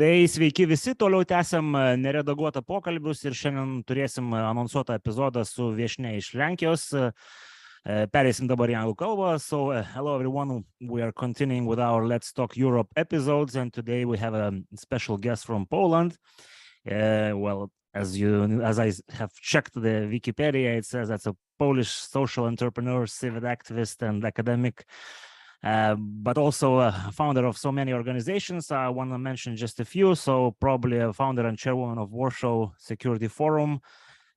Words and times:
Tai 0.00 0.24
sveiki 0.32 0.64
visi, 0.64 0.94
toliau 0.96 1.26
tęsiam 1.28 1.74
neredaguotą 2.00 2.62
pokalbius 2.64 3.18
ir 3.26 3.34
šiandien 3.36 3.82
turėsim 3.84 4.30
anonsuotą 4.32 4.94
epizodą 4.96 5.42
su 5.44 5.66
viešne 5.76 6.14
iš 6.16 6.30
Lenkijos. 6.40 6.86
Pereisim 7.84 8.48
dabar 8.48 8.72
į 8.72 8.78
anglų 8.80 8.94
kalbą. 9.02 9.34
So, 9.44 9.58
hello 9.92 10.14
everyone. 10.16 10.62
We 10.80 11.04
are 11.04 11.12
continuing 11.12 11.68
with 11.68 11.84
our 11.84 12.08
Let's 12.08 12.32
Talk 12.32 12.56
Europe 12.56 12.88
episodes, 12.96 13.56
and 13.56 13.74
today 13.74 14.06
we 14.06 14.16
have 14.16 14.32
a 14.32 14.54
special 14.74 15.18
guest 15.18 15.44
from 15.44 15.66
Poland. 15.66 16.16
Uh, 16.90 17.36
well, 17.36 17.68
as 17.92 18.16
you, 18.16 18.62
as 18.62 18.78
I 18.78 18.92
have 19.12 19.34
checked 19.34 19.74
the 19.74 20.08
Wikipedia, 20.08 20.78
it 20.78 20.86
says 20.86 21.10
that's 21.10 21.26
a 21.26 21.36
Polish 21.58 21.92
social 21.92 22.46
entrepreneur, 22.46 23.06
civic 23.06 23.42
activist, 23.42 24.00
and 24.00 24.24
academic. 24.24 24.86
But 25.62 26.38
also 26.38 26.78
a 26.78 27.10
founder 27.12 27.44
of 27.46 27.56
so 27.56 27.70
many 27.70 27.92
organizations. 27.92 28.70
I 28.70 28.88
want 28.88 29.10
to 29.12 29.18
mention 29.18 29.56
just 29.56 29.80
a 29.80 29.84
few. 29.84 30.14
So 30.14 30.56
probably 30.60 30.98
a 30.98 31.12
founder 31.12 31.46
and 31.46 31.58
chairwoman 31.58 31.98
of 31.98 32.12
Warsaw 32.12 32.70
Security 32.78 33.28
Forum, 33.28 33.80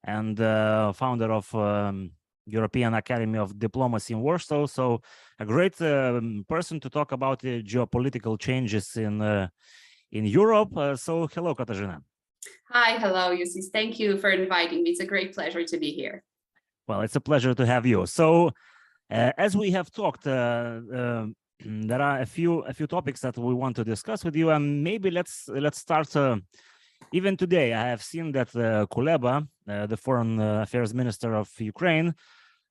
and 0.04 0.40
uh, 0.40 0.92
founder 0.94 1.32
of 1.32 1.54
um, 1.56 2.12
European 2.46 2.94
Academy 2.94 3.40
of 3.40 3.58
Diplomacy 3.58 4.14
in 4.14 4.22
Warsaw. 4.22 4.66
So 4.66 5.02
a 5.40 5.46
great 5.46 5.82
um, 5.82 6.46
person 6.48 6.80
to 6.82 6.90
talk 6.90 7.12
about 7.12 7.40
the 7.40 7.64
geopolitical 7.64 8.38
changes 8.40 8.96
in 8.98 9.22
uh, 9.22 9.48
in 10.12 10.26
Europe. 10.26 10.76
Uh, 10.78 10.96
so 10.96 11.28
hello, 11.28 11.56
Katarzyna. 11.56 12.02
Hi, 12.70 12.98
hello, 12.98 13.36
Yusis. 13.36 13.72
Thank 13.72 14.00
you 14.00 14.18
for 14.18 14.30
inviting 14.30 14.84
me. 14.84 14.92
It's 14.92 15.00
a 15.00 15.06
great 15.06 15.34
pleasure 15.34 15.64
to 15.64 15.78
be 15.78 15.92
here. 15.92 16.24
Well, 16.88 17.02
it's 17.02 17.16
a 17.16 17.22
pleasure 17.22 17.54
to 17.54 17.66
have 17.66 17.86
you. 17.86 18.06
So 18.06 18.48
uh, 18.48 18.52
as 19.10 19.56
we 19.56 19.72
have 19.72 19.92
talked, 19.92 20.28
uh, 20.28 20.80
uh, 20.94 21.26
there 21.66 22.02
are 22.02 22.20
a 22.20 22.26
few 22.26 22.60
a 22.62 22.74
few 22.74 22.88
topics 22.88 23.22
that 23.22 23.38
we 23.38 23.54
want 23.54 23.76
to 23.76 23.84
discuss 23.84 24.24
with 24.24 24.36
you, 24.36 24.50
and 24.50 24.84
maybe 24.84 25.12
let's 25.12 25.48
let's 25.50 25.80
start. 25.80 26.16
Uh, 26.16 26.38
even 27.12 27.38
today, 27.38 27.74
I 27.74 27.88
have 27.90 28.02
seen 28.02 28.32
that 28.32 28.56
uh, 28.56 28.88
Kuleba, 28.88 29.48
uh, 29.68 29.86
the 29.86 29.98
foreign 29.98 30.40
affairs 30.40 30.94
minister 30.94 31.36
of 31.36 31.50
Ukraine, 31.60 32.14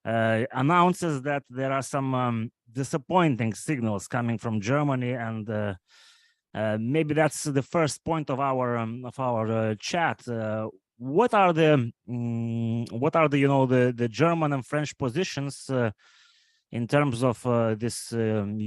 announces 0.05 1.23
that 1.23 1.45
there 1.48 1.71
are 1.71 1.83
some 1.83 2.15
um, 2.15 2.53
disappointing 2.71 3.55
signals 3.55 4.09
coming 4.09 4.39
from 4.39 4.61
Germany, 4.61 5.12
and 5.12 5.77
maybe 6.81 7.15
that's 7.15 7.45
the 7.45 7.62
first 7.62 8.05
point 8.05 8.31
of 8.31 8.41
our 8.41 8.78
um, 8.78 9.05
of 9.05 9.19
our 9.21 9.75
chat 9.77 10.23
what 11.03 11.34
are 11.34 11.53
the 11.53 11.93
um, 12.09 12.84
what 12.91 13.17
are 13.17 13.28
the 13.28 13.39
you 13.39 13.49
know 13.49 13.67
the 13.67 13.93
the 13.95 14.09
German 14.09 14.53
and 14.53 14.65
French 14.65 14.97
positions 14.97 15.69
uh, 15.69 15.91
in 16.73 16.87
terms 16.87 17.23
of 17.23 17.47
uh, 17.47 17.75
this 17.75 18.12
um, 18.12 18.59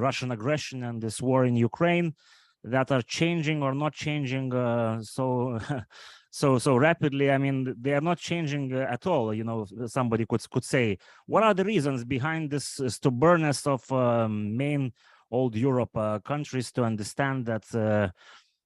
Russian 0.00 0.30
aggression 0.30 0.84
and 0.84 1.02
this 1.02 1.20
war 1.20 1.44
in 1.44 1.56
Ukraine 1.56 2.14
that 2.62 2.90
are 2.90 3.02
changing 3.02 3.62
or 3.62 3.74
not 3.74 3.92
changing 3.92 4.54
uh, 4.54 5.02
so 5.02 5.58
so 6.30 6.58
so 6.58 6.76
rapidly. 6.76 7.30
I 7.30 7.38
mean 7.38 7.74
they 7.80 7.94
are 7.94 8.00
not 8.00 8.18
changing 8.18 8.74
uh, 8.74 8.86
at 8.90 9.06
all 9.06 9.34
you 9.34 9.44
know 9.44 9.66
somebody 9.86 10.26
could 10.26 10.48
could 10.50 10.64
say. 10.64 10.98
What 11.26 11.42
are 11.42 11.54
the 11.54 11.64
reasons 11.64 12.04
behind 12.04 12.50
this 12.50 12.80
stubbornness 12.88 13.66
of 13.66 13.90
um, 13.92 14.56
main 14.56 14.92
old 15.30 15.56
europe 15.56 15.96
uh, 15.96 16.18
countries 16.20 16.70
to 16.72 16.84
understand 16.84 17.46
that 17.46 17.64
uh, 17.74 18.08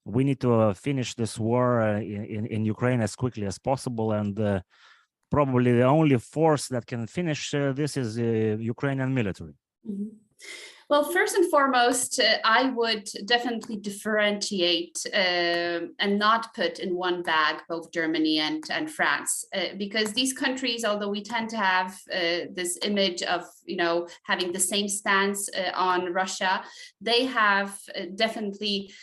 we 0.04 0.24
need 0.24 0.40
to 0.40 0.52
uh, 0.54 0.74
finish 0.74 1.14
this 1.14 1.38
war 1.38 1.80
in, 1.80 2.24
in, 2.24 2.46
in 2.46 2.64
ukraine 2.64 3.00
as 3.00 3.14
quickly 3.16 3.46
as 3.46 3.58
possible 3.58 4.12
and 4.12 4.34
probably 5.30 5.72
the 5.72 5.84
only 5.84 6.18
force 6.18 6.68
that 6.68 6.86
can 6.86 7.06
finish 7.06 7.54
uh, 7.54 7.72
this 7.72 7.96
is 7.96 8.14
the 8.14 8.52
uh, 8.52 8.56
Ukrainian 8.56 9.14
military. 9.14 9.54
Mm-hmm. 9.88 10.08
Well, 10.90 11.04
first 11.12 11.36
and 11.36 11.50
foremost, 11.50 12.18
uh, 12.18 12.38
I 12.44 12.70
would 12.70 13.10
definitely 13.26 13.76
differentiate 13.76 14.98
uh, 15.12 15.80
and 15.98 16.18
not 16.18 16.54
put 16.54 16.78
in 16.78 16.96
one 16.96 17.22
bag 17.22 17.56
both 17.68 17.92
Germany 17.92 18.38
and, 18.38 18.64
and 18.70 18.90
France, 18.90 19.44
uh, 19.54 19.74
because 19.76 20.14
these 20.14 20.32
countries, 20.32 20.86
although 20.86 21.10
we 21.10 21.22
tend 21.22 21.50
to 21.50 21.58
have 21.58 21.90
uh, 22.10 22.48
this 22.54 22.78
image 22.82 23.22
of, 23.22 23.44
you 23.66 23.76
know, 23.76 24.08
having 24.22 24.50
the 24.50 24.58
same 24.60 24.88
stance 24.88 25.50
on 25.74 26.14
Russia, 26.14 26.64
they 27.02 27.26
have 27.26 27.78
definitely 28.14 28.90
uh, 28.90 28.94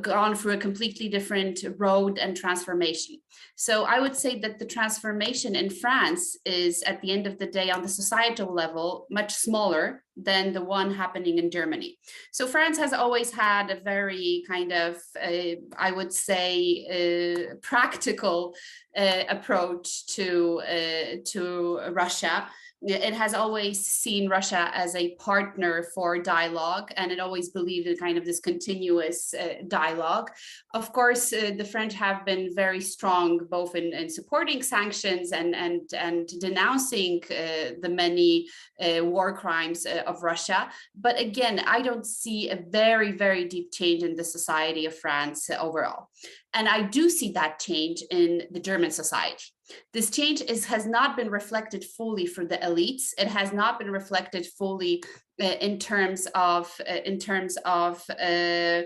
gone 0.00 0.34
through 0.34 0.52
a 0.52 0.58
completely 0.58 1.08
different 1.08 1.64
road 1.78 2.18
and 2.18 2.36
transformation. 2.36 3.16
So 3.56 3.84
I 3.84 4.00
would 4.00 4.16
say 4.16 4.38
that 4.40 4.58
the 4.58 4.66
transformation 4.66 5.56
in 5.56 5.70
France 5.70 6.36
is, 6.44 6.82
at 6.82 7.00
the 7.00 7.12
end 7.12 7.26
of 7.26 7.38
the 7.38 7.46
day, 7.46 7.70
on 7.70 7.82
the 7.82 7.88
societal 7.88 8.52
level, 8.52 9.06
much 9.10 9.32
smaller 9.34 10.02
than 10.16 10.52
the 10.52 10.62
one 10.62 10.94
happening 10.94 11.38
in 11.38 11.50
Germany. 11.50 11.98
So 12.30 12.46
France 12.46 12.78
has 12.78 12.92
always 12.92 13.32
had 13.32 13.70
a 13.70 13.80
very 13.80 14.44
kind 14.46 14.72
of, 14.72 14.96
uh, 15.20 15.56
I 15.76 15.90
would 15.90 16.12
say, 16.12 16.46
uh, 16.96 17.54
practical 17.62 18.54
uh, 18.96 19.24
approach 19.28 20.06
to 20.14 20.60
uh, 20.60 21.16
to 21.32 21.80
Russia 21.90 22.46
it 22.86 23.14
has 23.14 23.32
always 23.32 23.86
seen 23.86 24.28
Russia 24.28 24.70
as 24.74 24.94
a 24.94 25.14
partner 25.16 25.86
for 25.94 26.18
dialogue, 26.18 26.90
and 26.96 27.10
it 27.10 27.18
always 27.18 27.48
believed 27.48 27.86
in 27.86 27.96
kind 27.96 28.18
of 28.18 28.24
this 28.24 28.40
continuous 28.40 29.32
uh, 29.32 29.54
dialogue. 29.68 30.30
Of 30.74 30.92
course, 30.92 31.32
uh, 31.32 31.52
the 31.56 31.64
French 31.64 31.94
have 31.94 32.26
been 32.26 32.54
very 32.54 32.80
strong 32.80 33.40
both 33.50 33.74
in, 33.74 33.92
in 33.94 34.10
supporting 34.10 34.62
sanctions 34.62 35.32
and 35.32 35.54
and 35.54 35.80
and 35.96 36.28
denouncing 36.40 37.22
uh, 37.30 37.72
the 37.80 37.88
many 37.88 38.48
uh, 38.80 39.04
war 39.04 39.34
crimes 39.34 39.86
uh, 39.86 40.02
of 40.06 40.22
Russia. 40.22 40.68
But 40.94 41.18
again, 41.18 41.60
I 41.66 41.80
don't 41.80 42.06
see 42.06 42.50
a 42.50 42.62
very 42.68 43.12
very 43.12 43.46
deep 43.46 43.72
change 43.72 44.02
in 44.02 44.14
the 44.14 44.24
society 44.24 44.84
of 44.84 44.98
France 44.98 45.48
overall, 45.48 46.10
and 46.52 46.68
I 46.68 46.82
do 46.82 47.08
see 47.08 47.32
that 47.32 47.60
change 47.60 48.02
in 48.10 48.42
the 48.50 48.60
German 48.60 48.90
society 48.90 49.53
this 49.92 50.10
change 50.10 50.42
is, 50.42 50.64
has 50.66 50.86
not 50.86 51.16
been 51.16 51.30
reflected 51.30 51.84
fully 51.84 52.26
for 52.26 52.44
the 52.44 52.58
elites. 52.58 53.12
It 53.18 53.28
has 53.28 53.52
not 53.52 53.78
been 53.78 53.90
reflected 53.90 54.46
fully 54.58 55.02
uh, 55.42 55.46
in 55.60 55.78
terms 55.78 56.26
of 56.34 56.72
uh, 56.88 57.00
in 57.04 57.18
terms 57.18 57.56
of 57.64 58.02
uh, 58.10 58.82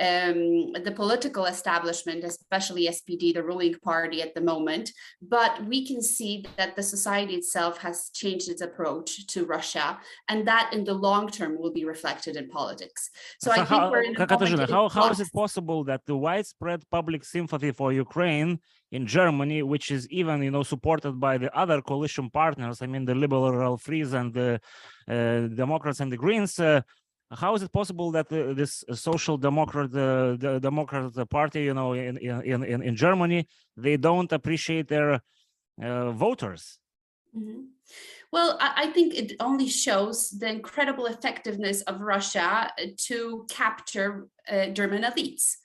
um, 0.00 0.72
the 0.84 0.92
political 0.94 1.46
establishment, 1.46 2.24
especially 2.24 2.88
SPD, 2.88 3.34
the 3.34 3.42
ruling 3.42 3.74
party 3.82 4.22
at 4.22 4.34
the 4.34 4.40
moment. 4.40 4.92
But 5.20 5.64
we 5.66 5.86
can 5.86 6.00
see 6.02 6.44
that 6.56 6.76
the 6.76 6.82
society 6.82 7.34
itself 7.34 7.78
has 7.78 8.10
changed 8.14 8.48
its 8.48 8.62
approach 8.62 9.26
to 9.28 9.44
Russia, 9.44 9.98
and 10.28 10.46
that 10.46 10.70
in 10.72 10.84
the 10.84 10.94
long 10.94 11.28
term 11.28 11.58
will 11.58 11.72
be 11.72 11.84
reflected 11.84 12.36
in 12.36 12.48
politics. 12.48 13.10
So, 13.40 13.50
so 13.50 13.52
I 13.52 13.56
think 13.56 13.68
how, 13.68 13.90
we're 13.90 14.02
in 14.02 14.14
Katarzyna, 14.14 14.68
how, 14.70 14.88
how 14.88 15.10
is 15.10 15.20
it 15.20 15.32
possible 15.32 15.84
that 15.84 16.02
the 16.06 16.16
widespread 16.16 16.82
public 16.90 17.24
sympathy 17.24 17.72
for 17.72 17.92
Ukraine 17.92 18.60
in 18.90 19.06
Germany, 19.06 19.62
which 19.62 19.90
is 19.90 20.08
even 20.08 20.42
you 20.42 20.50
know 20.50 20.62
supported 20.62 21.18
by 21.20 21.38
the 21.38 21.54
other 21.56 21.82
coalition 21.82 22.30
partners, 22.30 22.82
I 22.82 22.86
mean 22.86 23.04
the 23.04 23.14
liberal 23.14 23.76
Freeze 23.76 24.12
and 24.12 24.32
the 24.32 24.60
uh, 25.08 25.48
Democrats 25.48 26.00
and 26.00 26.12
the 26.12 26.16
Greens, 26.16 26.58
uh, 26.58 26.82
how 27.30 27.54
is 27.54 27.62
it 27.62 27.72
possible 27.72 28.10
that 28.10 28.32
uh, 28.32 28.54
this 28.54 28.84
social 28.94 29.36
democrat 29.36 29.90
uh, 29.94 30.36
the 30.36 30.58
democrat 30.62 31.12
party 31.28 31.62
you 31.62 31.74
know 31.74 31.92
in 31.92 32.16
in 32.18 32.64
in, 32.64 32.82
in 32.82 32.96
germany 32.96 33.46
they 33.76 33.96
don't 33.96 34.32
appreciate 34.32 34.88
their 34.88 35.20
uh, 35.82 36.10
voters 36.12 36.78
mm-hmm. 37.36 37.62
well 38.32 38.56
i 38.60 38.86
think 38.94 39.14
it 39.14 39.32
only 39.40 39.68
shows 39.68 40.30
the 40.30 40.48
incredible 40.48 41.06
effectiveness 41.06 41.82
of 41.82 42.00
russia 42.00 42.70
to 42.96 43.46
capture 43.50 44.28
uh, 44.50 44.66
german 44.66 45.02
elites 45.02 45.56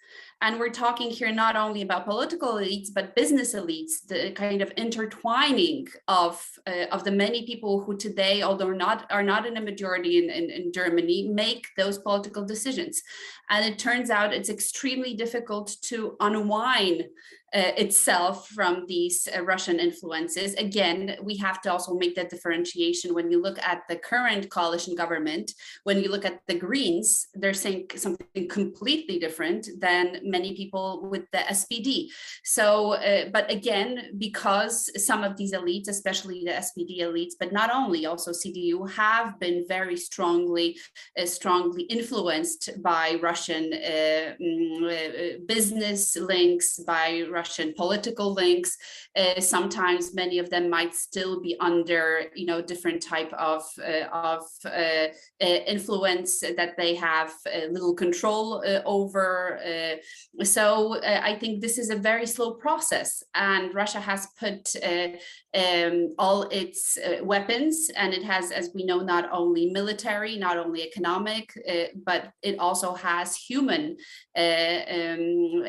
and 0.42 0.60
we're 0.60 0.70
talking 0.70 1.10
here 1.10 1.32
not 1.32 1.56
only 1.56 1.82
about 1.82 2.06
political 2.06 2.56
elites, 2.56 2.90
but 2.94 3.16
business 3.16 3.54
elites, 3.54 4.06
the 4.08 4.32
kind 4.32 4.62
of 4.62 4.72
intertwining 4.76 5.88
of, 6.08 6.46
uh, 6.68 6.86
of 6.92 7.04
the 7.04 7.12
many 7.12 7.46
people 7.46 7.82
who 7.82 7.96
today, 7.96 8.42
although 8.42 8.72
not 8.72 9.06
are 9.12 9.24
not 9.24 9.46
in 9.46 9.58
a 9.58 9.62
majority 9.62 10.18
in, 10.18 10.30
in, 10.30 10.50
in 10.50 10.72
Germany, 10.74 11.30
make 11.34 11.68
those 11.78 11.98
political 11.98 12.46
decisions. 12.46 13.02
And 13.50 13.66
it 13.66 13.80
turns 13.80 14.10
out 14.10 14.34
it's 14.34 14.50
extremely 14.50 15.14
difficult 15.14 15.76
to 15.84 16.16
unwind 16.20 17.06
itself 17.54 18.48
from 18.50 18.86
these 18.88 19.28
uh, 19.36 19.44
Russian 19.44 19.80
influences. 19.80 20.56
Again, 20.56 21.16
we 21.22 21.38
have 21.38 21.62
to 21.62 21.72
also 21.72 21.94
make 21.94 22.16
that 22.16 22.32
differentiation 22.32 23.14
when 23.14 23.30
you 23.30 23.40
look 23.42 23.60
at 23.60 23.84
the 23.88 23.96
current 23.96 24.50
coalition 24.50 24.96
government. 24.96 25.52
When 25.84 26.00
you 26.02 26.10
look 26.10 26.26
at 26.26 26.40
the 26.48 26.56
Greens, 26.56 27.28
they're 27.36 27.54
saying 27.54 27.90
something 27.96 28.48
completely 28.50 29.20
different 29.20 29.70
than 29.80 30.20
many 30.24 30.56
people 30.56 31.08
with 31.12 31.26
the 31.32 31.40
SPD. 31.40 32.08
So, 32.44 32.94
uh, 32.94 33.26
but 33.32 33.52
again, 33.52 34.14
because 34.18 34.90
some 35.06 35.24
of 35.24 35.38
these 35.38 35.54
elites, 35.54 35.88
especially 35.90 36.44
the 36.44 36.54
SPD 36.54 37.02
elites, 37.02 37.34
but 37.40 37.54
not 37.54 37.70
only, 37.72 38.08
also 38.08 38.32
CDU, 38.32 38.90
have 38.92 39.40
been 39.40 39.66
very 39.68 39.98
strongly, 39.98 40.78
uh, 41.20 41.26
strongly 41.28 41.84
influenced 41.84 42.82
by 42.82 43.20
Russian 43.22 43.72
uh, 43.74 44.34
mm, 44.42 44.84
uh, 44.90 45.40
business 45.46 46.16
links, 46.16 46.80
by 46.80 47.24
Russian 47.30 47.43
Russian 47.44 47.74
political 47.74 48.34
links. 48.34 48.78
Uh, 49.16 49.40
sometimes 49.42 50.16
many 50.24 50.38
of 50.40 50.50
them 50.50 50.70
might 50.70 50.94
still 50.96 51.42
be 51.42 51.54
under, 51.60 52.04
you 52.36 52.46
know, 52.46 52.62
different 52.62 53.02
type 53.14 53.34
of 53.34 53.62
uh, 53.92 54.08
of 54.32 54.44
uh, 54.66 55.08
uh 55.46 55.60
influence 55.76 56.32
that 56.60 56.74
they 56.78 56.96
have 56.96 57.32
little 57.76 57.96
control 58.06 58.64
uh, 58.66 58.82
over. 58.86 59.28
Uh, 59.72 59.96
so 60.44 60.64
uh, 60.96 61.20
I 61.32 61.34
think 61.40 61.54
this 61.62 61.78
is 61.78 61.90
a 61.90 62.04
very 62.10 62.28
slow 62.36 62.52
process, 62.66 63.24
and 63.36 63.76
Russia 63.82 64.00
has 64.00 64.22
put 64.44 64.62
uh, 64.92 65.10
um, 65.56 66.14
all 66.18 66.44
its 66.44 66.98
uh, 66.98 67.24
weapons, 67.24 67.90
and 67.96 68.14
it 68.14 68.24
has, 68.24 68.52
as 68.52 68.72
we 68.74 68.84
know, 68.86 69.00
not 69.00 69.30
only 69.32 69.70
military, 69.70 70.38
not 70.38 70.58
only 70.58 70.82
economic, 70.82 71.54
uh, 71.70 71.86
but 72.06 72.32
it 72.42 72.58
also 72.60 72.94
has 72.96 73.36
human 73.36 73.98
uh, 74.36 74.80
um, 74.90 75.64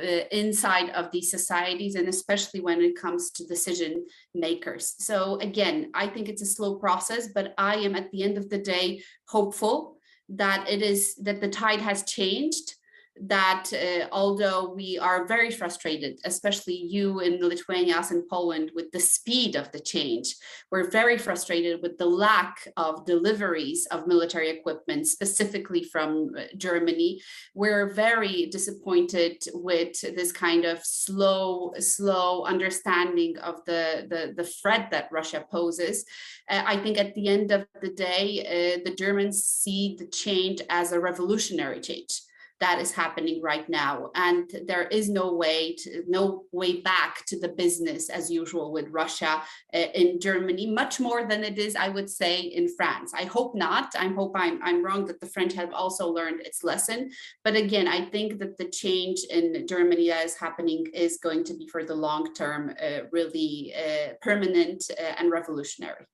uh, 0.00 0.24
inside 0.30 0.90
of 0.90 1.10
these 1.10 1.30
societies, 1.30 1.96
and 1.96 2.08
especially 2.08 2.60
when 2.60 2.80
it 2.80 2.94
comes 2.96 3.30
to 3.32 3.46
decision 3.46 4.06
makers. 4.34 4.94
So 4.98 5.38
again, 5.40 5.90
I 5.94 6.06
think 6.06 6.28
it's 6.28 6.42
a 6.42 6.46
slow 6.46 6.76
process, 6.76 7.28
but 7.34 7.54
I 7.58 7.76
am 7.76 7.96
at 7.96 8.10
the 8.12 8.22
end 8.22 8.38
of 8.38 8.48
the 8.48 8.58
day 8.58 9.02
hopeful 9.26 9.96
that 10.28 10.68
it 10.68 10.82
is 10.82 11.14
that 11.16 11.40
the 11.40 11.48
tide 11.48 11.80
has 11.80 12.04
changed 12.04 12.74
that 13.22 13.70
uh, 13.72 14.06
although 14.12 14.72
we 14.74 14.98
are 14.98 15.26
very 15.26 15.50
frustrated, 15.50 16.20
especially 16.24 16.74
you 16.74 17.20
in 17.20 17.40
Lithuania, 17.40 17.96
us 17.96 18.10
in 18.10 18.24
Poland, 18.28 18.70
with 18.74 18.90
the 18.92 19.00
speed 19.00 19.56
of 19.56 19.70
the 19.72 19.80
change, 19.80 20.34
we're 20.70 20.90
very 20.90 21.18
frustrated 21.18 21.82
with 21.82 21.98
the 21.98 22.06
lack 22.06 22.68
of 22.76 23.04
deliveries 23.04 23.86
of 23.90 24.06
military 24.06 24.50
equipment, 24.50 25.06
specifically 25.06 25.82
from 25.82 26.32
uh, 26.36 26.42
Germany. 26.56 27.20
We're 27.54 27.92
very 27.92 28.46
disappointed 28.46 29.42
with 29.54 30.00
this 30.00 30.32
kind 30.32 30.64
of 30.64 30.84
slow, 30.84 31.72
slow 31.78 32.44
understanding 32.44 33.38
of 33.38 33.64
the, 33.66 34.06
the, 34.08 34.34
the 34.36 34.48
threat 34.48 34.90
that 34.90 35.08
Russia 35.10 35.44
poses. 35.50 36.04
Uh, 36.48 36.62
I 36.64 36.76
think 36.76 36.98
at 36.98 37.14
the 37.14 37.28
end 37.28 37.50
of 37.50 37.66
the 37.80 37.90
day, 37.90 38.76
uh, 38.78 38.80
the 38.84 38.94
Germans 38.94 39.44
see 39.44 39.96
the 39.98 40.06
change 40.06 40.60
as 40.70 40.92
a 40.92 41.00
revolutionary 41.00 41.80
change 41.80 42.22
that 42.60 42.80
is 42.80 42.92
happening 42.92 43.40
right 43.42 43.68
now. 43.68 44.10
And 44.14 44.50
there 44.66 44.86
is 44.88 45.08
no 45.08 45.34
way 45.34 45.74
to 45.76 46.04
no 46.08 46.44
way 46.52 46.80
back 46.80 47.24
to 47.26 47.38
the 47.38 47.48
business 47.48 48.08
as 48.10 48.30
usual 48.30 48.72
with 48.72 48.88
russia 48.90 49.42
uh, 49.74 49.78
in 49.94 50.20
germany 50.20 50.66
much 50.66 51.00
more 51.00 51.26
than 51.26 51.44
it 51.44 51.58
is 51.58 51.76
i 51.76 51.88
would 51.88 52.10
say 52.10 52.40
in 52.40 52.68
france. 52.76 53.12
I 53.14 53.24
hope 53.24 53.54
not. 53.54 53.94
I 53.96 54.08
hope 54.08 54.32
i'm, 54.34 54.60
I'm 54.62 54.84
wrong 54.84 55.06
that 55.06 55.20
the 55.20 55.26
french 55.26 55.52
have 55.54 55.72
also 55.72 56.08
learned 56.08 56.40
its 56.40 56.64
lesson. 56.64 57.10
But 57.44 57.56
again 57.56 57.88
i 57.88 58.04
think 58.04 58.38
that 58.40 58.56
the 58.58 58.68
change 58.68 59.20
in 59.30 59.66
germany 59.66 60.08
that 60.08 60.24
is 60.24 60.36
happening 60.36 60.86
is 60.94 61.18
going 61.22 61.44
to 61.44 61.54
be 61.54 61.66
for 61.68 61.84
the 61.84 61.94
long 61.94 62.34
term 62.34 62.74
uh, 62.82 63.00
really 63.12 63.74
uh, 63.76 64.14
permanent 64.22 64.84
uh, 64.98 65.14
and 65.18 65.30
revolutionary 65.30 66.06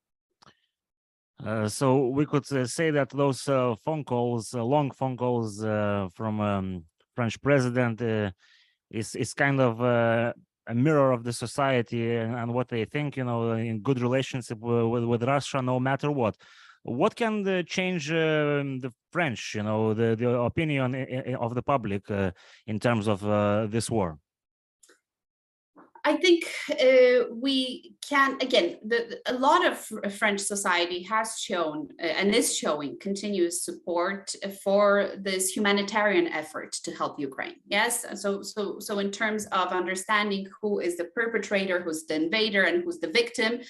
uh, 1.43 1.69
so 1.69 2.09
we 2.09 2.27
could 2.27 2.51
uh, 2.53 2.67
say 2.67 2.91
that 2.91 3.11
those 3.11 3.49
uh, 3.49 3.75
phone 3.85 4.05
calls, 4.05 4.55
uh, 4.55 4.63
long 4.63 4.91
phone 4.91 5.17
calls 5.17 5.63
uh, 5.65 6.09
from 6.15 6.41
um, 6.41 6.85
French 7.15 7.41
president, 7.43 8.01
uh, 8.01 8.31
is 8.91 9.15
is 9.15 9.35
kind 9.35 9.61
of 9.61 9.81
a 9.81 10.35
mirror 10.75 11.13
of 11.13 11.25
the 11.25 11.33
society 11.33 12.17
and, 12.17 12.35
and 12.35 12.55
what 12.55 12.69
they 12.69 12.85
think. 12.85 13.17
You 13.17 13.25
know, 13.25 13.53
in 13.53 13.81
good 13.81 14.01
relationship 14.01 14.59
with, 14.59 15.05
with, 15.05 15.23
Russia, 15.25 15.61
no 15.61 15.81
matter 15.81 16.11
what. 16.11 16.37
What 16.83 17.17
can 17.17 17.65
change 17.67 18.11
um 18.13 18.79
the 18.81 18.93
French? 19.11 19.55
You 19.55 19.63
know, 19.63 19.95
the 19.95 20.15
the 20.17 20.29
opinion 20.41 20.95
i- 20.95 21.31
i- 21.31 21.35
of 21.35 21.55
the 21.55 21.63
public 21.63 22.03
in 22.67 22.79
terms 22.79 23.09
of 23.09 23.21
this 23.71 23.91
war. 23.91 24.19
I 26.07 26.17
think 26.17 26.45
uh, 26.71 27.33
we 27.33 27.95
can 28.09 28.35
again. 28.41 28.77
The, 28.87 28.99
the- 29.11 29.21
a 29.27 29.37
lot 29.39 29.65
of 29.67 29.79
French 30.15 30.41
society 30.41 31.03
has 31.05 31.39
shown 31.39 31.89
uh, 32.03 32.07
and 32.07 32.35
is 32.35 32.57
showing 32.57 32.99
continuous 33.01 33.65
support 33.65 34.35
for 34.63 35.13
this 35.19 35.57
humanitarian 35.57 36.27
effort 36.29 36.73
to 36.85 36.91
help 36.93 37.19
Ukraine. 37.19 37.57
Yes, 37.67 38.05
so 38.23 38.43
so 38.43 38.79
so 38.81 38.99
in 38.99 39.11
terms 39.11 39.47
of 39.47 39.69
understanding 39.69 40.47
who 40.61 40.81
is 40.81 40.97
the 40.99 41.07
perpetrator, 41.19 41.81
who's 41.81 42.05
the 42.07 42.17
invader, 42.17 42.63
and 42.65 42.85
who's 42.85 42.99
the 43.01 43.11
victim, 43.23 43.61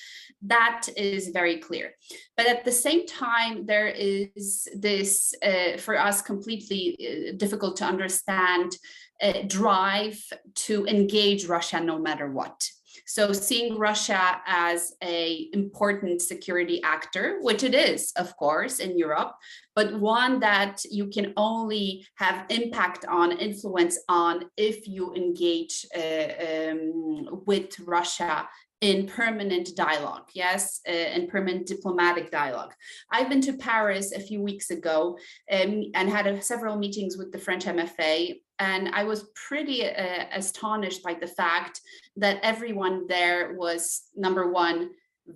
that 0.42 0.88
is 0.96 1.28
very 1.28 1.58
clear. 1.58 1.92
But 2.36 2.46
at 2.46 2.64
the 2.64 2.72
same 2.72 3.06
time, 3.06 3.66
there 3.66 3.88
is 3.88 4.66
this 4.88 5.34
uh, 5.50 5.76
for 5.78 5.94
us 6.08 6.20
completely 6.22 6.82
uh, 6.98 7.36
difficult 7.36 7.76
to 7.76 7.84
understand 7.84 8.76
uh, 9.24 9.42
drive 9.46 10.22
to 10.54 10.86
engage 10.86 11.46
Russia 11.46 11.80
no 11.80 11.98
matter 11.98 12.30
what. 12.30 12.68
So 13.06 13.32
seeing 13.32 13.76
Russia 13.76 14.40
as 14.46 14.94
a 15.02 15.48
important 15.52 16.22
security 16.22 16.82
actor, 16.82 17.38
which 17.40 17.62
it 17.62 17.74
is, 17.74 18.12
of 18.16 18.36
course, 18.36 18.78
in 18.78 18.96
Europe, 18.96 19.32
but 19.74 19.98
one 19.98 20.40
that 20.40 20.82
you 20.90 21.08
can 21.08 21.32
only 21.36 22.06
have 22.16 22.46
impact 22.50 23.04
on, 23.04 23.32
influence 23.32 23.98
on, 24.08 24.44
if 24.56 24.86
you 24.88 25.12
engage 25.14 25.86
uh, 25.96 26.70
um, 26.70 27.42
with 27.46 27.78
Russia 27.80 28.48
in 28.80 29.06
permanent 29.06 29.70
dialogue, 29.76 30.28
yes, 30.34 30.80
uh, 30.88 30.92
in 30.92 31.26
permanent 31.26 31.66
diplomatic 31.66 32.30
dialogue. 32.30 32.74
I've 33.10 33.30
been 33.30 33.40
to 33.42 33.54
Paris 33.54 34.12
a 34.12 34.20
few 34.20 34.42
weeks 34.42 34.70
ago 34.70 35.18
um, 35.50 35.84
and 35.94 36.10
had 36.10 36.26
a, 36.26 36.42
several 36.42 36.76
meetings 36.76 37.16
with 37.16 37.32
the 37.32 37.38
French 37.38 37.64
MFA, 37.64 38.40
and 38.58 38.88
I 38.88 39.04
was 39.04 39.30
pretty 39.48 39.84
uh, 39.86 40.24
astonished 40.32 41.02
by 41.02 41.14
the 41.14 41.26
fact 41.26 41.80
that 42.16 42.38
everyone 42.42 43.06
there 43.06 43.54
was 43.54 44.02
number 44.16 44.50
one 44.50 44.90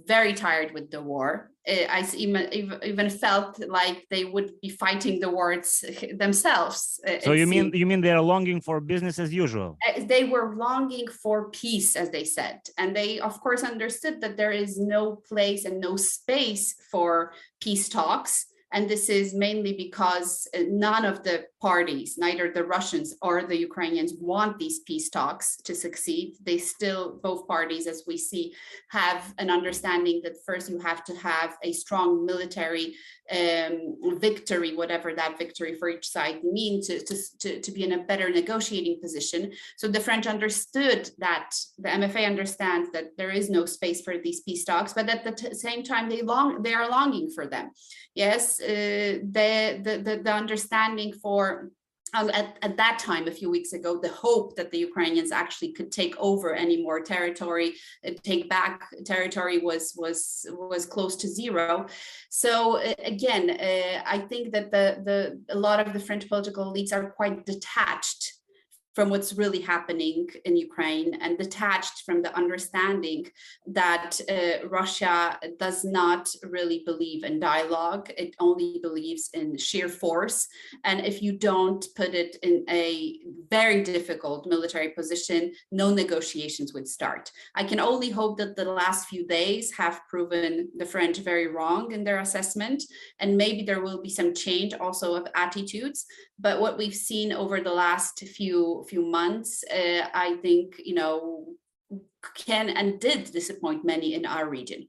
very 0.07 0.35
tired 0.35 0.73
with 0.75 0.91
the 0.91 1.01
war. 1.01 1.51
I 1.67 2.07
even 2.17 2.49
even- 2.53 3.11
felt 3.11 3.59
like 3.69 4.07
they 4.11 4.25
would 4.25 4.53
be 4.63 4.69
fighting 4.71 5.21
the 5.21 5.31
wars 5.31 5.85
themselves. 6.17 7.01
uh, 7.07 7.21
So 7.21 7.33
you 7.33 7.47
mean 7.47 7.73
you 7.75 7.87
mean 7.87 8.01
they 8.01 8.11
are 8.13 8.23
longing 8.23 8.61
for 8.61 8.81
business 8.81 9.19
as 9.19 9.33
usual? 9.33 9.77
Uh, 9.87 10.05
they 10.07 10.25
were 10.25 10.55
longing 10.57 11.09
for 11.09 11.51
peace, 11.51 11.97
as 11.97 12.11
they 12.11 12.25
said. 12.25 12.61
And 12.79 12.95
they, 12.95 13.19
of 13.21 13.41
course, 13.41 13.63
understood 13.63 14.21
that 14.23 14.37
there 14.37 14.53
is 14.53 14.79
no 14.79 15.17
place 15.31 15.65
and 15.67 15.81
no 15.81 15.97
space 15.97 16.75
for 16.91 17.33
peace 17.61 17.89
talks. 17.89 18.47
And 18.73 18.89
this 18.89 19.09
is 19.09 19.35
mainly 19.35 19.73
because 19.73 20.47
none 20.55 21.05
of 21.07 21.23
the 21.23 21.45
parties, 21.61 22.17
neither 22.19 22.51
the 22.51 22.65
Russians 22.65 23.17
or 23.21 23.43
the 23.43 23.59
Ukrainians, 23.59 24.13
want 24.21 24.59
these 24.59 24.81
peace 24.81 25.09
talks 25.09 25.57
to 25.65 25.75
succeed. 25.75 26.37
They 26.43 26.59
still, 26.59 27.19
both 27.23 27.49
parties, 27.49 27.87
as 27.87 28.05
we 28.07 28.17
see, 28.17 28.55
have 28.91 29.35
an 29.39 29.51
understanding 29.51 30.21
that 30.25 30.45
first 30.47 30.71
you 30.71 30.79
have 30.79 31.05
to 31.05 31.15
have 31.17 31.57
a 31.63 31.73
strong 31.73 32.25
military 32.25 32.95
um, 33.31 34.19
victory, 34.19 34.75
whatever 34.75 35.15
that 35.15 35.39
victory 35.39 35.75
for 35.75 35.89
each 35.89 36.09
side 36.09 36.43
means, 36.45 36.87
to, 36.87 37.01
to, 37.41 37.61
to, 37.61 37.73
be 37.73 37.85
in 37.85 37.93
a 37.93 38.05
better 38.05 38.31
negotiating 38.31 39.01
position. 39.03 39.53
So 39.77 39.87
the 39.89 40.01
French 40.01 40.27
understood 40.27 41.11
that 41.19 41.51
the 41.79 41.91
MFA 41.91 42.27
understands 42.27 42.91
that 42.93 43.17
there 43.19 43.31
is 43.31 43.51
no 43.51 43.67
space 43.67 44.01
for 44.01 44.17
these 44.17 44.41
peace 44.41 44.65
talks, 44.65 44.95
but 44.95 45.11
at 45.11 45.25
the 45.25 45.55
same 45.55 45.83
time, 45.83 46.09
they 46.09 46.23
long 46.23 46.63
they 46.63 46.73
are 46.73 46.89
longing 46.89 47.31
for 47.35 47.47
them. 47.47 47.71
Yes, 48.15 48.61
uh, 48.61 49.21
the, 49.37 49.81
the 49.83 50.03
the 50.05 50.23
the 50.23 50.33
understanding 50.33 51.13
for. 51.13 51.48
Um, 52.15 52.31
at, 52.31 52.57
at 52.63 52.77
that 52.77 52.99
time, 52.99 53.29
a 53.29 53.31
few 53.31 53.51
weeks 53.51 53.73
ago, 53.73 53.99
the 54.01 54.09
hope 54.09 54.57
that 54.57 54.71
the 54.71 54.79
Ukrainians 54.79 55.31
actually 55.31 55.73
could 55.73 55.91
take 55.93 56.15
over 56.19 56.55
any 56.55 56.83
more 56.83 57.01
territory, 57.01 57.75
uh, 58.07 58.13
take 58.23 58.49
back 58.49 58.89
territory 59.05 59.59
was 59.59 59.93
was 59.97 60.47
was 60.73 60.87
close 60.87 61.17
to 61.17 61.29
zero. 61.29 61.87
So 62.31 62.79
uh, 62.79 62.95
again, 63.15 63.45
uh, 63.51 64.03
I 64.07 64.19
think 64.31 64.53
that 64.55 64.71
the 64.71 64.87
the 65.09 65.55
a 65.57 65.59
lot 65.67 65.79
of 65.81 65.93
the 65.93 66.01
French 66.01 66.29
political 66.29 66.65
elites 66.73 66.93
are 66.93 67.11
quite 67.11 67.45
detached 67.45 68.38
from 68.99 69.11
what's 69.11 69.35
really 69.35 69.61
happening 69.61 70.27
in 70.45 70.57
Ukraine 70.57 71.15
and 71.23 71.39
detached 71.39 72.03
from 72.05 72.21
the 72.21 72.37
understanding 72.37 73.25
that 73.69 74.11
uh, 74.29 74.67
Russia 74.67 75.39
does 75.61 75.85
not 75.85 76.29
really 76.43 76.83
believe 76.85 77.23
in 77.23 77.39
dialogue. 77.39 78.11
It 78.19 78.35
only 78.41 78.81
believes 78.83 79.31
in 79.35 79.57
sheer 79.57 79.89
force. 79.89 80.49
And 80.83 81.07
if 81.07 81.23
you 81.23 81.39
don't 81.39 81.87
put 81.95 82.13
it 82.13 82.39
in 82.43 82.65
a 82.69 83.21
very 83.49 83.85
difficult 83.85 84.49
military 84.49 84.89
position, 84.89 85.53
no 85.71 85.95
negotiations 85.95 86.75
would 86.75 86.89
start. 86.89 87.31
I 87.55 87.63
can 87.63 87.79
only 87.79 88.11
hope 88.11 88.37
that 88.39 88.57
the 88.57 88.65
last 88.65 89.07
few 89.07 89.25
days 89.29 89.71
have 89.77 90.01
proven 90.09 90.71
the 90.77 90.87
French 90.87 91.19
very 91.19 91.47
wrong 91.47 91.93
in 91.93 92.03
their 92.03 92.19
assessment. 92.19 92.83
And 93.21 93.37
maybe 93.37 93.63
there 93.63 93.81
will 93.81 94.03
be 94.03 94.11
some 94.11 94.35
change 94.35 94.75
also 94.75 95.15
of 95.15 95.29
attitudes. 95.37 96.05
But 96.41 96.61
what 96.61 96.79
we've 96.79 96.95
seen 96.95 97.33
over 97.33 97.61
the 97.61 97.73
last 97.73 98.21
few 98.21 98.85
few 98.89 99.05
months, 99.05 99.65
uh, 99.71 100.09
I 100.15 100.37
think 100.43 100.81
you 100.85 100.95
know 100.95 101.47
can 102.35 102.69
and 102.71 103.01
did 103.01 103.33
disappoint 103.33 103.85
many 103.85 104.15
in 104.15 104.27
our 104.27 104.49
region. 104.49 104.89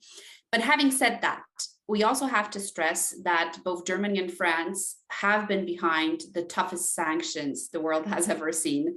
But 0.52 0.62
having 0.62 0.92
said 0.92 1.20
that, 1.22 1.44
we 1.88 2.04
also 2.04 2.28
have 2.28 2.52
to 2.52 2.60
stress 2.60 3.16
that 3.24 3.58
both 3.64 3.86
Germany 3.86 4.20
and 4.20 4.32
France 4.32 4.98
have 5.10 5.48
been 5.48 5.66
behind 5.66 6.22
the 6.34 6.44
toughest 6.44 6.94
sanctions 6.94 7.70
the 7.70 7.82
world 7.82 8.06
has 8.06 8.30
ever 8.34 8.52
seen 8.52 8.96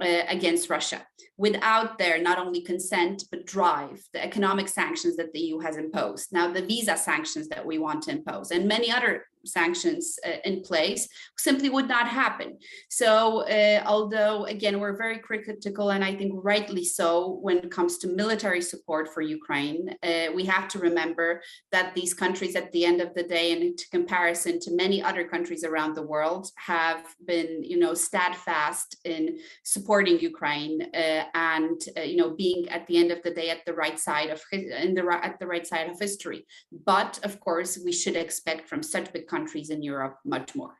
uh, 0.00 0.22
against 0.28 0.68
Russia 0.68 1.06
without 1.36 1.98
their 1.98 2.20
not 2.20 2.38
only 2.38 2.60
consent 2.60 3.24
but 3.30 3.46
drive 3.46 4.02
the 4.12 4.22
economic 4.22 4.68
sanctions 4.68 5.16
that 5.16 5.32
the 5.32 5.40
EU 5.40 5.58
has 5.58 5.76
imposed. 5.76 6.32
Now, 6.32 6.52
the 6.52 6.66
visa 6.66 6.96
sanctions 6.96 7.48
that 7.48 7.64
we 7.64 7.78
want 7.78 8.02
to 8.02 8.12
impose 8.12 8.50
and 8.50 8.68
many 8.68 8.90
other 8.90 9.24
sanctions 9.46 10.18
uh, 10.26 10.36
in 10.44 10.62
place 10.62 11.08
simply 11.38 11.68
would 11.68 11.88
not 11.88 12.06
happen. 12.08 12.58
So, 12.88 13.46
uh, 13.48 13.82
although 13.86 14.44
again, 14.44 14.80
we're 14.80 14.96
very 14.96 15.18
critical 15.18 15.90
and 15.90 16.04
I 16.04 16.14
think 16.14 16.32
rightly 16.36 16.84
so 16.84 17.38
when 17.40 17.58
it 17.58 17.70
comes 17.70 17.98
to 17.98 18.08
military 18.08 18.60
support 18.60 19.08
for 19.12 19.20
Ukraine, 19.20 19.94
uh, 20.02 20.26
we 20.34 20.44
have 20.44 20.68
to 20.68 20.78
remember 20.78 21.42
that 21.72 21.94
these 21.94 22.14
countries, 22.14 22.56
at 22.56 22.70
the 22.72 22.84
end 22.84 23.00
of 23.00 23.14
the 23.14 23.22
day, 23.22 23.52
and 23.52 23.62
in 23.62 23.74
comparison 23.90 24.60
to 24.60 24.74
many 24.74 25.02
other 25.02 25.24
countries 25.24 25.64
around 25.64 25.94
the 25.94 26.02
world, 26.02 26.48
have 26.56 27.02
been, 27.26 27.62
you 27.62 27.78
know, 27.78 27.94
steadfast 27.94 28.96
in 29.04 29.38
supporting 29.64 30.18
Ukraine 30.18 30.82
uh, 30.94 31.24
and, 31.34 31.80
uh, 31.96 32.02
you 32.02 32.16
know, 32.16 32.30
being 32.30 32.68
at 32.68 32.86
the 32.86 32.96
end 32.96 33.10
of 33.10 33.22
the 33.22 33.30
day 33.30 33.50
at 33.50 33.64
the 33.66 33.74
right 33.74 33.98
side 33.98 34.30
of 34.30 34.42
in 34.52 34.94
the 34.94 35.04
at 35.22 35.38
the 35.38 35.46
right 35.46 35.66
side 35.66 35.88
of 35.88 35.98
history. 35.98 36.46
But 36.92 37.20
of 37.22 37.40
course, 37.40 37.78
we 37.84 37.92
should 37.92 38.16
expect 38.16 38.68
from 38.68 38.82
such 38.82 39.12
big 39.12 39.26
countries 39.34 39.68
in 39.74 39.80
Europe 39.82 40.16
much 40.24 40.54
more. 40.54 40.74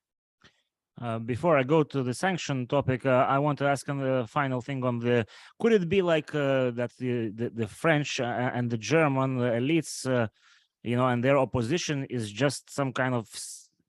Uh, 1.01 1.19
before 1.19 1.59
I 1.59 1.65
go 1.65 1.83
to 1.83 2.03
the 2.09 2.15
sanction 2.15 2.67
topic, 2.77 3.05
uh, 3.05 3.27
I 3.29 3.39
want 3.45 3.59
to 3.59 3.67
ask 3.67 3.89
on 3.89 3.99
the 3.99 4.27
final 4.29 4.61
thing 4.61 4.85
on 4.85 5.01
the, 5.01 5.27
could 5.59 5.73
it 5.73 5.89
be 5.89 6.03
like 6.03 6.33
uh, 6.35 6.71
that 6.79 6.93
the, 6.99 7.31
the, 7.39 7.51
the, 7.61 7.67
French 7.67 8.21
uh, 8.21 8.51
and 8.57 8.71
the 8.71 8.79
German 8.79 9.39
elites, 9.39 9.93
uh, 10.09 10.29
you 10.85 10.97
know, 10.97 11.09
and 11.09 11.23
their 11.25 11.39
opposition 11.47 12.05
is 12.05 12.31
just 12.31 12.73
some 12.73 12.93
kind 12.93 13.15
of, 13.21 13.27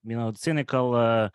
you 0.03 0.17
know, 0.17 0.34
cynical 0.36 0.95
uh, 0.95 1.29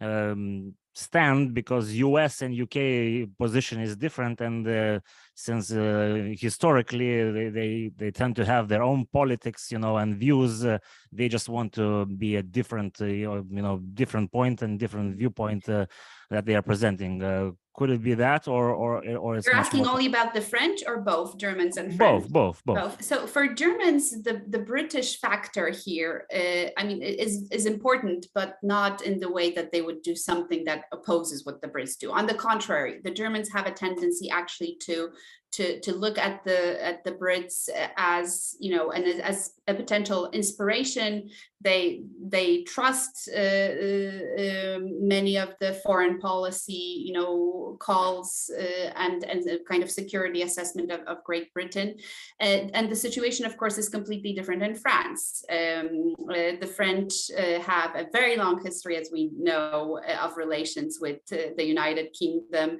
um, 0.00 0.74
stand 0.94 1.54
because 1.54 1.92
US 1.94 2.42
and 2.42 2.54
UK 2.54 3.28
position 3.36 3.80
is 3.80 3.96
different 3.96 4.40
and 4.40 4.66
uh, 4.66 5.00
since 5.34 5.72
uh, 5.72 6.32
historically 6.38 7.32
they, 7.32 7.48
they, 7.48 7.90
they 7.96 8.10
tend 8.10 8.36
to 8.36 8.44
have 8.44 8.68
their 8.68 8.82
own 8.82 9.04
politics 9.12 9.72
you 9.72 9.78
know 9.78 9.96
and 9.96 10.16
views 10.16 10.64
uh, 10.64 10.78
they 11.12 11.28
just 11.28 11.48
want 11.48 11.72
to 11.72 12.06
be 12.06 12.36
a 12.36 12.42
different 12.42 13.00
uh, 13.00 13.06
you 13.06 13.44
know 13.50 13.78
different 13.94 14.30
point 14.30 14.62
and 14.62 14.78
different 14.78 15.16
viewpoint 15.16 15.68
uh, 15.68 15.84
that 16.30 16.46
they 16.46 16.54
are 16.54 16.62
presenting 16.62 17.22
uh, 17.22 17.50
could 17.74 17.90
it 17.90 18.02
be 18.02 18.14
that 18.14 18.46
or 18.46 18.70
or 18.70 19.04
or 19.16 19.40
you're 19.40 19.54
asking 19.54 19.86
only 19.86 20.06
about 20.06 20.32
the 20.32 20.40
french 20.40 20.80
or 20.86 21.00
both 21.00 21.36
germans 21.36 21.76
and 21.76 21.96
French? 21.96 22.22
both 22.22 22.32
both 22.32 22.64
both, 22.64 22.76
both. 22.76 23.04
so 23.04 23.26
for 23.26 23.48
germans 23.48 24.22
the 24.22 24.42
the 24.48 24.58
british 24.58 25.20
factor 25.20 25.70
here 25.70 26.26
uh, 26.34 26.66
i 26.78 26.84
mean 26.84 27.02
is 27.02 27.48
is 27.50 27.66
important 27.66 28.26
but 28.34 28.56
not 28.62 29.02
in 29.02 29.18
the 29.18 29.30
way 29.30 29.50
that 29.50 29.72
they 29.72 29.82
would 29.82 30.02
do 30.02 30.14
something 30.14 30.64
that 30.64 30.84
opposes 30.92 31.44
what 31.44 31.60
the 31.60 31.68
brits 31.68 31.98
do 31.98 32.12
on 32.12 32.26
the 32.26 32.34
contrary 32.34 33.00
the 33.02 33.10
germans 33.10 33.50
have 33.52 33.66
a 33.66 33.72
tendency 33.72 34.30
actually 34.30 34.76
to 34.80 35.10
to 35.54 35.78
to 35.80 35.94
look 35.94 36.18
at 36.18 36.42
the 36.44 36.84
at 36.84 37.04
the 37.04 37.12
Brits 37.12 37.68
as 37.96 38.56
you 38.58 38.74
know 38.74 38.90
and 38.90 39.04
as 39.20 39.52
a 39.68 39.74
potential 39.74 40.28
inspiration. 40.32 41.30
They 41.64 42.02
they 42.26 42.62
trust 42.62 43.28
uh, 43.34 43.40
uh, 43.40 44.78
many 45.00 45.38
of 45.38 45.54
the 45.60 45.80
foreign 45.84 46.18
policy 46.18 47.02
you 47.06 47.12
know 47.12 47.76
calls 47.80 48.50
uh, 48.56 48.90
and 48.96 49.24
and 49.24 49.42
the 49.42 49.60
kind 49.68 49.82
of 49.82 49.90
security 49.90 50.42
assessment 50.42 50.90
of, 50.90 51.00
of 51.00 51.24
Great 51.24 51.52
Britain, 51.52 51.96
and, 52.40 52.74
and 52.74 52.90
the 52.90 52.96
situation 52.96 53.46
of 53.46 53.56
course 53.56 53.78
is 53.78 53.88
completely 53.88 54.32
different 54.32 54.62
in 54.62 54.74
France. 54.74 55.44
Um, 55.50 56.14
uh, 56.30 56.56
the 56.60 56.72
French 56.76 57.12
uh, 57.36 57.60
have 57.60 57.94
a 57.94 58.06
very 58.12 58.36
long 58.36 58.62
history, 58.62 58.96
as 58.96 59.10
we 59.12 59.30
know, 59.38 60.00
uh, 60.08 60.24
of 60.24 60.36
relations 60.36 60.98
with 61.00 61.20
the 61.26 61.64
United 61.64 62.12
Kingdom, 62.18 62.78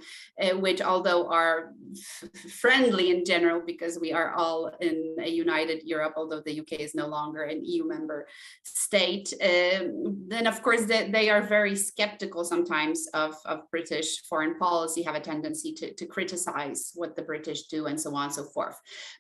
which 0.61 0.81
although 0.81 1.29
are 1.29 1.73
friendly 2.61 3.11
in 3.11 3.25
general 3.25 3.63
because 3.65 3.99
we 3.99 4.13
are 4.13 4.35
all 4.35 4.71
in 4.81 5.17
a 5.21 5.29
united 5.29 5.83
Europe, 5.85 6.15
although 6.17 6.41
the 6.41 6.61
UK 6.61 6.73
is 6.81 6.95
no 6.95 7.07
longer 7.07 7.43
an 7.43 7.65
EU 7.65 7.87
member 7.87 8.27
state. 8.77 9.33
Um, 9.41 10.25
then, 10.27 10.49
of 10.49 10.61
course, 10.61 10.85
they, 10.87 11.09
they 11.09 11.31
are 11.31 11.41
very 11.41 11.77
skeptical 11.77 12.45
sometimes 12.45 13.07
of, 13.15 13.37
of 13.47 13.71
British 13.71 14.23
foreign 14.29 14.59
policy, 14.59 15.03
have 15.03 15.15
a 15.15 15.21
tendency 15.21 15.73
to, 15.75 15.95
to 15.95 16.07
criticize 16.07 16.91
what 16.97 17.15
the 17.15 17.23
British 17.23 17.69
do 17.69 17.87
and 17.87 18.01
so 18.01 18.15
on 18.17 18.25
and 18.25 18.35
so 18.35 18.45
forth. 18.45 18.77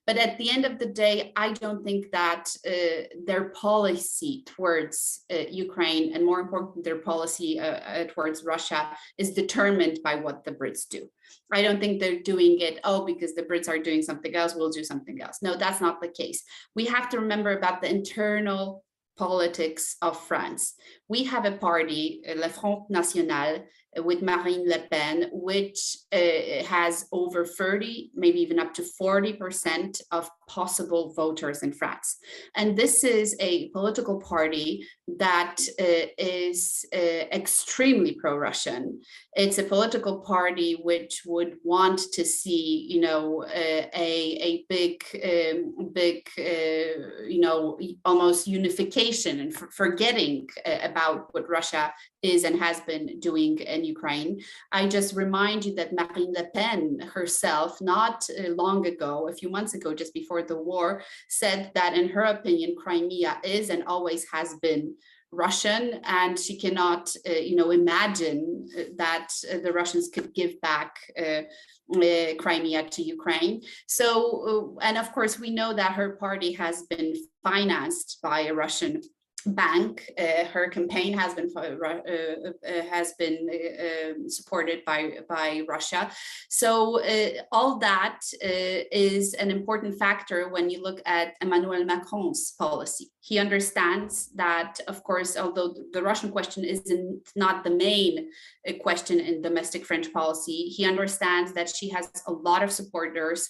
But 0.08 0.16
at 0.16 0.36
the 0.38 0.50
end 0.50 0.64
of 0.64 0.80
the 0.80 0.86
day, 0.86 1.32
I 1.36 1.52
don't 1.52 1.84
think 1.84 2.10
that 2.10 2.46
uh, 2.66 3.04
their 3.26 3.50
policy 3.50 4.42
towards 4.44 5.22
uh, 5.32 5.44
Ukraine 5.48 6.14
and 6.14 6.26
more 6.26 6.40
important, 6.40 6.84
their 6.84 6.98
policy 6.98 7.60
uh, 7.60 7.64
uh 7.64 8.04
towards 8.08 8.44
Russia 8.44 8.90
is 9.18 9.34
determined 9.34 10.00
by 10.02 10.16
what 10.16 10.44
the 10.44 10.52
Brits 10.52 10.88
do. 10.88 11.08
I 11.52 11.62
don't 11.62 11.80
think 11.80 12.00
they're 12.00 12.20
doing 12.22 12.58
it, 12.60 12.80
oh, 12.84 13.04
because 13.04 13.34
the 13.34 13.42
Brits 13.42 13.68
are 13.68 13.78
doing 13.78 14.02
something 14.02 14.34
else, 14.34 14.54
we'll 14.54 14.70
do 14.70 14.84
something 14.84 15.20
else. 15.22 15.38
No, 15.42 15.56
that's 15.56 15.80
not 15.80 16.00
the 16.00 16.08
case. 16.08 16.42
We 16.74 16.86
have 16.86 17.08
to 17.10 17.20
remember 17.20 17.56
about 17.56 17.80
the 17.80 17.90
internal 17.90 18.83
politics 19.16 19.96
of 20.02 20.20
France. 20.26 20.74
We 21.08 21.24
have 21.24 21.44
a 21.44 21.52
party, 21.52 22.22
Le 22.36 22.48
Front 22.48 22.90
National, 22.90 23.64
with 23.98 24.22
Marine 24.22 24.68
Le 24.68 24.80
Pen, 24.90 25.30
which 25.32 25.96
uh, 26.12 26.64
has 26.66 27.06
over 27.12 27.44
30, 27.44 28.10
maybe 28.14 28.40
even 28.40 28.58
up 28.58 28.74
to 28.74 28.84
40% 29.00 30.00
of 30.10 30.28
possible 30.48 31.12
voters 31.14 31.62
in 31.62 31.72
France. 31.72 32.18
And 32.56 32.76
this 32.76 33.04
is 33.04 33.36
a 33.40 33.68
political 33.70 34.20
party 34.20 34.86
that 35.18 35.56
uh, 35.80 36.06
is 36.18 36.84
uh, 36.94 36.96
extremely 37.32 38.12
pro-Russian. 38.12 39.00
It's 39.34 39.58
a 39.58 39.64
political 39.64 40.20
party 40.20 40.78
which 40.82 41.22
would 41.26 41.56
want 41.62 42.00
to 42.12 42.24
see, 42.24 42.86
you 42.88 43.00
know, 43.00 43.42
uh, 43.44 43.86
a, 43.94 44.38
a 44.48 44.64
big, 44.68 45.04
um, 45.22 45.90
big, 45.92 46.28
uh, 46.38 47.26
you 47.28 47.40
know, 47.40 47.78
almost 48.04 48.46
unification 48.46 49.40
and 49.40 49.54
forgetting 49.54 50.48
uh, 50.66 50.78
about 50.82 51.28
what 51.32 51.48
Russia 51.48 51.92
is 52.22 52.44
and 52.44 52.58
has 52.58 52.80
been 52.80 53.20
doing 53.20 53.58
in 53.58 53.84
Ukraine. 53.84 54.40
I 54.72 54.88
just 54.88 55.14
remind 55.14 55.64
you 55.66 55.74
that 55.74 55.92
Marine 55.92 56.32
Le 56.32 56.44
Pen 56.54 56.98
herself, 57.12 57.80
not 57.82 58.24
uh, 58.30 58.48
long 58.62 58.86
ago, 58.86 59.28
a 59.28 59.34
few 59.34 59.50
months 59.50 59.74
ago, 59.74 59.92
just 59.92 60.14
before 60.14 60.33
the 60.42 60.56
war, 60.56 61.02
said 61.28 61.70
that 61.74 61.94
in 61.94 62.08
her 62.08 62.24
opinion, 62.24 62.76
Crimea 62.76 63.40
is 63.44 63.70
and 63.70 63.84
always 63.84 64.26
has 64.32 64.54
been 64.62 64.94
Russian, 65.30 66.00
and 66.04 66.38
she 66.38 66.58
cannot, 66.58 67.14
uh, 67.28 67.32
you 67.32 67.56
know, 67.56 67.70
imagine 67.70 68.68
uh, 68.78 68.82
that 68.96 69.28
uh, 69.50 69.58
the 69.58 69.72
Russians 69.72 70.08
could 70.08 70.32
give 70.32 70.60
back 70.60 70.96
uh, 71.18 71.42
uh, 71.96 72.34
Crimea 72.38 72.88
to 72.90 73.02
Ukraine. 73.02 73.62
So, 73.86 74.78
and 74.80 74.96
of 74.96 75.12
course, 75.12 75.38
we 75.38 75.50
know 75.50 75.74
that 75.74 75.92
her 75.92 76.10
party 76.16 76.52
has 76.52 76.82
been 76.82 77.14
financed 77.42 78.18
by 78.22 78.42
a 78.42 78.54
Russian 78.54 79.02
bank. 79.46 80.10
Uh, 80.18 80.44
her 80.46 80.68
campaign 80.68 81.16
has 81.16 81.34
been 81.34 81.50
uh, 81.56 81.60
uh, 81.60 82.82
has 82.90 83.14
been 83.18 83.48
um, 83.50 84.28
supported 84.28 84.84
by 84.84 85.18
by 85.28 85.62
Russia. 85.68 86.10
So 86.48 87.00
all 87.52 87.78
that 87.78 88.20
is 88.42 89.34
an 89.34 89.50
important 89.50 89.98
factor 89.98 90.48
when 90.48 90.70
you 90.70 90.82
look 90.82 91.00
at 91.06 91.34
Emmanuel 91.40 91.84
Macron's 91.84 92.52
policy. 92.58 93.10
He 93.20 93.38
understands 93.38 94.30
that, 94.34 94.80
of 94.86 95.02
course, 95.02 95.36
although 95.36 95.74
the 95.92 96.02
Russian 96.02 96.30
question 96.30 96.62
is 96.64 96.82
not 97.34 97.64
the 97.64 97.70
main 97.70 98.28
question 98.80 99.18
in 99.20 99.40
domestic 99.40 99.86
French 99.86 100.12
policy, 100.12 100.68
he 100.76 100.84
understands 100.84 101.52
that 101.54 101.68
she 101.68 101.88
has 101.90 102.10
a 102.26 102.32
lot 102.32 102.62
of 102.62 102.70
supporters. 102.70 103.48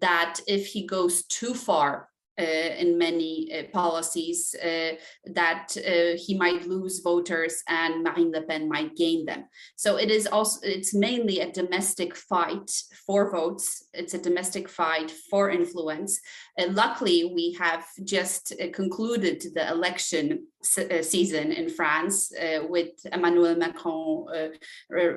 That 0.00 0.40
if 0.46 0.66
he 0.66 0.86
goes 0.86 1.24
too 1.24 1.54
far 1.54 1.92
uh, 1.92 2.11
in 2.38 2.98
many 2.98 3.52
uh, 3.52 3.64
policies 3.72 4.54
uh, 4.62 4.92
that 5.26 5.74
he 6.18 6.36
might 6.36 6.66
lose 6.66 7.00
voters 7.00 7.62
and 7.68 8.02
Marine 8.02 8.32
Le 8.32 8.42
Pen 8.42 8.68
might 8.68 8.96
gain 8.96 9.24
them. 9.26 9.44
So 9.76 9.96
it 9.96 10.10
is 10.10 10.26
also 10.26 10.60
it's 10.62 10.94
mainly 10.94 11.40
a 11.40 11.52
domestic 11.52 12.16
fight 12.16 12.70
for 13.06 13.30
votes. 13.30 13.86
It's 13.92 14.14
a 14.14 14.18
domestic 14.18 14.68
fight 14.68 15.10
for 15.30 15.50
influence. 15.50 16.20
luckily, 16.68 17.32
we 17.34 17.56
have 17.58 17.84
just 18.04 18.52
concluded 18.72 19.42
the 19.54 19.68
election 19.70 20.46
uh, 20.78 21.02
season 21.02 21.50
in 21.50 21.68
France 21.68 22.32
uh, 22.36 22.60
with 22.68 22.90
Emmanuel 23.12 23.56
Macron 23.56 24.26
uh, 24.32 24.48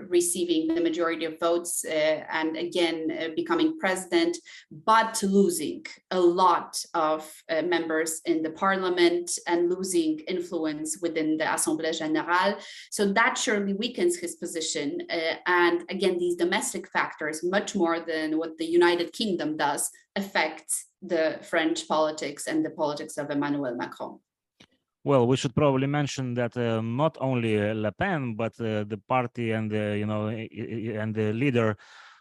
receiving 0.09 0.73
the 0.73 0.81
majority 0.81 1.25
of 1.25 1.39
votes 1.39 1.85
and 1.85 2.57
again 2.57 3.31
becoming 3.35 3.77
president, 3.77 4.35
but 4.71 5.21
losing 5.21 5.85
a 6.09 6.19
lot 6.19 6.83
of 6.95 7.04
members 7.75 8.21
in 8.25 8.37
the 8.41 8.53
parliament 8.63 9.27
and 9.47 9.69
losing 9.69 10.19
influence 10.27 10.89
within 11.01 11.37
the 11.37 11.47
Assemblée 11.55 11.93
Générale. 12.01 12.53
So 12.91 13.01
that 13.13 13.37
surely 13.37 13.73
weakens 13.73 14.15
his 14.17 14.35
position. 14.35 14.87
and 15.63 15.77
again, 15.89 16.17
these 16.17 16.35
domestic 16.35 16.83
factors, 16.97 17.43
much 17.43 17.75
more 17.75 17.99
than 17.99 18.37
what 18.39 18.57
the 18.57 18.69
United 18.79 19.09
Kingdom 19.13 19.57
does, 19.57 19.83
affect 20.15 20.67
the 21.01 21.39
French 21.41 21.87
politics 21.87 22.47
and 22.47 22.65
the 22.65 22.69
politics 22.69 23.17
of 23.17 23.29
Emmanuel 23.29 23.75
Macron. 23.75 24.19
Well, 25.03 25.27
we 25.27 25.37
should 25.37 25.53
probably 25.53 25.87
mention 25.87 26.33
that 26.33 26.57
uh, 26.57 26.81
not 26.81 27.15
only 27.21 27.61
uh, 27.61 27.75
Le 27.75 27.91
Pen, 27.91 28.33
but 28.35 28.59
uh, 28.59 28.85
the 28.85 28.99
party 29.07 29.51
and 29.51 29.69
the 29.69 29.97
you 29.99 30.07
know 30.07 30.29
and 30.29 31.13
the 31.13 31.31
leader 31.31 31.77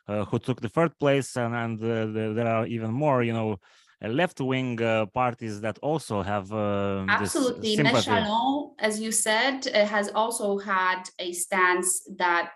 uh, 0.06 0.26
who 0.26 0.38
took 0.38 0.60
the 0.60 0.68
third 0.68 0.98
place, 0.98 1.34
and 1.36 1.54
and 1.54 1.82
uh, 1.82 2.06
the, 2.12 2.32
there 2.36 2.46
are 2.46 2.66
even 2.66 2.92
more 2.92 3.22
you 3.22 3.32
know 3.32 3.56
left-wing 4.02 4.82
uh, 4.82 5.06
parties 5.06 5.60
that 5.60 5.78
also 5.82 6.22
have 6.22 6.52
absolutely. 6.52 7.76
Mélenchon, 7.76 8.70
as 8.78 9.00
you 9.00 9.12
said, 9.12 9.64
has 9.66 10.10
also 10.10 10.58
had 10.58 11.02
a 11.18 11.32
stance 11.32 12.02
that 12.16 12.54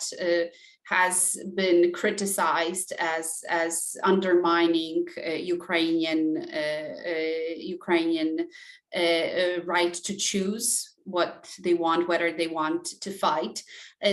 has 0.88 1.36
been 1.54 1.92
criticized 1.92 2.92
as 2.98 3.44
as 3.48 3.96
undermining 4.02 5.04
uh, 5.18 5.30
Ukrainian 5.30 6.22
uh, 6.38 6.94
uh, 7.12 7.54
Ukrainian 7.76 8.48
uh, 8.94 8.98
uh, 8.98 9.60
right 9.64 9.94
to 10.06 10.14
choose 10.16 10.94
what 11.04 11.50
they 11.64 11.74
want, 11.74 12.08
whether 12.08 12.32
they 12.32 12.48
want 12.48 12.84
to 13.00 13.10
fight. 13.10 13.62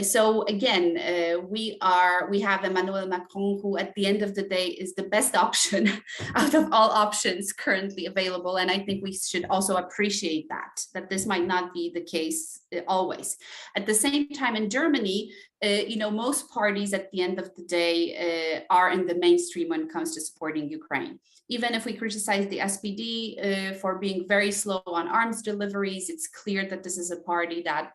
So 0.02 0.44
again, 0.44 0.98
uh, 0.98 1.42
we 1.42 1.78
are 1.82 2.28
we 2.30 2.40
have 2.42 2.64
Emmanuel 2.64 3.08
Macron, 3.08 3.60
who 3.62 3.78
at 3.78 3.94
the 3.94 4.08
end 4.08 4.24
of 4.24 4.34
the 4.34 4.42
day 4.42 4.68
is 4.68 4.96
the 4.96 5.04
best 5.04 5.36
option 5.46 5.90
out 6.36 6.54
of 6.56 6.72
all 6.72 6.90
options 6.90 7.54
currently 7.54 8.08
available. 8.08 8.58
And 8.58 8.72
I 8.72 8.80
think 8.80 9.04
we 9.04 9.14
should 9.14 9.46
also 9.46 9.76
appreciate 9.76 10.48
that 10.50 10.84
that 10.94 11.10
this 11.10 11.26
might 11.28 11.46
not 11.46 11.74
be 11.74 11.92
the 11.94 12.02
case 12.02 12.62
uh, 12.76 12.82
always. 12.88 13.38
At 13.76 13.86
the 13.86 13.94
same 13.94 14.30
time, 14.30 14.56
in 14.56 14.70
Germany, 14.70 15.32
uh, 15.64 15.84
you 15.88 15.98
know, 15.98 16.12
most 16.12 16.50
parties 16.50 16.94
at 16.94 17.12
the 17.12 17.22
end 17.22 17.40
of 17.40 17.54
the 17.56 17.64
day 17.64 18.64
uh, 18.70 18.74
are 18.74 18.90
in 18.92 19.06
the 19.06 19.16
mainstream 19.16 19.70
when 19.70 19.82
it 19.82 19.94
comes 19.94 20.14
to 20.16 20.22
supporting 20.22 20.70
Ukraine. 20.70 21.20
Even 21.48 21.76
if 21.76 21.86
we 21.86 21.94
criticize 21.94 22.48
the 22.48 22.58
SPD 22.58 23.04
uh, 23.38 23.74
for 23.76 24.00
being 24.00 24.28
very 24.28 24.52
slow 24.52 24.82
on 24.88 25.08
arms 25.08 25.44
deliveries, 25.44 26.10
it's 26.10 26.28
clear 26.28 26.68
that 26.68 26.84
this 26.84 26.98
is 26.98 27.12
a 27.12 27.18
party 27.18 27.62
that 27.62 27.94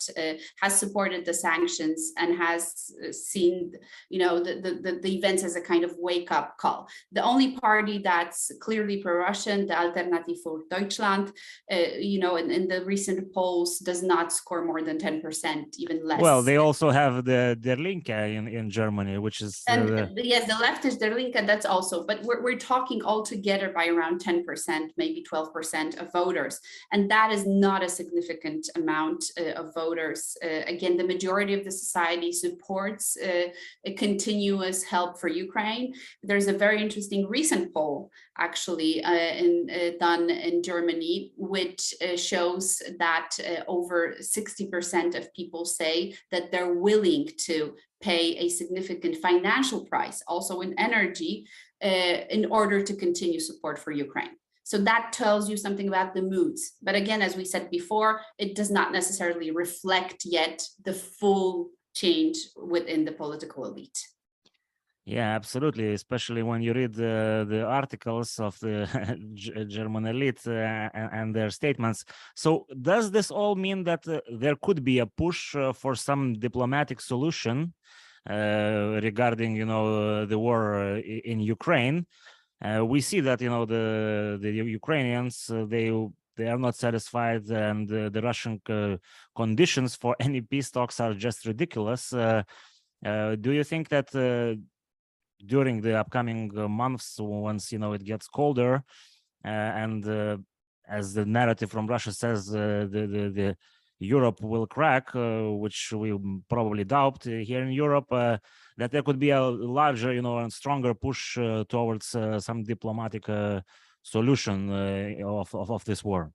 has 0.61 0.79
supported 0.79 1.25
the 1.25 1.35
sanctions 1.35 1.80
and 1.81 2.37
has 2.37 2.93
uh, 3.07 3.13
seen, 3.13 3.73
you 4.09 4.19
know, 4.19 4.43
the, 4.43 4.55
the, 4.61 5.01
the 5.03 5.17
events 5.17 5.43
as 5.45 5.57
a 5.57 5.61
kind 5.61 5.85
of 5.85 5.93
wake 5.99 6.31
up 6.31 6.59
call. 6.59 6.89
The 7.13 7.23
only 7.23 7.53
party 7.57 7.99
that's 7.99 8.51
clearly 8.61 9.03
pro-Russian, 9.03 9.67
the 9.67 9.79
Alternative 9.79 10.37
for 10.43 10.61
Deutschland, 10.71 11.33
you 11.99 12.19
know, 12.19 12.37
in, 12.37 12.51
in 12.51 12.69
the 12.69 12.85
recent 12.85 13.33
polls 13.33 13.79
does 13.79 14.03
not 14.03 14.33
score 14.33 14.65
more 14.65 14.83
than 14.83 14.99
10%, 14.99 15.77
even 15.79 16.07
less. 16.07 16.21
Well, 16.21 16.43
they 16.43 16.57
also 16.57 16.91
have 16.91 17.25
the 17.25 17.57
Der 17.61 17.77
Linke 17.77 18.11
in, 18.11 18.49
in 18.49 18.71
Germany, 18.71 19.19
which 19.19 19.41
is 19.41 19.63
and 19.69 19.89
the, 19.89 20.11
yes, 20.17 20.47
the 20.47 20.59
left 20.59 20.85
is 20.85 20.99
Der 20.99 21.15
Linke. 21.15 21.47
That's 21.47 21.67
also, 21.67 22.05
but 22.07 22.23
we're 22.23 22.43
we're 22.43 22.59
talking 22.59 23.03
all 23.03 23.23
together 23.23 23.73
by 23.75 23.87
around 23.87 24.21
ten 24.21 24.45
percent, 24.45 24.93
maybe 24.97 25.23
twelve 25.23 25.53
percent 25.53 25.99
of 25.99 26.13
voters, 26.13 26.61
and 26.93 27.11
that 27.11 27.33
is 27.33 27.47
not 27.47 27.83
a 27.83 27.89
significant 27.89 28.69
amount 28.77 29.25
uh, 29.39 29.53
of 29.61 29.75
voters. 29.75 30.37
Uh, 30.45 30.63
again, 30.67 30.97
the 30.97 31.07
majority 31.07 31.55
of 31.55 31.65
the 31.65 31.70
society 31.71 32.33
supports 32.33 33.17
uh, 33.17 33.49
a 33.85 33.95
continuous 33.95 34.83
help 34.83 35.21
for 35.21 35.29
Ukraine. 35.29 35.95
There's 36.23 36.49
a 36.49 36.53
very 36.53 36.81
interesting 36.83 37.27
recent 37.29 37.73
poll 37.73 38.11
actually 38.39 39.03
uh, 39.05 39.12
in, 39.12 39.69
uh, 39.71 39.91
done 39.99 40.31
in 40.31 40.62
Germany, 40.62 41.33
which 41.37 41.95
uh, 42.03 42.17
shows 42.17 42.83
that 42.99 43.31
over 43.69 44.17
60% 44.21 45.15
of 45.15 45.33
people 45.35 45.65
say 45.65 46.15
that 46.31 46.50
they're 46.50 46.75
willing 46.75 47.29
to 47.47 47.75
pay 48.00 48.37
a 48.39 48.49
significant 48.49 49.17
financial 49.17 49.85
price, 49.85 50.23
also 50.27 50.62
in 50.62 50.75
energy, 50.79 51.47
in 51.83 52.47
order 52.50 52.83
to 52.83 52.95
continue 52.95 53.41
support 53.41 53.79
for 53.79 53.91
Ukraine. 53.91 54.40
So 54.71 54.79
that 54.91 55.12
tells 55.12 55.50
you 55.50 55.57
something 55.57 55.89
about 55.89 56.15
the 56.15 56.23
moods. 56.23 56.62
But 56.81 56.95
again, 56.95 57.23
as 57.23 57.35
we 57.35 57.45
said 57.45 57.73
before, 57.73 58.21
it 58.39 58.55
does 58.55 58.71
not 58.71 58.93
necessarily 58.93 59.50
reflect 59.50 60.19
yet 60.25 60.62
the 60.85 60.93
full 60.93 61.71
change 61.93 62.37
within 62.57 63.05
the 63.05 63.11
political 63.11 63.65
elite. 63.65 63.99
Yeah, 65.05 65.31
absolutely. 65.35 65.93
Especially 65.93 66.45
when 66.45 66.62
you 66.62 66.73
read 66.73 66.95
the, 66.95 67.45
the 67.49 67.65
articles 67.65 68.39
of 68.39 68.57
the 68.61 68.77
German 69.69 70.07
elite 70.07 70.43
uh, 70.47 70.53
and, 71.00 71.11
and, 71.19 71.35
their 71.35 71.50
statements. 71.50 72.05
So, 72.37 72.67
does 72.81 73.11
this 73.11 73.33
all 73.33 73.57
mean 73.57 73.83
that 73.85 74.07
uh, 74.07 74.21
there 74.39 74.55
could 74.62 74.85
be 74.85 75.00
a 75.00 75.07
push 75.07 75.57
uh, 75.57 75.73
for 75.73 75.97
some 75.97 76.35
diplomatic 76.35 77.00
solution 77.00 77.75
uh, 78.31 79.00
regarding, 79.03 79.57
you 79.57 79.67
know, 79.67 80.27
the 80.27 80.39
war 80.39 80.62
uh, 80.81 80.99
in 80.99 81.41
Ukraine? 81.41 82.06
Uh, 82.63 82.85
we 82.85 83.01
see 83.01 83.21
that, 83.21 83.41
you 83.41 83.49
know, 83.49 83.65
the 83.65 84.39
the 84.41 84.51
Ukrainians 84.51 85.51
they 85.75 85.91
they 86.37 86.49
are 86.49 86.59
not 86.59 86.77
satisfied, 86.77 87.45
and 87.51 87.89
the 87.89 88.21
Russian 88.23 88.61
conditions 89.35 89.95
for 89.97 90.17
any 90.21 90.41
peace 90.41 90.71
talks 90.71 91.01
are 91.01 91.15
just 91.15 91.47
ridiculous. 91.47 92.11
do 92.11 93.51
you 93.59 93.65
think 93.65 93.89
that 93.89 94.09
during 95.47 95.81
the 95.81 95.99
upcoming 95.99 96.51
uh, 96.57 96.69
months 96.69 97.17
once 97.19 97.73
you 97.73 97.79
know 97.79 97.93
it 97.93 98.05
gets 98.05 98.29
colder 98.29 98.83
uh, 99.45 99.49
and 99.49 100.07
uh, 100.07 100.37
as 100.89 101.15
the 101.15 101.25
narrative 101.25 101.71
from 101.71 101.87
russia 101.87 102.13
says 102.13 102.47
the, 102.47 102.89
the, 102.91 103.07
the 103.07 103.57
europe 104.00 104.41
will 104.41 104.67
crack 104.67 105.15
uh, 105.15 105.43
which 105.43 105.93
we 105.93 106.19
probably 106.49 106.84
doubt 106.84 107.25
uh, 107.26 107.30
here 107.30 107.63
in 107.63 107.71
europe 107.71 108.10
uh, 108.10 108.36
that 108.76 108.91
there 108.91 109.02
could 109.02 109.19
be 109.19 109.30
a 109.30 109.41
larger 109.41 110.13
you 110.13 110.23
know 110.23 110.39
and 110.39 110.52
stronger 110.52 110.95
push 110.95 111.36
towards 111.69 112.17
some 112.39 112.65
diplomatic 112.65 113.26
solution 114.02 114.71
of, 115.23 115.54
of, 115.54 115.71
of 115.71 115.84
this 115.84 116.02
war 116.02 116.32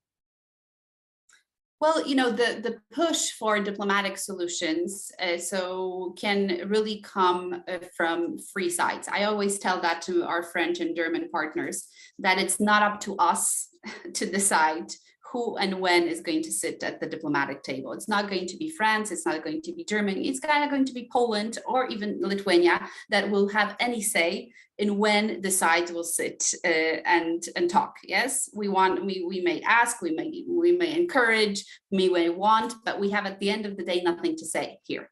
well, 1.82 2.08
you 2.08 2.16
know, 2.16 2.32
the, 2.32 2.62
the 2.64 2.80
push 2.94 3.32
for 3.32 3.60
diplomatic 3.60 4.18
solutions 4.18 5.12
uh, 5.22 5.38
so 5.38 6.16
can 6.18 6.68
really 6.70 7.02
come 7.02 7.64
uh, 7.68 7.80
from 7.96 8.40
free 8.40 8.70
sides. 8.70 9.10
I 9.12 9.26
always 9.26 9.60
tell 9.60 9.82
that 9.82 10.02
to 10.04 10.24
our 10.24 10.42
French 10.42 10.80
and 10.80 10.96
German 10.96 11.30
partners 11.30 11.88
that 12.20 12.38
it's 12.38 12.62
not 12.62 12.82
up 12.82 13.02
to 13.02 13.18
us 13.18 13.68
to 14.14 14.26
decide 14.26 14.88
who 15.36 15.58
and 15.58 15.82
when 15.82 16.04
is 16.08 16.22
going 16.22 16.42
to 16.44 16.52
sit 16.62 16.82
at 16.82 17.02
the 17.02 17.12
diplomatic 17.16 17.62
table. 17.62 17.92
It's 17.92 18.08
not 18.16 18.30
going 18.30 18.48
to 18.48 18.58
be 18.64 18.70
France, 18.70 19.12
it's 19.12 19.26
not 19.26 19.44
going 19.44 19.62
to 19.64 19.74
be 19.74 19.84
Germany, 19.84 20.30
it's 20.30 20.40
kind 20.40 20.64
of 20.64 20.70
going 20.70 20.86
to 20.86 20.94
be 20.94 21.10
Poland 21.12 21.54
or 21.66 21.88
even 21.88 22.20
Lithuania 22.22 22.78
that 23.10 23.30
will 23.30 23.50
have 23.50 23.76
any 23.88 24.02
say 24.02 24.30
in 24.78 24.98
when 24.98 25.42
the 25.42 25.52
sides 25.52 25.92
will 25.92 26.10
sit 26.20 26.40
uh, 26.64 26.96
and 27.18 27.44
and 27.58 27.70
talk. 27.70 27.94
Yes, 28.16 28.50
we 28.62 28.68
want 28.78 29.06
we 29.08 29.16
we 29.32 29.40
may 29.50 29.58
ask, 29.80 29.94
we 30.02 30.12
may 30.20 30.30
we 30.64 30.72
may 30.82 30.92
encourage, 31.02 31.60
we 31.92 32.08
may 32.18 32.30
want, 32.30 32.72
but 32.86 33.00
we 33.02 33.10
have 33.16 33.26
at 33.32 33.40
the 33.40 33.50
end 33.56 33.66
of 33.66 33.76
the 33.76 33.88
day 33.92 34.00
nothing 34.02 34.36
to 34.38 34.46
say 34.56 34.68
here. 34.90 35.06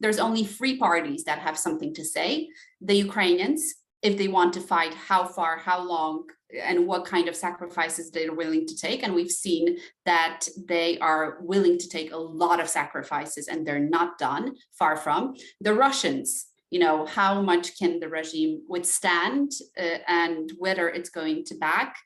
There's 0.00 0.24
only 0.26 0.44
three 0.44 0.76
parties 0.86 1.24
that 1.24 1.44
have 1.46 1.58
something 1.66 1.92
to 1.98 2.04
say: 2.16 2.28
the 2.88 2.98
Ukrainians, 3.08 3.62
if 4.08 4.14
they 4.16 4.28
want 4.36 4.52
to 4.54 4.68
fight, 4.72 4.94
how 5.10 5.22
far, 5.36 5.52
how 5.68 5.78
long, 5.96 6.16
and 6.54 6.86
what 6.86 7.04
kind 7.04 7.28
of 7.28 7.36
sacrifices 7.36 8.10
they're 8.10 8.34
willing 8.34 8.66
to 8.66 8.76
take. 8.76 9.02
And 9.02 9.14
we've 9.14 9.30
seen 9.30 9.78
that 10.04 10.46
they 10.66 10.98
are 10.98 11.38
willing 11.40 11.78
to 11.78 11.88
take 11.88 12.12
a 12.12 12.16
lot 12.16 12.60
of 12.60 12.68
sacrifices 12.68 13.48
and 13.48 13.66
they're 13.66 13.78
not 13.78 14.18
done, 14.18 14.54
far 14.78 14.96
from. 14.96 15.34
The 15.60 15.74
Russians, 15.74 16.46
you 16.70 16.78
know, 16.78 17.06
how 17.06 17.42
much 17.42 17.78
can 17.78 18.00
the 18.00 18.08
regime 18.08 18.62
withstand 18.68 19.52
uh, 19.78 19.98
and 20.08 20.52
whether 20.58 20.88
it's 20.88 21.10
going 21.10 21.44
to 21.44 21.54
back. 21.56 21.96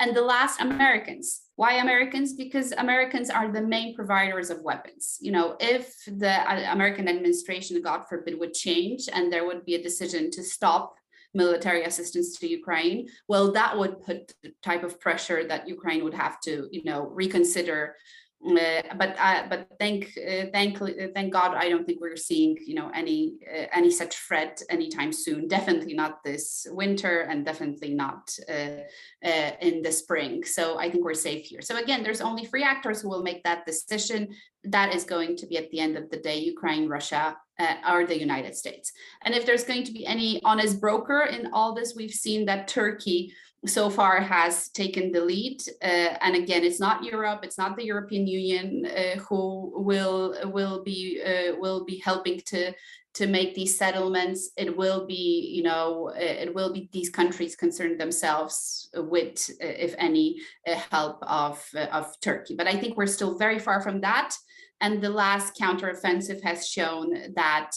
And 0.00 0.14
the 0.14 0.22
last, 0.22 0.60
Americans. 0.60 1.42
Why 1.56 1.74
Americans? 1.74 2.34
Because 2.34 2.72
Americans 2.72 3.30
are 3.30 3.50
the 3.50 3.62
main 3.62 3.94
providers 3.94 4.50
of 4.50 4.62
weapons. 4.62 5.18
You 5.20 5.32
know, 5.32 5.56
if 5.58 5.96
the 6.06 6.30
uh, 6.30 6.72
American 6.72 7.08
administration, 7.08 7.82
God 7.82 8.04
forbid, 8.08 8.38
would 8.38 8.54
change 8.54 9.08
and 9.12 9.32
there 9.32 9.44
would 9.44 9.64
be 9.64 9.74
a 9.74 9.82
decision 9.82 10.30
to 10.32 10.42
stop 10.42 10.97
military 11.34 11.84
assistance 11.84 12.38
to 12.38 12.48
Ukraine, 12.48 13.08
well, 13.28 13.52
that 13.52 13.76
would 13.78 14.00
put 14.02 14.32
the 14.42 14.52
type 14.62 14.82
of 14.84 15.00
pressure 15.00 15.46
that 15.46 15.68
Ukraine 15.68 16.04
would 16.04 16.14
have 16.14 16.40
to, 16.42 16.68
you 16.70 16.84
know, 16.84 17.06
reconsider. 17.06 17.96
But 18.40 19.16
uh, 19.18 19.42
but 19.48 19.68
thank 19.80 20.16
uh, 20.16 20.46
thank 20.52 20.78
thank 21.14 21.32
God 21.32 21.54
I 21.54 21.68
don't 21.68 21.84
think 21.84 22.00
we're 22.00 22.16
seeing 22.16 22.56
you 22.64 22.76
know 22.76 22.90
any 22.94 23.34
uh, 23.52 23.66
any 23.72 23.90
such 23.90 24.16
threat 24.16 24.62
anytime 24.70 25.12
soon. 25.12 25.48
Definitely 25.48 25.94
not 25.94 26.22
this 26.22 26.66
winter, 26.70 27.22
and 27.22 27.44
definitely 27.44 27.94
not 27.94 28.30
in 28.48 29.82
the 29.82 29.92
spring. 29.92 30.44
So 30.44 30.78
I 30.78 30.88
think 30.90 31.04
we're 31.04 31.14
safe 31.14 31.46
here. 31.46 31.62
So 31.62 31.78
again, 31.78 32.02
there's 32.02 32.20
only 32.20 32.44
three 32.44 32.62
actors 32.62 33.00
who 33.00 33.08
will 33.08 33.24
make 33.24 33.42
that 33.42 33.66
decision. 33.66 34.28
That 34.64 34.94
is 34.94 35.04
going 35.04 35.36
to 35.36 35.46
be 35.46 35.56
at 35.56 35.70
the 35.70 35.80
end 35.80 35.96
of 35.96 36.08
the 36.10 36.18
day 36.18 36.38
Ukraine, 36.38 36.88
Russia, 36.88 37.36
uh, 37.58 38.06
the 38.06 38.18
United 38.18 38.54
States. 38.56 38.92
And 39.22 39.34
if 39.34 39.46
there's 39.46 39.64
going 39.64 39.84
to 39.84 39.92
be 39.92 40.06
any 40.06 40.40
honest 40.44 40.80
broker 40.80 41.22
in 41.22 41.50
all 41.52 41.74
this, 41.74 41.94
we've 41.96 42.10
seen 42.10 42.46
that 42.46 42.68
Turkey 42.68 43.32
so 43.66 43.90
far 43.90 44.20
has 44.20 44.68
taken 44.68 45.10
the 45.10 45.20
lead. 45.20 45.60
Uh, 45.82 46.14
and 46.20 46.36
again, 46.36 46.62
it's 46.64 46.80
not 46.80 47.04
Europe, 47.04 47.40
it's 47.42 47.58
not 47.58 47.76
the 47.76 47.84
European 47.84 48.26
Union 48.26 48.86
uh, 48.86 49.18
who 49.20 49.72
will 49.84 50.34
will 50.44 50.82
be 50.84 51.20
uh, 51.24 51.56
will 51.58 51.84
be 51.84 51.98
helping 51.98 52.40
to 52.46 52.72
to 53.14 53.26
make 53.26 53.54
these 53.54 53.76
settlements. 53.76 54.50
It 54.56 54.76
will 54.76 55.04
be, 55.06 55.52
you 55.56 55.64
know, 55.64 56.10
uh, 56.14 56.20
it 56.20 56.54
will 56.54 56.72
be 56.72 56.88
these 56.92 57.10
countries 57.10 57.56
concerned 57.56 57.98
themselves 57.98 58.88
with, 58.94 59.50
uh, 59.60 59.66
if 59.66 59.94
any, 59.98 60.36
uh, 60.68 60.76
help 60.90 61.18
of 61.22 61.64
of 61.92 62.14
Turkey. 62.20 62.54
But 62.54 62.68
I 62.68 62.76
think 62.76 62.96
we're 62.96 63.06
still 63.06 63.36
very 63.38 63.58
far 63.58 63.80
from 63.80 64.00
that. 64.02 64.36
And 64.80 65.02
the 65.02 65.10
last 65.10 65.56
counteroffensive 65.56 66.40
has 66.44 66.68
shown 66.68 67.34
that 67.34 67.72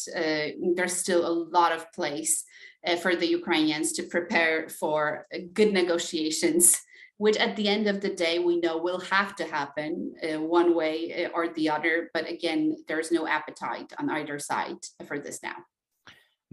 there's 0.76 0.96
still 0.96 1.26
a 1.26 1.34
lot 1.58 1.72
of 1.72 1.92
place 1.94 2.44
uh, 2.86 2.96
for 2.96 3.16
the 3.16 3.28
Ukrainians 3.28 3.92
to 3.94 4.04
prepare 4.04 4.70
for 4.70 5.28
uh, 5.34 5.38
good 5.54 5.74
negotiations, 5.74 6.82
which 7.18 7.38
at 7.38 7.56
the 7.56 7.68
end 7.68 7.88
of 7.88 8.02
the 8.02 8.14
day, 8.26 8.40
we 8.40 8.60
know 8.60 8.78
will 8.78 9.00
have 9.00 9.36
to 9.36 9.46
happen 9.46 10.14
uh, 10.24 10.40
one 10.40 10.76
way 10.76 11.26
uh, 11.26 11.30
or 11.36 11.50
the 11.50 11.70
other. 11.70 12.10
But 12.14 12.30
again, 12.30 12.78
there's 12.88 13.12
no 13.12 13.28
appetite 13.28 13.94
on 14.00 14.10
either 14.10 14.40
side 14.40 14.82
for 15.08 15.20
this 15.20 15.40
now. 15.44 15.58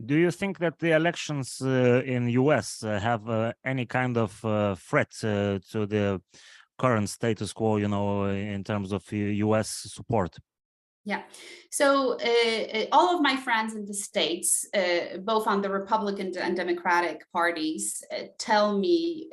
Do 0.04 0.16
you 0.16 0.30
think 0.30 0.58
that 0.58 0.78
the 0.78 0.92
elections 0.92 1.60
uh, 1.60 2.02
in 2.04 2.28
US 2.28 2.84
uh, 2.84 3.00
have 3.00 3.54
any 3.64 3.86
kind 3.86 4.16
of 4.16 4.30
threat 4.78 5.10
to 5.20 5.86
the 5.94 6.20
current 6.78 7.08
status 7.08 7.52
quo, 7.52 7.78
you 7.78 7.88
know, 7.88 8.26
in 8.26 8.62
terms 8.62 8.92
of 8.92 9.02
US 9.12 9.68
support? 9.96 10.36
Yeah, 11.08 11.22
so 11.70 12.18
uh, 12.20 12.84
all 12.92 13.16
of 13.16 13.22
my 13.22 13.34
friends 13.34 13.74
in 13.74 13.86
the 13.86 13.94
States, 13.94 14.66
uh, 14.74 15.16
both 15.20 15.46
on 15.46 15.62
the 15.62 15.70
Republican 15.70 16.36
and 16.36 16.54
Democratic 16.54 17.22
parties, 17.32 18.04
uh, 18.12 18.24
tell 18.36 18.78
me 18.78 19.30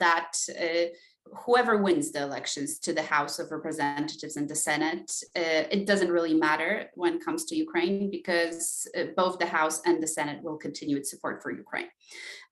that 0.00 0.32
whoever 1.44 1.78
wins 1.78 2.12
the 2.12 2.22
elections 2.22 2.78
to 2.80 2.92
the 2.92 3.02
House 3.02 3.38
of 3.38 3.50
Representatives 3.50 4.36
and 4.36 4.48
the 4.48 4.54
Senate, 4.54 5.10
uh, 5.36 5.64
it 5.70 5.86
doesn't 5.86 6.10
really 6.10 6.34
matter 6.34 6.90
when 6.94 7.14
it 7.14 7.24
comes 7.24 7.44
to 7.46 7.56
Ukraine 7.56 8.10
because 8.10 8.88
uh, 8.96 9.04
both 9.16 9.38
the 9.38 9.46
House 9.46 9.80
and 9.86 10.02
the 10.02 10.06
Senate 10.06 10.42
will 10.42 10.56
continue 10.56 10.96
its 10.96 11.10
support 11.10 11.42
for 11.42 11.50
Ukraine. 11.50 11.88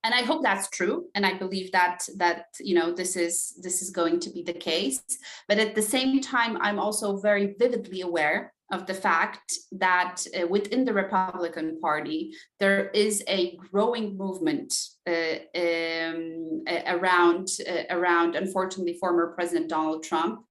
And 0.03 0.13
I 0.13 0.23
hope 0.23 0.43
that's 0.43 0.69
true. 0.69 1.05
And 1.15 1.25
I 1.25 1.37
believe 1.37 1.71
that 1.71 1.99
that 2.17 2.45
you 2.59 2.75
know 2.75 2.93
this 2.93 3.15
is 3.15 3.53
this 3.61 3.81
is 3.81 3.89
going 3.89 4.19
to 4.21 4.29
be 4.29 4.43
the 4.43 4.53
case. 4.53 5.01
But 5.47 5.59
at 5.59 5.75
the 5.75 5.81
same 5.81 6.19
time, 6.19 6.57
I'm 6.59 6.79
also 6.79 7.17
very 7.17 7.55
vividly 7.57 8.01
aware 8.01 8.52
of 8.71 8.85
the 8.85 8.93
fact 8.93 9.53
that 9.71 10.25
uh, 10.39 10.47
within 10.47 10.85
the 10.85 10.93
Republican 10.93 11.79
Party, 11.79 12.33
there 12.59 12.89
is 12.89 13.23
a 13.27 13.55
growing 13.57 14.17
movement 14.17 14.73
uh, 15.07 15.37
um, 15.55 16.63
around, 16.87 17.47
uh, 17.69 17.83
around, 17.89 18.35
unfortunately, 18.35 18.97
former 18.99 19.33
President 19.35 19.69
Donald 19.69 20.03
Trump 20.03 20.45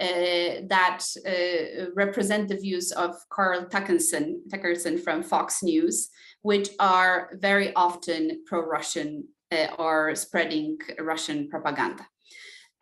uh, 0.00 0.66
that 0.68 1.04
uh, 1.26 1.90
represent 1.94 2.48
the 2.48 2.56
views 2.56 2.92
of 2.92 3.14
Carl 3.30 3.66
Tuckerson, 3.66 4.40
Tuckerson 4.50 4.98
from 4.98 5.22
Fox 5.22 5.62
News, 5.62 6.10
which 6.42 6.70
are 6.78 7.30
very 7.40 7.72
often 7.74 8.42
pro-Russian 8.46 9.28
uh, 9.52 9.68
or 9.78 10.14
spreading 10.14 10.78
Russian 10.98 11.48
propaganda. 11.48 12.06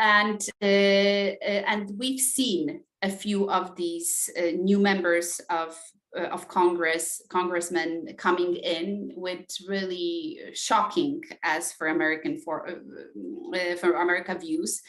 And, 0.02 0.44
and 0.60 1.92
we've 1.96 2.20
seen 2.20 2.82
a 3.02 3.08
few 3.08 3.48
of 3.48 3.76
these 3.76 4.28
uh, 4.36 4.50
new 4.56 4.78
members 4.78 5.40
of 5.48 5.78
uh, 6.14 6.24
of 6.24 6.46
Congress, 6.46 7.22
congressmen 7.30 8.06
coming 8.18 8.54
in 8.56 9.12
with 9.16 9.46
really 9.66 10.38
shocking 10.52 11.22
as 11.42 11.72
for 11.72 11.86
American 11.86 12.38
for 12.38 12.68
uh, 12.68 13.56
uh 13.56 13.76
for 13.76 13.92
America 13.94 14.34
views. 14.34 14.82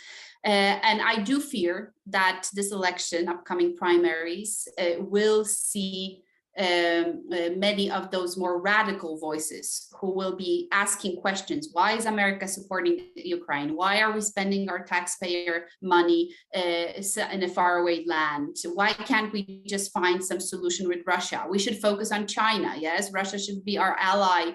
Uh, 0.45 0.77
and 0.83 1.01
I 1.01 1.21
do 1.23 1.39
fear 1.39 1.93
that 2.07 2.49
this 2.53 2.73
election, 2.73 3.29
upcoming 3.29 3.77
primaries, 3.77 4.67
uh, 4.77 4.95
will 4.99 5.45
see 5.45 6.22
um, 6.59 7.23
uh, 7.31 7.49
many 7.55 7.89
of 7.89 8.11
those 8.11 8.37
more 8.37 8.61
radical 8.61 9.17
voices 9.17 9.91
who 9.99 10.13
will 10.13 10.35
be 10.35 10.67
asking 10.71 11.19
questions. 11.19 11.69
Why 11.73 11.93
is 11.93 12.05
America 12.05 12.47
supporting 12.47 13.07
Ukraine? 13.15 13.75
Why 13.75 14.01
are 14.01 14.11
we 14.11 14.21
spending 14.21 14.69
our 14.69 14.83
taxpayer 14.83 15.65
money 15.81 16.33
uh, 16.55 16.93
in 17.31 17.43
a 17.43 17.47
faraway 17.47 18.05
land? 18.05 18.57
Why 18.73 18.93
can't 18.93 19.33
we 19.33 19.63
just 19.65 19.91
find 19.91 20.23
some 20.23 20.39
solution 20.39 20.87
with 20.87 20.99
Russia? 21.07 21.45
We 21.49 21.57
should 21.57 21.79
focus 21.79 22.11
on 22.11 22.27
China. 22.27 22.75
Yes, 22.77 23.11
Russia 23.11 23.39
should 23.39 23.65
be 23.65 23.77
our 23.79 23.97
ally 23.99 24.51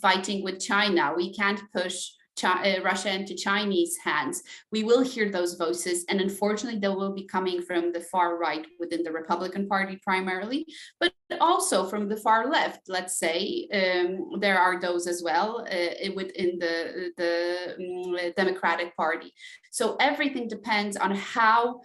fighting 0.00 0.42
with 0.42 0.58
China. 0.58 1.12
We 1.14 1.34
can't 1.34 1.60
push 1.74 2.08
uh, 2.44 2.80
Russia 2.82 3.12
into 3.12 3.34
Chinese 3.34 3.96
hands, 4.02 4.42
we 4.70 4.84
will 4.84 5.02
hear 5.02 5.30
those 5.30 5.54
voices. 5.54 6.04
And 6.08 6.20
unfortunately, 6.20 6.80
they 6.80 6.88
will 6.88 7.12
be 7.12 7.24
coming 7.24 7.62
from 7.62 7.92
the 7.92 8.00
far 8.00 8.38
right 8.38 8.66
within 8.78 9.02
the 9.02 9.12
Republican 9.12 9.68
Party 9.68 9.98
primarily, 10.02 10.66
but 11.00 11.12
also 11.40 11.86
from 11.86 12.08
the 12.08 12.16
far 12.16 12.50
left, 12.50 12.88
let's 12.88 13.18
say. 13.18 13.68
Um, 13.72 14.40
there 14.40 14.58
are 14.58 14.80
those 14.80 15.06
as 15.06 15.22
well 15.22 15.66
uh, 15.70 16.12
within 16.14 16.58
the, 16.58 17.12
the 17.16 17.76
um, 17.78 18.32
Democratic 18.36 18.96
Party. 18.96 19.32
So 19.70 19.96
everything 20.00 20.48
depends 20.48 20.96
on 20.96 21.14
how 21.14 21.80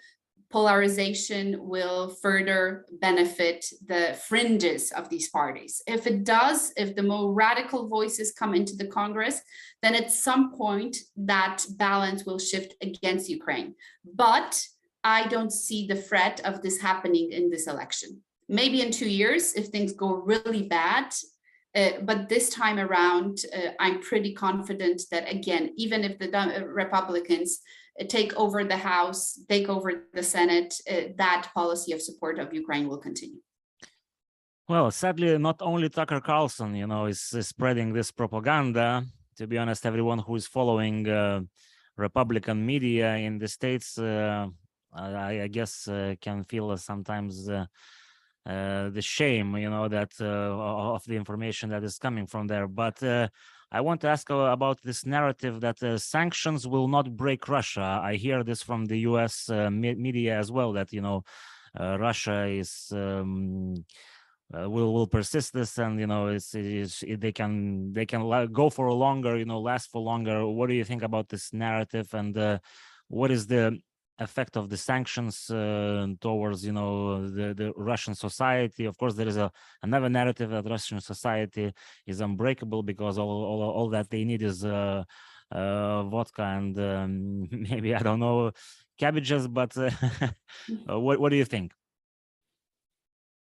polarization 0.49 1.57
will 1.59 2.09
further 2.09 2.85
benefit 3.01 3.65
the 3.85 4.17
fringes 4.27 4.91
of 4.91 5.09
these 5.09 5.29
parties. 5.29 5.81
If 5.87 6.07
it 6.07 6.23
does, 6.23 6.71
if 6.77 6.95
the 6.95 7.03
more 7.03 7.33
radical 7.33 7.87
voices 7.87 8.31
come 8.31 8.53
into 8.53 8.75
the 8.75 8.87
Congress, 8.87 9.41
then 9.81 9.93
at 9.93 10.11
some 10.11 10.53
point 10.53 10.97
that 11.17 11.65
balance 11.71 12.25
will 12.25 12.39
shift 12.39 12.75
against 12.81 13.29
Ukraine. 13.29 13.75
But 14.15 14.61
I 15.03 15.27
don't 15.27 15.51
see 15.51 15.85
the 15.85 15.95
threat 15.95 16.39
of 16.45 16.61
this 16.61 16.79
happening 16.79 17.31
in 17.31 17.49
this 17.49 17.67
election. 17.67 18.21
Maybe 18.47 18.81
in 18.81 18.91
two 18.91 19.09
years, 19.09 19.53
if 19.53 19.67
things 19.67 19.91
go 19.91 20.15
really 20.15 20.63
bad, 20.63 21.13
uh, 21.75 21.91
but 22.03 22.29
this 22.29 22.49
time 22.49 22.79
around, 22.79 23.43
uh, 23.55 23.71
I'm 23.79 24.01
pretty 24.01 24.33
confident 24.33 25.01
that 25.11 25.29
again, 25.31 25.73
even 25.75 26.03
if 26.03 26.17
the 26.17 26.35
uh, 26.35 26.61
Republicans 26.63 27.59
take 28.05 28.35
over 28.35 28.63
the 28.63 28.77
House, 28.77 29.39
take 29.49 29.69
over 29.69 30.05
the 30.13 30.23
Senate, 30.23 30.73
uh, 30.89 31.13
that 31.17 31.49
policy 31.53 31.91
of 31.93 32.01
support 32.01 32.39
of 32.39 32.53
Ukraine 32.53 32.87
will 32.87 32.97
continue. 32.97 33.41
Well, 34.69 34.91
sadly, 34.91 35.37
not 35.37 35.61
only 35.61 35.89
Tucker 35.89 36.19
Carlson, 36.19 36.75
you 36.75 36.87
know, 36.87 37.05
is, 37.05 37.33
is 37.33 37.47
spreading 37.47 37.93
this 37.93 38.11
propaganda. 38.11 39.05
To 39.37 39.47
be 39.47 39.57
honest, 39.57 39.85
everyone 39.85 40.19
who 40.19 40.35
is 40.35 40.45
following 40.47 41.07
uh, 41.07 41.41
Republican 41.95 42.65
media 42.65 43.15
in 43.15 43.37
the 43.37 43.47
states, 43.47 43.97
uh, 43.97 44.47
I, 44.93 45.41
I, 45.43 45.47
guess, 45.47 45.87
uh, 45.87 46.15
can 46.19 46.43
feel 46.43 46.75
sometimes 46.77 47.47
uh, 47.47 47.65
uh, 48.45 48.89
the 48.89 49.01
shame, 49.01 49.55
you 49.57 49.69
know, 49.69 49.87
that 49.87 50.19
of 50.19 51.03
the 51.05 51.15
information 51.15 51.69
that 51.69 51.83
is 51.83 51.97
coming 51.97 52.27
from 52.27 52.47
there. 52.47 52.67
But 52.67 53.01
I 53.71 53.81
want 53.81 54.01
to 54.01 54.07
ask 54.07 54.29
uh, 54.31 54.35
about 54.35 54.81
this 54.81 55.05
narrative 55.05 55.59
that 55.61 55.83
uh, 55.83 55.97
sanctions 55.97 56.67
will 56.67 56.87
not 56.87 57.17
break 57.17 57.47
Russia. 57.49 57.99
I 58.01 58.15
hear 58.15 58.43
this 58.43 58.63
from 58.63 58.85
the 58.85 58.99
U.S. 58.99 59.49
Uh, 59.49 59.69
media 59.69 60.39
as 60.39 60.51
well 60.51 60.71
that 60.73 60.93
you 60.93 61.01
know 61.01 61.23
uh, 61.77 61.97
Russia 61.99 62.45
is 62.45 62.91
um, 62.93 63.75
uh, 64.53 64.69
will 64.69 64.93
will 64.93 65.07
persist 65.07 65.53
this, 65.53 65.77
and 65.77 65.99
you 65.99 66.07
know 66.07 66.27
it's, 66.27 66.55
it's 66.55 67.03
it, 67.03 67.19
they 67.19 67.33
can 67.33 67.91
they 67.91 68.05
can 68.05 68.51
go 68.53 68.69
for 68.69 68.91
longer, 68.93 69.37
you 69.37 69.45
know, 69.45 69.59
last 69.59 69.91
for 69.91 70.01
longer. 70.01 70.47
What 70.47 70.69
do 70.69 70.75
you 70.75 70.85
think 70.85 71.03
about 71.03 71.27
this 71.27 71.51
narrative, 71.51 72.13
and 72.13 72.37
uh, 72.37 72.59
what 73.09 73.31
is 73.31 73.47
the 73.47 73.79
effect 74.19 74.57
of 74.57 74.69
the 74.69 74.77
sanctions 74.77 75.49
uh, 75.49 76.07
towards 76.19 76.65
you 76.65 76.71
know 76.71 77.27
the, 77.27 77.53
the 77.53 77.71
russian 77.75 78.15
society. 78.15 78.85
Of 78.85 78.97
course 78.97 79.13
there 79.15 79.27
is 79.27 79.37
a 79.37 79.51
another 79.83 80.09
narrative 80.09 80.49
that 80.49 80.65
russian 80.65 80.99
society 81.01 81.73
is 82.05 82.21
unbreakable 82.21 82.83
because 82.83 83.17
all 83.17 83.45
all, 83.45 83.61
all 83.61 83.89
that 83.89 84.09
they 84.09 84.23
need 84.23 84.41
is 84.41 84.65
uh, 84.65 85.03
uh, 85.51 86.03
vodka 86.03 86.43
and 86.43 86.77
um, 86.79 87.47
maybe 87.69 87.95
i 87.95 87.99
don't 87.99 88.19
know 88.19 88.51
cabbages 88.97 89.47
but 89.47 89.77
uh, 89.77 89.89
uh, 90.89 90.99
what, 90.99 91.19
what 91.19 91.29
do 91.29 91.35
you 91.35 91.45
think? 91.45 91.71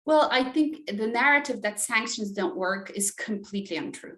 Well 0.04 0.28
i 0.32 0.44
think 0.44 0.86
the 0.86 1.06
narrative 1.06 1.62
that 1.62 1.80
sanctions 1.80 2.32
don't 2.32 2.56
work 2.56 2.90
is 2.90 3.10
completely 3.10 3.76
untrue 3.76 4.16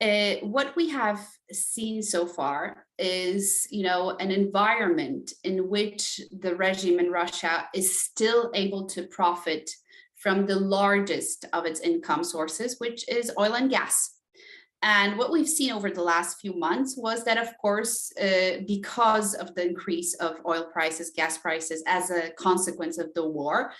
uh, 0.00 0.34
what 0.42 0.74
we 0.76 0.88
have 0.90 1.20
seen 1.52 2.02
so 2.02 2.26
far 2.26 2.86
is, 2.98 3.66
you 3.70 3.84
know, 3.84 4.10
an 4.18 4.30
environment 4.30 5.32
in 5.44 5.68
which 5.68 6.20
the 6.40 6.54
regime 6.56 6.98
in 6.98 7.10
Russia 7.10 7.68
is 7.74 8.00
still 8.00 8.50
able 8.54 8.86
to 8.86 9.04
profit 9.04 9.70
from 10.16 10.46
the 10.46 10.56
largest 10.56 11.44
of 11.52 11.66
its 11.66 11.80
income 11.80 12.24
sources, 12.24 12.76
which 12.78 13.08
is 13.08 13.30
oil 13.38 13.54
and 13.54 13.70
gas. 13.70 14.10
And 14.82 15.16
what 15.16 15.32
we've 15.32 15.48
seen 15.48 15.72
over 15.72 15.90
the 15.90 16.02
last 16.02 16.40
few 16.40 16.52
months 16.52 16.94
was 16.96 17.24
that, 17.24 17.38
of 17.38 17.56
course, 17.56 18.12
uh, 18.20 18.58
because 18.66 19.32
of 19.32 19.54
the 19.54 19.66
increase 19.66 20.12
of 20.14 20.36
oil 20.46 20.64
prices, 20.64 21.10
gas 21.16 21.38
prices, 21.38 21.82
as 21.86 22.10
a 22.10 22.30
consequence 22.32 22.98
of 22.98 23.14
the 23.14 23.26
war, 23.26 23.70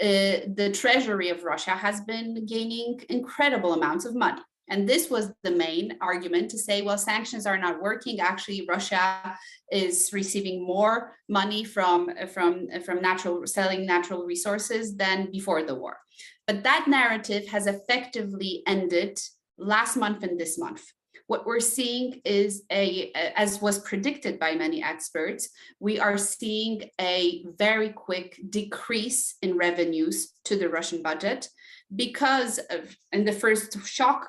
uh, 0.00 0.48
the 0.54 0.70
treasury 0.72 1.28
of 1.28 1.44
Russia 1.44 1.72
has 1.72 2.00
been 2.02 2.46
gaining 2.46 2.98
incredible 3.10 3.74
amounts 3.74 4.06
of 4.06 4.14
money. 4.14 4.40
And 4.68 4.88
this 4.88 5.10
was 5.10 5.32
the 5.42 5.50
main 5.50 5.98
argument 6.00 6.50
to 6.50 6.58
say, 6.58 6.82
well, 6.82 6.96
sanctions 6.96 7.46
are 7.46 7.58
not 7.58 7.82
working. 7.82 8.20
Actually, 8.20 8.66
Russia 8.66 9.36
is 9.70 10.10
receiving 10.12 10.66
more 10.66 11.12
money 11.28 11.64
from, 11.64 12.10
from, 12.32 12.68
from 12.84 13.02
natural 13.02 13.46
selling 13.46 13.84
natural 13.84 14.24
resources 14.24 14.96
than 14.96 15.30
before 15.30 15.62
the 15.62 15.74
war. 15.74 15.98
But 16.46 16.62
that 16.62 16.86
narrative 16.88 17.46
has 17.48 17.66
effectively 17.66 18.62
ended 18.66 19.18
last 19.58 19.96
month 19.96 20.22
and 20.22 20.38
this 20.38 20.58
month. 20.58 20.82
What 21.26 21.46
we're 21.46 21.60
seeing 21.60 22.20
is 22.24 22.64
a, 22.70 23.10
as 23.34 23.62
was 23.62 23.78
predicted 23.78 24.38
by 24.38 24.54
many 24.54 24.82
experts, 24.82 25.48
we 25.80 25.98
are 25.98 26.18
seeing 26.18 26.90
a 27.00 27.44
very 27.56 27.90
quick 27.90 28.38
decrease 28.50 29.36
in 29.40 29.56
revenues 29.56 30.32
to 30.44 30.58
the 30.58 30.68
Russian 30.68 31.02
budget 31.02 31.48
because 31.94 32.58
of, 32.70 32.94
in 33.12 33.24
the 33.24 33.32
first 33.32 33.86
shock 33.86 34.28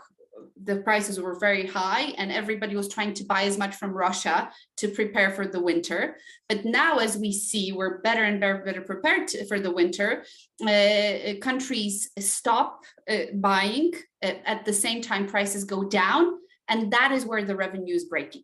the 0.64 0.78
prices 0.78 1.20
were 1.20 1.38
very 1.40 1.68
high 1.68 2.14
and 2.18 2.32
everybody 2.32 2.76
was 2.76 2.90
trying 2.90 3.14
to 3.14 3.24
buy 3.24 3.44
as 3.44 3.58
much 3.58 3.76
from 3.76 3.92
Russia 3.92 4.50
to 4.78 4.88
prepare 4.90 5.32
for 5.32 5.48
the 5.48 5.62
winter. 5.62 6.18
But 6.50 6.66
now, 6.66 6.98
as 6.98 7.18
we 7.18 7.32
see, 7.32 7.72
we're 7.72 8.00
better 8.02 8.24
and 8.24 8.40
better, 8.40 8.64
better 8.64 8.82
prepared 8.82 9.28
to, 9.30 9.46
for 9.46 9.60
the 9.60 9.72
winter. 9.72 10.26
Uh, 10.62 11.40
countries 11.42 12.10
stop 12.20 12.82
uh, 13.10 13.18
buying 13.36 13.94
uh, 14.24 14.34
at 14.46 14.66
the 14.66 14.74
same 14.74 15.02
time 15.02 15.28
prices 15.28 15.64
go 15.64 15.84
down, 15.84 16.34
and 16.68 16.92
that 16.92 17.12
is 17.12 17.26
where 17.26 17.44
the 17.44 17.56
revenue 17.56 17.96
is 17.96 18.06
breaking. 18.06 18.44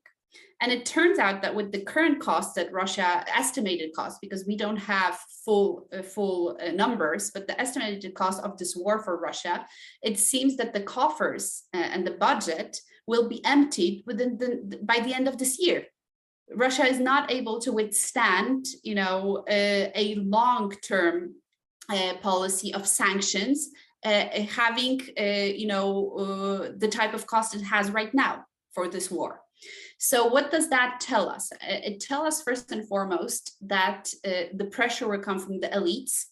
And 0.61 0.71
it 0.71 0.85
turns 0.85 1.17
out 1.17 1.41
that 1.41 1.55
with 1.55 1.71
the 1.71 1.81
current 1.81 2.19
costs 2.19 2.53
that 2.53 2.71
Russia 2.71 3.25
estimated 3.35 3.93
costs, 3.95 4.19
because 4.21 4.45
we 4.45 4.55
don't 4.55 4.77
have 4.77 5.19
full 5.43 5.87
uh, 5.91 6.03
full 6.03 6.57
uh, 6.61 6.71
numbers, 6.71 7.31
but 7.33 7.47
the 7.47 7.59
estimated 7.59 8.13
cost 8.13 8.43
of 8.43 8.57
this 8.57 8.75
war 8.75 8.99
for 9.03 9.17
Russia, 9.17 9.65
it 10.03 10.19
seems 10.19 10.55
that 10.57 10.73
the 10.73 10.81
coffers 10.81 11.63
uh, 11.73 11.77
and 11.77 12.05
the 12.05 12.11
budget 12.11 12.79
will 13.07 13.27
be 13.27 13.43
emptied 13.43 14.03
within 14.05 14.37
the 14.37 14.79
by 14.83 14.99
the 14.99 15.13
end 15.13 15.27
of 15.27 15.39
this 15.39 15.59
year. 15.59 15.83
Russia 16.55 16.85
is 16.85 16.99
not 16.99 17.31
able 17.31 17.59
to 17.61 17.71
withstand, 17.71 18.65
you 18.83 18.93
know, 18.93 19.43
a 19.47 20.15
long-term 20.17 21.33
uh, 21.89 22.13
policy 22.21 22.73
of 22.73 22.87
sanctions, 22.87 23.69
uh, 24.05 24.25
having, 24.49 25.01
uh, 25.19 25.23
you 25.23 25.67
know, 25.67 26.71
the 26.77 26.87
type 26.87 27.13
of 27.13 27.25
cost 27.25 27.55
it 27.55 27.61
has 27.61 27.89
right 27.91 28.13
now 28.13 28.45
for 28.73 28.87
this 28.87 29.09
war. 29.09 29.40
So 30.03 30.25
what 30.25 30.49
does 30.49 30.67
that 30.69 30.99
tell 30.99 31.29
us? 31.29 31.51
It 31.61 31.99
tells 31.99 32.25
us 32.25 32.41
first 32.41 32.71
and 32.71 32.87
foremost 32.87 33.55
that 33.61 34.11
uh, 34.25 34.45
the 34.55 34.65
pressure 34.65 35.07
will 35.07 35.19
come 35.19 35.37
from 35.37 35.59
the 35.59 35.67
elites 35.67 36.25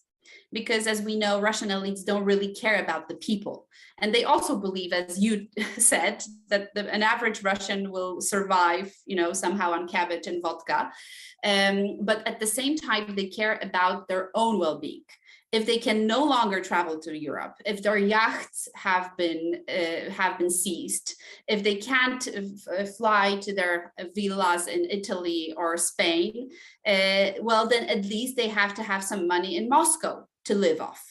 because 0.52 0.88
as 0.88 1.02
we 1.02 1.16
know, 1.16 1.40
Russian 1.40 1.68
elites 1.68 2.04
don't 2.04 2.24
really 2.24 2.52
care 2.52 2.82
about 2.82 3.08
the 3.08 3.14
people. 3.14 3.68
And 4.00 4.14
they 4.14 4.24
also 4.24 4.56
believe, 4.56 4.92
as 4.92 5.18
you 5.18 5.46
said, 5.78 6.22
that 6.48 6.74
the, 6.74 6.92
an 6.92 7.02
average 7.02 7.42
Russian 7.42 7.90
will 7.90 8.20
survive, 8.20 8.92
you 9.06 9.16
know, 9.16 9.32
somehow 9.32 9.72
on 9.72 9.88
cabbage 9.88 10.26
and 10.26 10.42
vodka. 10.42 10.90
Um, 11.44 11.98
but 12.02 12.26
at 12.26 12.40
the 12.40 12.46
same 12.46 12.76
time, 12.76 13.14
they 13.14 13.26
care 13.26 13.58
about 13.62 14.08
their 14.08 14.30
own 14.34 14.58
well-being 14.58 15.04
if 15.52 15.66
they 15.66 15.78
can 15.78 16.06
no 16.06 16.24
longer 16.24 16.60
travel 16.60 16.98
to 17.00 17.18
Europe, 17.18 17.56
if 17.66 17.82
their 17.82 17.98
yachts 17.98 18.68
have 18.74 19.16
been 19.16 19.64
uh, 19.68 20.10
have 20.10 20.38
been 20.38 20.50
seized, 20.50 21.16
if 21.48 21.62
they 21.64 21.74
can't 21.74 22.28
fly 22.96 23.36
to 23.38 23.54
their 23.54 23.92
villas 24.14 24.68
in 24.68 24.84
Italy 24.84 25.52
or 25.56 25.76
Spain, 25.76 26.50
uh, 26.86 27.32
well, 27.40 27.66
then 27.66 27.84
at 27.88 28.04
least 28.04 28.36
they 28.36 28.48
have 28.48 28.74
to 28.74 28.82
have 28.82 29.02
some 29.02 29.26
money 29.26 29.56
in 29.56 29.68
Moscow 29.68 30.24
to 30.44 30.54
live 30.54 30.80
off. 30.80 31.09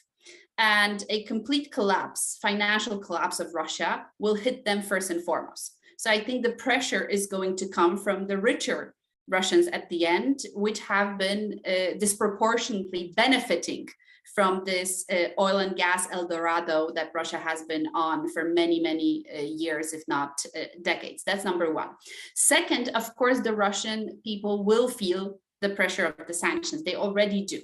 And 0.59 1.05
a 1.09 1.23
complete 1.23 1.71
collapse, 1.71 2.37
financial 2.41 2.99
collapse 2.99 3.39
of 3.39 3.55
Russia 3.55 4.05
will 4.19 4.35
hit 4.35 4.65
them 4.65 4.81
first 4.81 5.09
and 5.09 5.23
foremost. 5.23 5.77
So 5.97 6.11
I 6.11 6.21
think 6.21 6.43
the 6.43 6.51
pressure 6.51 7.05
is 7.05 7.27
going 7.27 7.55
to 7.57 7.67
come 7.69 7.97
from 7.97 8.27
the 8.27 8.37
richer 8.37 8.93
Russians 9.29 9.67
at 9.67 9.89
the 9.89 10.05
end, 10.05 10.41
which 10.53 10.79
have 10.81 11.17
been 11.17 11.61
uh, 11.65 11.97
disproportionately 11.97 13.13
benefiting 13.15 13.87
from 14.35 14.63
this 14.65 15.05
uh, 15.11 15.29
oil 15.39 15.59
and 15.59 15.75
gas 15.75 16.07
El 16.11 16.27
Dorado 16.27 16.91
that 16.93 17.11
Russia 17.15 17.37
has 17.37 17.63
been 17.63 17.87
on 17.95 18.29
for 18.29 18.43
many, 18.45 18.79
many 18.79 19.25
uh, 19.33 19.41
years, 19.41 19.93
if 19.93 20.03
not 20.07 20.45
uh, 20.55 20.65
decades. 20.81 21.23
That's 21.25 21.45
number 21.45 21.73
one. 21.73 21.89
Second, 22.35 22.89
of 22.89 23.15
course, 23.15 23.39
the 23.39 23.53
Russian 23.53 24.19
people 24.23 24.65
will 24.65 24.87
feel 24.87 25.39
the 25.61 25.69
pressure 25.69 26.05
of 26.05 26.27
the 26.27 26.33
sanctions. 26.33 26.83
They 26.83 26.95
already 26.95 27.45
do. 27.45 27.61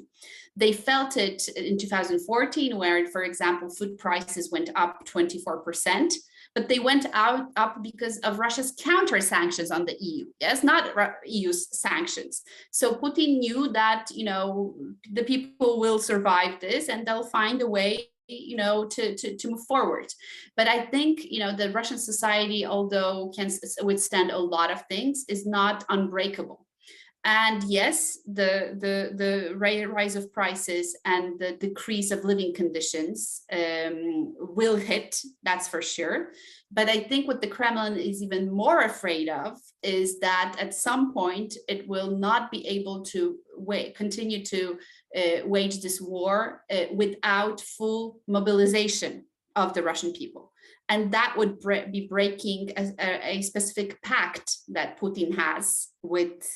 They 0.55 0.71
felt 0.71 1.17
it 1.17 1.47
in 1.49 1.77
2014, 1.77 2.77
where, 2.77 3.05
for 3.07 3.23
example, 3.23 3.69
food 3.69 3.97
prices 3.97 4.51
went 4.51 4.69
up 4.75 5.05
24% 5.05 6.13
but 6.55 6.69
they 6.69 6.79
went 6.79 7.05
out 7.13 7.47
up 7.57 7.83
because 7.83 8.17
of 8.19 8.39
Russia's 8.39 8.73
counter 8.81 9.19
sanctions 9.19 9.71
on 9.71 9.85
the 9.85 9.95
EU. 9.99 10.25
Yes, 10.39 10.63
not 10.63 10.95
EU's 11.25 11.67
sanctions. 11.77 12.41
So 12.71 12.95
Putin 12.95 13.39
knew 13.39 13.67
that 13.73 14.07
you 14.11 14.23
know 14.23 14.73
the 15.11 15.23
people 15.23 15.79
will 15.79 15.99
survive 15.99 16.59
this 16.61 16.87
and 16.87 17.05
they'll 17.05 17.25
find 17.25 17.61
a 17.61 17.67
way 17.67 18.07
you 18.27 18.55
know 18.55 18.85
to, 18.85 19.15
to 19.15 19.37
to 19.37 19.51
move 19.51 19.63
forward 19.67 20.07
but 20.57 20.67
i 20.67 20.83
think 20.83 21.23
you 21.29 21.37
know 21.37 21.55
the 21.55 21.69
russian 21.69 21.99
society 21.99 22.65
although 22.65 23.31
can 23.35 23.51
withstand 23.83 24.31
a 24.31 24.37
lot 24.37 24.71
of 24.71 24.81
things 24.87 25.25
is 25.29 25.45
not 25.45 25.85
unbreakable 25.89 26.64
and 27.25 27.63
yes, 27.63 28.19
the, 28.27 28.77
the, 28.79 29.15
the 29.15 29.55
rise 29.87 30.15
of 30.15 30.31
prices 30.31 30.95
and 31.05 31.39
the 31.39 31.53
decrease 31.53 32.11
of 32.11 32.23
living 32.23 32.53
conditions 32.53 33.41
um, 33.51 34.35
will 34.37 34.75
hit, 34.75 35.19
that's 35.41 35.67
for 35.67 35.81
sure. 35.81 36.33
But 36.71 36.87
I 36.87 36.99
think 36.99 37.27
what 37.27 37.41
the 37.41 37.47
Kremlin 37.47 37.97
is 37.97 38.21
even 38.21 38.51
more 38.51 38.81
afraid 38.81 39.27
of 39.27 39.57
is 39.81 40.19
that 40.19 40.55
at 40.59 40.75
some 40.75 41.13
point 41.13 41.57
it 41.67 41.87
will 41.87 42.11
not 42.11 42.51
be 42.51 42.67
able 42.67 43.03
to 43.05 43.37
wait, 43.57 43.95
continue 43.95 44.45
to 44.45 44.77
uh, 45.17 45.47
wage 45.47 45.81
this 45.81 45.99
war 45.99 46.61
uh, 46.71 46.85
without 46.93 47.59
full 47.59 48.19
mobilization 48.27 49.25
of 49.55 49.73
the 49.73 49.81
Russian 49.81 50.13
people. 50.13 50.51
And 50.89 51.11
that 51.13 51.33
would 51.37 51.59
bre 51.59 51.87
be 51.91 52.07
breaking 52.07 52.71
a, 52.77 53.37
a, 53.37 53.41
specific 53.41 53.99
pact 54.03 54.57
that 54.67 54.99
Putin 54.99 55.35
has 55.35 55.87
with 56.03 56.47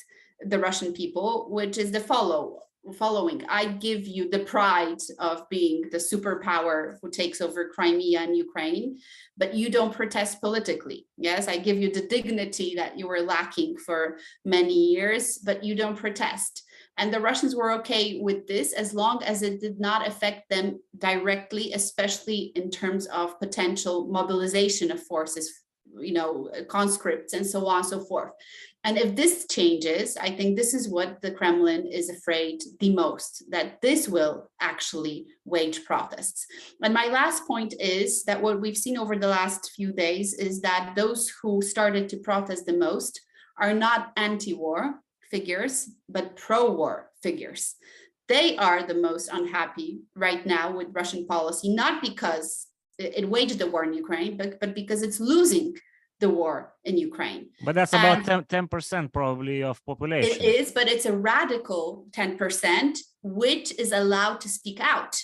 the 0.42 0.58
Russian 0.58 0.92
people, 0.92 1.48
which 1.50 1.78
is 1.78 1.92
the 1.92 2.00
follow 2.00 2.60
following. 2.94 3.44
I 3.48 3.66
give 3.66 4.06
you 4.06 4.30
the 4.30 4.40
pride 4.40 4.98
of 5.18 5.48
being 5.50 5.90
the 5.90 5.98
superpower 5.98 6.96
who 7.00 7.10
takes 7.10 7.40
over 7.40 7.68
Crimea 7.68 8.20
and 8.20 8.36
Ukraine, 8.36 8.98
but 9.36 9.54
you 9.54 9.70
don't 9.70 9.92
protest 9.92 10.40
politically. 10.40 11.06
Yes, 11.16 11.46
I 11.46 11.58
give 11.58 11.76
you 11.76 11.92
the 11.92 12.06
dignity 12.06 12.74
that 12.76 12.98
you 12.98 13.06
were 13.06 13.20
lacking 13.20 13.76
for 13.76 14.18
many 14.44 14.74
years, 14.74 15.38
but 15.38 15.62
you 15.62 15.74
don't 15.74 15.96
protest. 15.96 16.62
And 16.96 17.12
the 17.12 17.20
Russians 17.20 17.54
were 17.54 17.72
okay 17.72 18.18
with 18.20 18.46
this 18.46 18.72
as 18.72 18.92
long 18.92 19.22
as 19.22 19.42
it 19.42 19.60
did 19.60 19.78
not 19.78 20.06
affect 20.06 20.50
them 20.50 20.80
directly, 20.98 21.72
especially 21.72 22.52
in 22.54 22.70
terms 22.70 23.06
of 23.06 23.38
potential 23.38 24.08
mobilization 24.08 24.90
of 24.90 25.02
forces, 25.02 25.52
you 25.98 26.12
know, 26.12 26.50
conscripts 26.68 27.32
and 27.32 27.46
so 27.46 27.66
on 27.66 27.78
and 27.78 27.86
so 27.86 28.00
forth. 28.00 28.32
And 28.82 28.96
if 28.96 29.14
this 29.14 29.46
changes, 29.46 30.16
I 30.16 30.30
think 30.30 30.56
this 30.56 30.72
is 30.72 30.88
what 30.88 31.20
the 31.20 31.32
Kremlin 31.32 31.86
is 31.86 32.08
afraid 32.08 32.62
the 32.80 32.94
most, 32.94 33.44
that 33.50 33.82
this 33.82 34.08
will 34.08 34.50
actually 34.58 35.26
wage 35.44 35.84
protests. 35.84 36.46
And 36.82 36.94
my 36.94 37.06
last 37.08 37.46
point 37.46 37.74
is 37.78 38.24
that 38.24 38.40
what 38.40 38.60
we've 38.60 38.76
seen 38.76 38.96
over 38.96 39.16
the 39.16 39.28
last 39.28 39.72
few 39.76 39.92
days 39.92 40.32
is 40.32 40.62
that 40.62 40.94
those 40.96 41.30
who 41.42 41.60
started 41.60 42.08
to 42.08 42.16
protest 42.18 42.64
the 42.64 42.72
most 42.72 43.20
are 43.58 43.74
not 43.74 44.12
anti-war 44.16 44.94
figures, 45.30 45.90
but 46.08 46.36
pro-war 46.36 47.10
figures. 47.22 47.74
They 48.28 48.56
are 48.56 48.82
the 48.82 48.94
most 48.94 49.28
unhappy 49.30 50.00
right 50.16 50.46
now 50.46 50.74
with 50.74 50.88
Russian 50.92 51.26
policy, 51.26 51.74
not 51.74 52.00
because 52.00 52.66
it 52.98 53.28
waged 53.28 53.58
the 53.58 53.66
war 53.66 53.84
in 53.84 53.92
Ukraine, 53.92 54.36
but, 54.38 54.58
but 54.58 54.74
because 54.74 55.02
it's 55.02 55.20
losing 55.20 55.74
the 56.20 56.28
war 56.28 56.74
in 56.84 56.96
Ukraine. 56.98 57.48
But 57.64 57.74
that's 57.74 57.92
about 57.92 58.48
10 58.48 58.68
percent 58.68 59.12
probably 59.12 59.62
of 59.62 59.84
population. 59.84 60.30
It 60.30 60.44
is, 60.44 60.72
but 60.72 60.88
it's 60.88 61.06
a 61.06 61.16
radical 61.16 62.06
10%, 62.12 62.98
which 63.22 63.78
is 63.78 63.92
allowed 63.92 64.40
to 64.42 64.48
speak 64.48 64.80
out. 64.80 65.20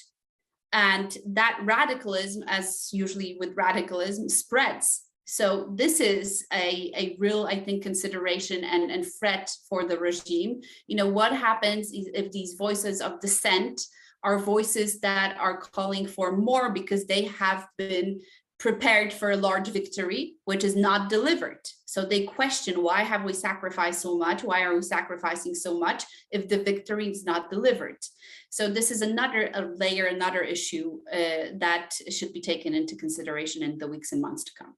And 0.73 1.17
that 1.27 1.61
radicalism, 1.63 2.43
as 2.49 2.89
usually 2.93 3.37
with 3.39 3.57
radicalism, 3.57 4.29
spreads. 4.29 5.03
So 5.27 5.73
this 5.75 6.01
is 6.01 6.47
a, 6.53 6.93
a 6.97 7.17
real, 7.19 7.47
I 7.47 7.59
think, 7.59 7.83
consideration 7.83 8.65
and, 8.65 8.91
and 8.91 9.05
threat 9.19 9.51
for 9.69 9.85
the 9.85 9.99
regime. 9.99 10.61
You 10.87 10.97
know, 10.97 11.09
what 11.09 11.33
happens 11.33 11.91
if 11.93 12.31
these 12.33 12.55
voices 12.55 13.01
of 13.01 13.21
dissent 13.21 13.81
are 14.23 14.39
voices 14.39 15.01
that 15.01 15.37
are 15.39 15.59
calling 15.59 16.07
for 16.07 16.37
more 16.37 16.71
because 16.71 17.07
they 17.07 17.25
have 17.25 17.67
been 17.77 18.21
prepared 18.59 19.13
for 19.13 19.31
a 19.31 19.37
large 19.37 19.69
victory, 19.69 20.37
which 20.45 20.65
is 20.65 20.77
not 20.77 21.11
delivered. 21.11 21.61
So 21.85 22.05
they 22.05 22.25
question 22.25 22.83
why 22.83 23.03
have 23.03 23.25
we 23.25 23.33
sacrificed 23.33 24.01
so 24.01 24.17
much? 24.17 24.43
Why 24.43 24.63
are 24.63 24.75
we 24.75 24.83
sacrificing 24.83 25.55
so 25.55 25.79
much 25.79 26.05
if 26.31 26.49
the 26.49 26.63
victory 26.63 27.11
is 27.11 27.25
not 27.25 27.51
delivered? 27.51 27.99
So 28.51 28.69
this 28.69 28.91
is 28.91 29.03
another 29.03 29.51
layer, 29.77 30.07
another 30.07 30.43
issue 30.43 31.01
uh, 31.13 31.53
that 31.59 31.91
should 32.11 32.33
be 32.33 32.41
taken 32.41 32.75
into 32.75 32.97
consideration 32.97 33.63
in 33.63 33.79
the 33.79 33.89
weeks 33.89 34.13
and 34.13 34.23
months 34.23 34.45
to 34.45 34.53
come. 34.59 34.75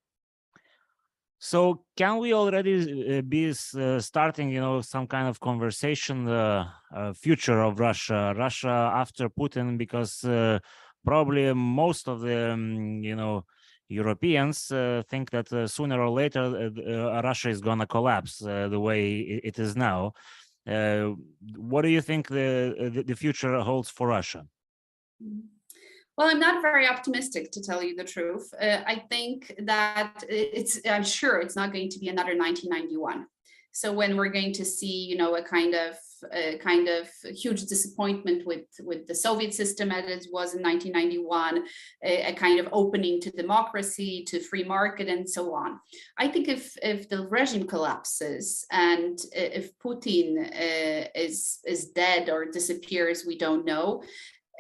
So 1.41 1.85
can 1.97 2.19
we 2.19 2.35
already 2.35 3.19
uh, 3.19 3.23
be 3.23 3.51
uh, 3.51 4.01
starting, 4.01 4.51
you 4.51 4.61
know, 4.61 4.81
some 4.81 5.07
kind 5.07 5.29
of 5.29 5.39
conversation, 5.39 6.25
the 6.25 6.67
uh, 6.95 7.13
future 7.13 7.61
of 7.61 7.79
Russia, 7.79 8.35
Russia 8.37 8.91
after 8.93 9.29
Putin, 9.29 9.79
because 9.79 10.25
uh, 10.25 10.59
probably 11.05 11.55
most 11.55 12.09
of 12.09 12.21
the, 12.21 12.53
um, 12.53 13.05
you 13.05 13.15
know, 13.15 13.45
Europeans 13.89 14.71
uh, 14.71 15.03
think 15.09 15.31
that 15.31 15.53
uh, 15.53 15.67
sooner 15.67 16.01
or 16.01 16.11
later 16.11 16.43
uh, 16.43 17.23
Russia 17.23 17.49
is 17.49 17.61
going 17.61 17.79
to 17.79 17.87
collapse 17.87 18.39
the 18.39 18.81
way 18.81 19.21
it 19.21 19.59
is 19.59 19.77
now. 19.77 20.13
what 21.57 21.83
do 21.83 21.89
you 21.89 22.03
think 22.03 22.29
the, 22.29 23.03
the 23.07 23.17
future 23.17 23.59
holds 23.61 23.89
for 23.89 24.09
Russia? 24.09 24.47
Well, 26.19 26.29
I'm 26.29 26.41
not 26.41 26.63
very 26.63 26.89
optimistic 26.89 27.53
to 27.53 27.63
tell 27.63 27.81
you 27.81 27.95
the 27.95 28.03
truth. 28.03 28.53
Uh, 28.61 28.81
I 28.87 28.97
think 29.09 29.55
that 29.61 30.25
it's, 30.29 30.81
I'm 30.85 31.05
sure 31.05 31.41
it's 31.41 31.55
not 31.55 31.73
going 31.73 31.91
to 31.91 31.99
be 32.01 32.09
another 32.09 32.37
1991. 32.37 33.27
So 33.71 33.93
when 33.93 34.17
we're 34.17 34.29
going 34.29 34.53
to 34.55 34.65
see, 34.65 35.07
you 35.07 35.17
know, 35.17 35.37
a 35.37 35.43
kind 35.43 35.75
of 35.75 35.95
a 36.33 36.59
kind 36.59 36.89
of 36.89 37.09
huge 37.25 37.65
disappointment 37.67 38.47
with 38.47 38.67
with 38.81 39.07
the 39.07 39.15
Soviet 39.15 39.55
system 39.55 39.91
as 39.91 40.05
it 40.07 40.27
was 40.33 40.55
in 40.55 40.63
1991, 40.63 41.65
a, 42.05 42.31
a, 42.31 42.33
kind 42.35 42.61
of 42.61 42.69
opening 42.73 43.21
to 43.21 43.31
democracy, 43.31 44.25
to 44.29 44.41
free 44.41 44.65
market, 44.65 45.09
and 45.09 45.29
so 45.29 45.55
on. 45.55 45.79
I 46.17 46.29
think 46.29 46.49
if 46.49 46.77
if 46.83 47.09
the 47.09 47.27
regime 47.27 47.67
collapses 47.67 48.67
and 48.71 49.19
if 49.33 49.77
Putin 49.79 50.47
uh, 50.47 51.09
is 51.15 51.59
is 51.67 51.91
dead 51.91 52.29
or 52.29 52.47
disappears, 52.47 53.25
we 53.27 53.39
don't 53.39 53.65
know. 53.65 54.03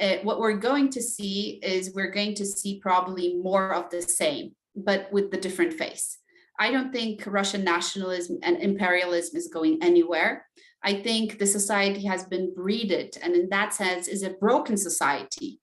Uh, 0.00 0.16
what 0.22 0.38
we're 0.38 0.56
going 0.56 0.88
to 0.90 1.02
see 1.02 1.58
is 1.62 1.92
we're 1.94 2.10
going 2.10 2.34
to 2.34 2.46
see 2.46 2.78
probably 2.80 3.34
more 3.34 3.74
of 3.74 3.90
the 3.90 4.00
same, 4.00 4.52
but 4.76 5.12
with 5.12 5.30
the 5.30 5.36
different 5.36 5.72
face. 5.72 6.18
I 6.58 6.70
don't 6.72 6.92
think 6.92 7.24
Russian 7.26 7.62
nationalism 7.64 8.38
and 8.42 8.56
imperialism 8.58 9.36
is 9.36 9.48
going 9.48 9.78
anywhere. 9.82 10.46
I 10.82 10.94
think 10.94 11.38
the 11.38 11.46
society 11.46 12.04
has 12.06 12.24
been 12.24 12.54
breeded, 12.54 13.16
and 13.22 13.34
in 13.34 13.48
that 13.50 13.74
sense, 13.74 14.08
is 14.08 14.22
a 14.22 14.30
broken 14.30 14.76
society. 14.76 15.60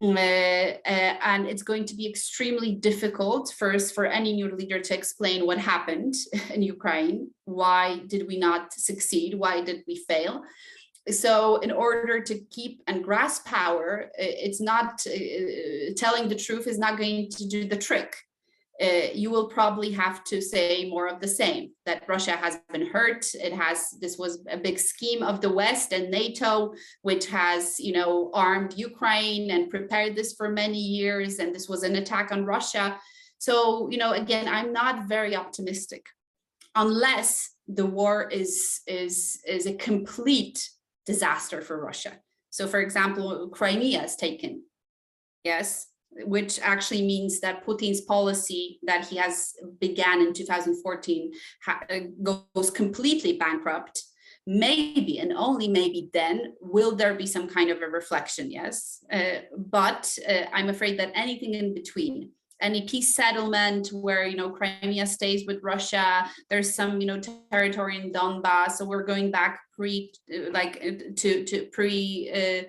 Uh, 0.00 0.14
uh, 0.14 0.78
and 0.84 1.46
it's 1.46 1.64
going 1.64 1.84
to 1.84 1.96
be 1.96 2.08
extremely 2.08 2.72
difficult 2.72 3.52
first 3.58 3.94
for 3.96 4.06
any 4.06 4.32
new 4.32 4.54
leader 4.54 4.78
to 4.78 4.94
explain 4.94 5.44
what 5.44 5.58
happened 5.58 6.14
in 6.54 6.62
Ukraine. 6.62 7.30
Why 7.46 8.00
did 8.06 8.28
we 8.28 8.38
not 8.38 8.72
succeed? 8.72 9.34
Why 9.34 9.60
did 9.60 9.82
we 9.88 9.96
fail? 10.08 10.42
So, 11.10 11.56
in 11.56 11.72
order 11.72 12.20
to 12.20 12.38
keep 12.50 12.80
and 12.86 13.02
grasp 13.02 13.44
power, 13.44 14.08
it's 14.16 14.60
not 14.60 15.04
uh, 15.04 15.94
telling 15.96 16.28
the 16.28 16.36
truth 16.36 16.68
is 16.68 16.78
not 16.78 16.96
going 16.96 17.28
to 17.30 17.48
do 17.48 17.66
the 17.66 17.76
trick 17.76 18.14
uh, 18.80 19.08
you 19.12 19.30
will 19.30 19.48
probably 19.48 19.92
have 19.92 20.24
to 20.24 20.40
say 20.40 20.88
more 20.88 21.06
of 21.06 21.20
the 21.20 21.28
same 21.28 21.70
that 21.84 22.08
Russia 22.08 22.32
has 22.32 22.58
been 22.72 22.86
hurt. 22.86 23.26
It 23.34 23.52
has 23.52 23.90
this 24.00 24.16
was 24.16 24.44
a 24.50 24.56
big 24.56 24.78
scheme 24.78 25.22
of 25.22 25.40
the 25.40 25.52
West 25.52 25.92
and 25.92 26.10
NATO, 26.10 26.72
which 27.02 27.26
has 27.26 27.78
you 27.78 27.92
know 27.92 28.30
armed 28.32 28.74
Ukraine 28.76 29.50
and 29.50 29.70
prepared 29.70 30.16
this 30.16 30.32
for 30.32 30.48
many 30.48 30.78
years, 30.78 31.38
and 31.38 31.54
this 31.54 31.68
was 31.68 31.82
an 31.82 31.96
attack 31.96 32.32
on 32.32 32.46
Russia. 32.46 32.98
So 33.38 33.90
you 33.90 33.98
know 33.98 34.12
again, 34.12 34.48
I'm 34.48 34.72
not 34.72 35.06
very 35.06 35.36
optimistic, 35.36 36.06
unless 36.74 37.50
the 37.68 37.86
war 37.86 38.28
is 38.30 38.80
is 38.86 39.40
is 39.46 39.66
a 39.66 39.74
complete 39.74 40.70
disaster 41.04 41.60
for 41.60 41.78
Russia. 41.78 42.12
So 42.50 42.66
for 42.66 42.80
example, 42.80 43.48
Crimea 43.50 44.02
is 44.02 44.16
taken. 44.16 44.62
Yes, 45.44 45.88
which 46.24 46.60
actually 46.60 47.02
means 47.02 47.40
that 47.40 47.64
Putin's 47.64 48.02
policy 48.02 48.78
that 48.82 49.06
he 49.06 49.16
has 49.16 49.54
began 49.80 50.20
in 50.20 50.32
2014 50.32 51.32
uh, 51.66 51.98
goes 52.22 52.70
completely 52.70 53.38
bankrupt 53.38 54.02
maybe 54.46 55.20
and 55.20 55.32
only 55.32 55.68
maybe 55.68 56.10
then 56.12 56.52
will 56.60 56.96
there 56.96 57.14
be 57.14 57.26
some 57.26 57.48
kind 57.48 57.70
of 57.70 57.80
a 57.80 57.86
reflection 57.86 58.50
yes 58.50 59.04
uh, 59.12 59.38
but 59.56 60.18
uh, 60.28 60.46
i'm 60.52 60.68
afraid 60.68 60.98
that 60.98 61.12
anything 61.14 61.54
in 61.54 61.72
between 61.72 62.28
any 62.62 62.82
peace 62.82 63.14
settlement 63.14 63.88
where 63.88 64.24
you 64.24 64.36
know 64.36 64.48
Crimea 64.48 65.04
stays 65.06 65.46
with 65.46 65.58
Russia. 65.62 66.30
There's 66.48 66.72
some 66.74 67.00
you 67.00 67.06
know 67.06 67.20
territory 67.50 67.98
in 67.98 68.12
Donbass, 68.12 68.72
so 68.72 68.84
we're 68.84 69.04
going 69.04 69.30
back 69.30 69.60
pre 69.82 70.12
like 70.58 70.74
to 71.20 71.30
to 71.50 71.56
pre 71.76 71.92
uh, 72.40 72.62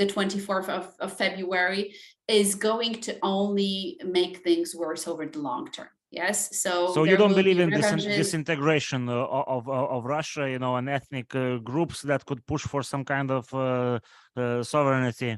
the 0.00 0.06
24th 0.06 0.68
of, 0.78 0.84
of 1.04 1.10
February 1.24 1.82
is 2.28 2.54
going 2.54 2.94
to 3.06 3.12
only 3.22 3.72
make 4.18 4.34
things 4.46 4.68
worse 4.84 5.02
over 5.10 5.26
the 5.26 5.40
long 5.48 5.64
term. 5.76 5.92
Yes, 6.22 6.36
so 6.62 6.72
so 6.96 7.04
you 7.10 7.16
don't 7.16 7.36
believe 7.40 7.60
in 7.60 7.70
this 7.70 7.90
disintegration 8.20 9.08
uh, 9.08 9.54
of, 9.54 9.68
of 9.68 9.86
of 9.94 10.00
Russia, 10.18 10.44
you 10.54 10.58
know, 10.64 10.74
and 10.78 10.88
ethnic 10.88 11.28
uh, 11.34 11.58
groups 11.70 11.98
that 12.10 12.24
could 12.28 12.40
push 12.52 12.64
for 12.72 12.82
some 12.92 13.04
kind 13.04 13.30
of 13.38 13.44
uh, 13.54 13.98
uh, 14.36 14.62
sovereignty. 14.62 15.32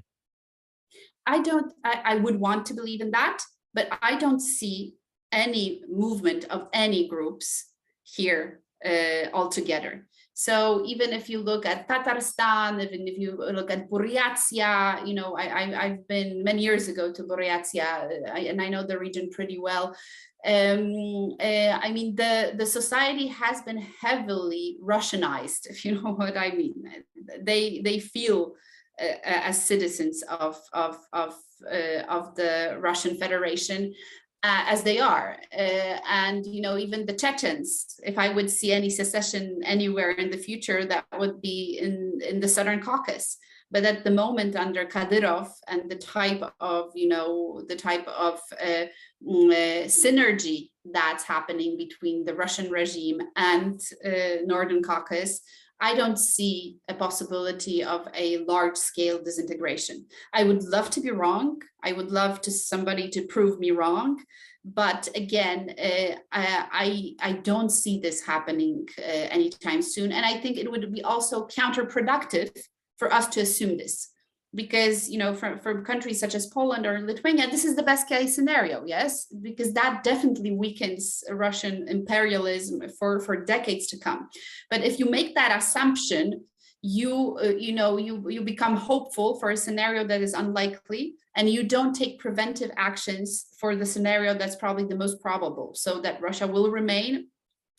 I 1.34 1.36
don't. 1.48 1.70
I, 1.90 1.94
I 2.12 2.14
would 2.24 2.38
want 2.46 2.62
to 2.68 2.74
believe 2.80 3.02
in 3.06 3.10
that, 3.18 3.38
but 3.76 3.86
I 4.10 4.12
don't 4.22 4.42
see 4.58 4.94
any 5.44 5.82
movement 5.88 6.42
of 6.54 6.60
any 6.72 7.08
groups 7.08 7.46
here 8.16 8.62
uh, 8.84 9.24
altogether. 9.32 10.06
So 10.34 10.82
even 10.86 11.12
if 11.12 11.28
you 11.28 11.40
look 11.40 11.66
at 11.66 11.88
Tatarstan, 11.88 12.82
even 12.82 13.06
if 13.06 13.18
you 13.18 13.36
look 13.36 13.70
at 13.70 13.90
Buryatia, 13.90 15.06
you 15.06 15.14
know, 15.14 15.36
I, 15.36 15.88
have 15.88 16.08
been 16.08 16.42
many 16.42 16.62
years 16.62 16.88
ago 16.88 17.12
to 17.12 17.24
Buryatia 17.24 18.28
uh, 18.28 18.34
and 18.34 18.60
I 18.60 18.68
know 18.68 18.82
the 18.82 18.98
region 18.98 19.28
pretty 19.30 19.58
well. 19.58 19.94
Um, 20.44 21.36
uh, 21.38 21.78
I 21.82 21.92
mean, 21.92 22.16
the, 22.16 22.54
the 22.56 22.66
society 22.66 23.28
has 23.28 23.62
been 23.62 23.78
heavily 24.00 24.78
Russianized, 24.82 25.66
if 25.70 25.84
you 25.84 26.00
know 26.00 26.14
what 26.14 26.36
I 26.36 26.50
mean. 26.52 26.82
They, 27.42 27.82
they 27.84 28.00
feel 28.00 28.54
uh, 29.00 29.16
as 29.24 29.62
citizens 29.62 30.22
of, 30.22 30.58
of, 30.72 30.98
of, 31.12 31.34
uh, 31.70 32.02
of 32.08 32.34
the 32.36 32.78
Russian 32.80 33.16
Federation 33.16 33.92
uh, 34.42 34.64
as 34.66 34.82
they 34.82 34.98
are. 34.98 35.36
Uh, 35.56 35.98
and, 36.08 36.44
you 36.46 36.60
know, 36.60 36.76
even 36.76 37.06
the 37.06 37.12
Chechens, 37.12 38.00
if 38.04 38.18
I 38.18 38.28
would 38.28 38.50
see 38.50 38.72
any 38.72 38.90
secession 38.90 39.60
anywhere 39.64 40.10
in 40.10 40.30
the 40.30 40.36
future, 40.36 40.84
that 40.86 41.06
would 41.18 41.40
be 41.40 41.78
in, 41.80 42.20
in 42.26 42.40
the 42.40 42.48
Southern 42.48 42.80
Caucasus. 42.80 43.38
But 43.70 43.84
at 43.84 44.04
the 44.04 44.10
moment 44.10 44.54
under 44.54 44.84
Kadyrov 44.84 45.48
and 45.66 45.90
the 45.90 45.96
type 45.96 46.42
of, 46.60 46.90
you 46.94 47.08
know, 47.08 47.62
the 47.68 47.76
type 47.76 48.06
of 48.06 48.38
uh, 48.60 48.86
mm, 49.26 49.50
uh 49.50 49.86
synergy 49.86 50.70
that's 50.84 51.24
happening 51.24 51.78
between 51.78 52.24
the 52.24 52.34
Russian 52.34 52.70
regime 52.70 53.20
and 53.36 53.80
uh, 54.04 54.42
Northern 54.44 54.82
Caucasus, 54.82 55.40
I 55.82 55.94
don't 55.96 56.16
see 56.16 56.76
a 56.86 56.94
possibility 56.94 57.82
of 57.82 58.06
a 58.14 58.38
large 58.44 58.76
scale 58.76 59.20
disintegration. 59.20 60.06
I 60.32 60.44
would 60.44 60.62
love 60.62 60.90
to 60.90 61.00
be 61.00 61.10
wrong. 61.10 61.60
I 61.82 61.90
would 61.92 62.12
love 62.12 62.40
to 62.42 62.52
somebody 62.52 63.08
to 63.10 63.26
prove 63.26 63.58
me 63.58 63.72
wrong. 63.72 64.22
But 64.64 65.08
again, 65.16 65.74
uh, 65.76 66.14
I, 66.30 67.14
I 67.20 67.32
don't 67.32 67.70
see 67.70 67.98
this 67.98 68.24
happening 68.24 68.86
uh, 68.96 69.02
anytime 69.02 69.82
soon. 69.82 70.12
And 70.12 70.24
I 70.24 70.38
think 70.38 70.56
it 70.56 70.70
would 70.70 70.92
be 70.92 71.02
also 71.02 71.48
counterproductive 71.48 72.56
for 72.96 73.12
us 73.12 73.26
to 73.30 73.40
assume 73.40 73.76
this 73.76 74.12
because 74.54 75.08
you 75.08 75.18
know 75.18 75.34
for, 75.34 75.58
for 75.58 75.82
countries 75.82 76.20
such 76.20 76.34
as 76.34 76.46
poland 76.46 76.86
or 76.86 77.00
lithuania 77.00 77.50
this 77.50 77.64
is 77.64 77.76
the 77.76 77.82
best 77.82 78.08
case 78.08 78.34
scenario 78.34 78.84
yes 78.86 79.26
because 79.40 79.72
that 79.72 80.02
definitely 80.04 80.52
weakens 80.52 81.24
russian 81.30 81.88
imperialism 81.88 82.80
for 82.98 83.20
for 83.20 83.44
decades 83.44 83.86
to 83.86 83.98
come 83.98 84.28
but 84.70 84.82
if 84.82 84.98
you 84.98 85.06
make 85.08 85.34
that 85.34 85.56
assumption 85.56 86.44
you 86.82 87.38
uh, 87.42 87.48
you 87.48 87.72
know 87.72 87.96
you 87.96 88.28
you 88.28 88.42
become 88.42 88.76
hopeful 88.76 89.38
for 89.38 89.50
a 89.50 89.56
scenario 89.56 90.04
that 90.04 90.20
is 90.20 90.34
unlikely 90.34 91.14
and 91.36 91.48
you 91.48 91.62
don't 91.62 91.94
take 91.94 92.18
preventive 92.18 92.70
actions 92.76 93.46
for 93.58 93.76
the 93.76 93.86
scenario 93.86 94.34
that's 94.34 94.56
probably 94.56 94.84
the 94.84 94.96
most 94.96 95.20
probable 95.20 95.72
so 95.74 96.00
that 96.00 96.20
russia 96.20 96.46
will 96.46 96.70
remain 96.70 97.28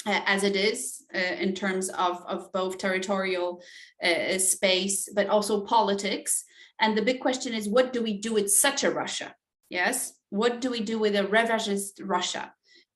uh, 0.05 0.21
as 0.25 0.43
it 0.43 0.55
is 0.55 1.05
uh, 1.13 1.17
in 1.17 1.53
terms 1.53 1.89
of, 1.89 2.21
of 2.27 2.51
both 2.51 2.77
territorial 2.77 3.61
uh, 4.03 4.37
space, 4.37 5.09
but 5.13 5.27
also 5.27 5.65
politics. 5.65 6.43
And 6.83 6.97
the 6.97 7.01
big 7.01 7.21
question 7.21 7.53
is, 7.53 7.69
what 7.69 7.93
do 7.93 8.03
we 8.03 8.13
do 8.19 8.33
with 8.33 8.51
such 8.51 8.83
a 8.83 8.91
Russia? 8.91 9.33
Yes, 9.69 10.13
what 10.29 10.59
do 10.59 10.69
we 10.69 10.81
do 10.81 10.99
with 10.99 11.15
a 11.15 11.23
revanchist 11.23 12.01
Russia? 12.01 12.53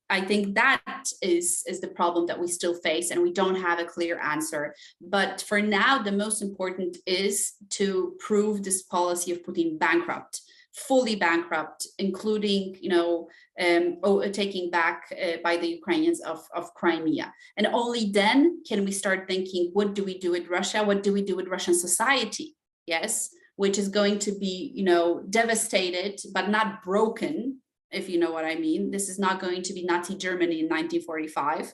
I 0.10 0.20
think 0.22 0.56
that 0.56 1.06
is, 1.22 1.64
is 1.66 1.80
the 1.80 1.88
problem 2.00 2.28
that 2.28 2.40
we 2.40 2.50
still 2.50 2.76
face, 2.76 3.12
and 3.12 3.22
we 3.22 3.32
don't 3.32 3.62
have 3.68 3.80
a 3.80 3.86
clear 3.86 4.20
answer. 4.20 4.76
But 5.00 5.42
for 5.42 5.62
now, 5.62 6.04
the 6.04 6.12
most 6.12 6.42
important 6.42 6.98
is 7.06 7.54
to 7.80 8.16
prove 8.20 8.62
this 8.62 8.84
policy 8.84 9.32
of 9.32 9.44
Putin 9.44 9.80
bankrupt 9.80 10.42
fully 10.78 11.16
bankrupt, 11.16 11.88
including, 11.98 12.78
you 12.80 12.90
know, 12.90 13.28
um, 13.60 13.98
taking 14.32 14.70
back 14.70 15.12
uh, 15.12 15.38
by 15.44 15.58
the 15.58 15.68
Ukrainians 15.68 16.22
of, 16.22 16.48
of 16.54 16.72
Crimea. 16.76 17.34
And 17.58 17.66
only 17.68 18.12
then 18.12 18.62
can 18.68 18.86
we 18.86 18.92
start 18.92 19.28
thinking, 19.28 19.72
what 19.74 19.96
do 19.96 20.04
we 20.04 20.20
do 20.20 20.30
with 20.30 20.50
Russia? 20.50 20.84
What 20.84 21.02
do 21.02 21.12
we 21.12 21.24
do 21.24 21.36
with 21.36 21.48
Russian 21.48 21.74
society? 21.74 22.56
Yes, 22.86 23.32
which 23.58 23.78
is 23.78 23.90
going 23.90 24.20
to 24.20 24.32
be, 24.32 24.72
you 24.74 24.86
know, 24.86 25.22
devastated, 25.30 26.22
but 26.34 26.50
not 26.50 26.84
broken 26.84 27.60
if 27.92 28.10
you 28.10 28.20
know 28.20 28.32
what 28.32 28.46
I 28.46 28.56
mean. 28.56 28.92
This 28.92 29.10
is 29.10 29.20
not 29.20 29.40
going 29.40 29.62
to 29.64 29.74
be 29.74 29.84
Nazi 29.84 30.16
Germany 30.16 30.60
in 30.60 30.70
1945, 30.70 31.74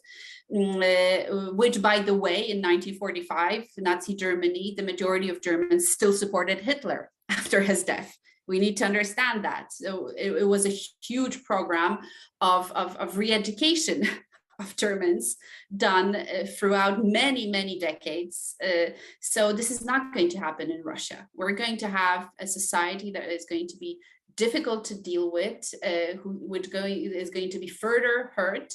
mm, 0.54 0.80
uh, 0.82 1.54
which, 1.54 1.82
by 1.82 2.00
the 2.00 2.14
way, 2.14 2.50
in 2.50 2.62
1945, 2.62 3.66
Nazi 3.80 4.16
Germany, 4.16 4.74
the 4.78 4.84
majority 4.84 5.30
of 5.30 5.42
Germans 5.42 5.90
still 5.90 6.14
supported 6.14 6.60
Hitler 6.60 7.12
after 7.30 7.62
his 7.62 7.84
death. 7.84 8.18
We 8.48 8.60
need 8.60 8.78
to 8.78 8.86
understand 8.86 9.46
that. 9.46 9.72
So 9.72 10.12
it, 10.18 10.32
it 10.32 10.48
was 10.48 10.66
a 10.66 10.80
huge 11.02 11.44
program 11.44 12.00
of, 12.42 12.72
of, 12.74 12.96
of 12.98 13.18
re-education 13.18 14.08
of 14.60 14.76
Germans 14.76 15.36
done 15.76 16.16
uh, 16.16 16.46
throughout 16.58 17.04
many, 17.04 17.48
many 17.48 17.80
decades. 17.80 18.56
Uh, 18.64 18.92
so 19.22 19.54
this 19.54 19.72
is 19.72 19.84
not 19.84 20.14
going 20.14 20.30
to 20.30 20.40
happen 20.40 20.72
in 20.72 20.84
Russia. 20.84 21.28
We're 21.36 21.52
going 21.52 21.78
to 21.78 21.88
have 21.88 22.30
a 22.40 22.48
society 22.48 23.12
that 23.12 23.30
is 23.30 23.46
going 23.50 23.68
to 23.68 23.78
be 23.78 24.00
difficult 24.36 24.86
to 24.86 25.02
deal 25.02 25.32
with, 25.32 25.74
uh, 25.86 26.18
who 26.22 26.38
would 26.42 26.72
going 26.72 27.12
is 27.14 27.30
going 27.30 27.50
to 27.52 27.60
be 27.60 27.68
further 27.68 28.32
hurt. 28.36 28.74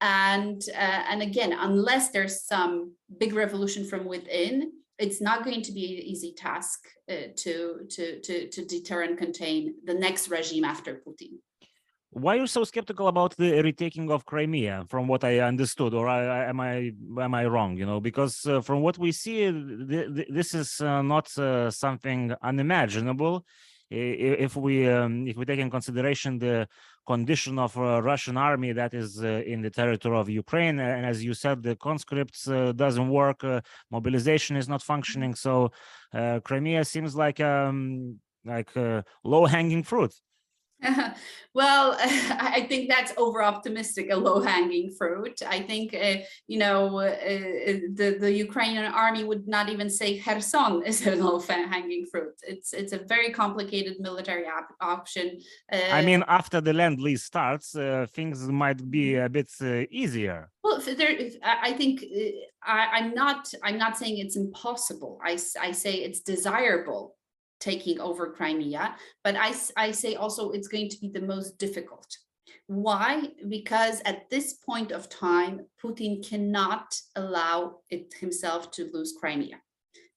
And 0.00 0.62
uh, 0.74 1.02
and 1.10 1.22
again, 1.22 1.52
unless 1.52 2.10
there's 2.10 2.42
some 2.42 2.92
big 3.18 3.32
revolution 3.34 3.84
from 3.84 4.04
within, 4.04 4.72
it's 4.98 5.20
not 5.20 5.44
going 5.44 5.62
to 5.62 5.72
be 5.72 5.98
an 5.98 6.04
easy 6.04 6.34
task 6.36 6.80
uh, 7.10 7.28
to, 7.36 7.86
to 7.90 8.20
to 8.20 8.48
to 8.48 8.64
deter 8.64 9.02
and 9.02 9.16
contain 9.16 9.76
the 9.84 9.94
next 9.94 10.28
regime 10.28 10.64
after 10.64 11.00
Putin. 11.06 11.38
Why 12.16 12.36
are 12.36 12.40
you 12.40 12.46
so 12.46 12.64
skeptical 12.64 13.08
about 13.08 13.36
the 13.36 13.60
retaking 13.60 14.10
of 14.10 14.24
Crimea? 14.24 14.86
From 14.88 15.06
what 15.06 15.22
I 15.22 15.40
understood, 15.40 15.92
or 15.92 16.08
I, 16.08 16.24
I, 16.24 16.48
am 16.48 16.60
I 16.60 16.92
am 17.20 17.34
I 17.34 17.44
wrong? 17.44 17.76
You 17.76 17.84
know, 17.84 18.00
because 18.00 18.46
uh, 18.46 18.62
from 18.62 18.80
what 18.80 18.96
we 18.96 19.12
see, 19.12 19.40
th 19.90 20.14
th 20.16 20.26
this 20.38 20.54
is 20.54 20.80
uh, 20.80 21.02
not 21.02 21.26
uh, 21.36 21.70
something 21.70 22.20
unimaginable 22.50 23.44
if 23.90 24.56
we 24.56 24.74
um, 24.88 25.26
if 25.30 25.36
we 25.36 25.44
take 25.44 25.60
in 25.64 25.70
consideration 25.78 26.38
the 26.38 26.66
condition 27.12 27.58
of 27.58 27.76
a 27.76 28.00
Russian 28.00 28.36
army 28.38 28.72
that 28.72 28.92
is 28.94 29.10
uh, 29.22 29.52
in 29.52 29.60
the 29.60 29.72
territory 29.80 30.18
of 30.18 30.26
Ukraine, 30.44 30.78
and 30.80 31.04
as 31.12 31.18
you 31.22 31.34
said, 31.34 31.56
the 31.62 31.76
conscripts 31.88 32.48
uh, 32.48 32.72
doesn't 32.84 33.10
work, 33.10 33.44
uh, 33.44 33.60
mobilization 33.90 34.56
is 34.56 34.68
not 34.72 34.82
functioning, 34.82 35.34
so 35.34 35.70
Crimea 36.48 36.82
seems 36.84 37.12
like 37.14 37.40
um, 37.40 38.18
like 38.52 38.70
low 39.32 39.44
hanging 39.44 39.82
fruit. 39.82 40.14
well, 41.54 41.96
I 42.00 42.66
think 42.68 42.88
that's 42.88 43.12
over 43.16 43.42
optimistic, 43.42 44.08
a 44.10 44.16
low 44.16 44.40
hanging 44.40 44.90
fruit. 44.90 45.40
I 45.46 45.60
think, 45.60 45.94
uh, 45.94 46.16
you 46.46 46.58
know, 46.58 46.98
uh, 46.98 47.04
uh, 47.04 47.78
the, 47.94 48.16
the 48.20 48.32
Ukrainian 48.32 48.84
army 48.84 49.24
would 49.24 49.48
not 49.48 49.68
even 49.68 49.88
say 49.88 50.18
Kherson 50.18 50.82
is 50.84 51.06
a 51.06 51.16
low 51.24 51.38
hanging 51.40 52.06
fruit. 52.06 52.34
It's 52.42 52.72
it's 52.72 52.92
a 52.92 52.98
very 52.98 53.30
complicated 53.32 54.00
military 54.00 54.46
op 54.46 54.68
option. 54.80 55.38
I 55.72 56.02
mean, 56.02 56.22
uh, 56.22 56.38
after 56.38 56.60
the 56.60 56.72
Lend-Lease 56.72 57.24
starts, 57.24 57.74
uh, 57.74 58.06
things 58.12 58.48
might 58.48 58.90
be 58.90 59.14
a 59.16 59.28
bit 59.28 59.50
uh, 59.62 59.84
easier. 59.90 60.50
Well, 60.62 60.80
there, 60.80 61.16
I 61.42 61.72
think 61.72 62.04
I, 62.62 62.88
I'm 62.96 63.14
not 63.14 63.52
I'm 63.62 63.78
not 63.78 63.96
saying 63.96 64.18
it's 64.18 64.36
impossible. 64.36 65.20
I, 65.24 65.38
I 65.60 65.72
say 65.72 65.94
it's 66.06 66.20
desirable 66.20 67.16
taking 67.60 68.00
over 68.00 68.30
Crimea, 68.30 68.96
but 69.24 69.36
I, 69.36 69.54
I 69.76 69.90
say 69.90 70.14
also 70.14 70.50
it's 70.50 70.68
going 70.68 70.88
to 70.90 70.98
be 71.00 71.08
the 71.08 71.22
most 71.22 71.58
difficult. 71.58 72.06
Why? 72.66 73.28
Because 73.48 74.02
at 74.04 74.28
this 74.28 74.54
point 74.54 74.90
of 74.90 75.08
time, 75.08 75.66
Putin 75.82 76.26
cannot 76.28 77.00
allow 77.14 77.78
it 77.90 78.14
himself 78.18 78.70
to 78.72 78.90
lose 78.92 79.14
Crimea. 79.18 79.60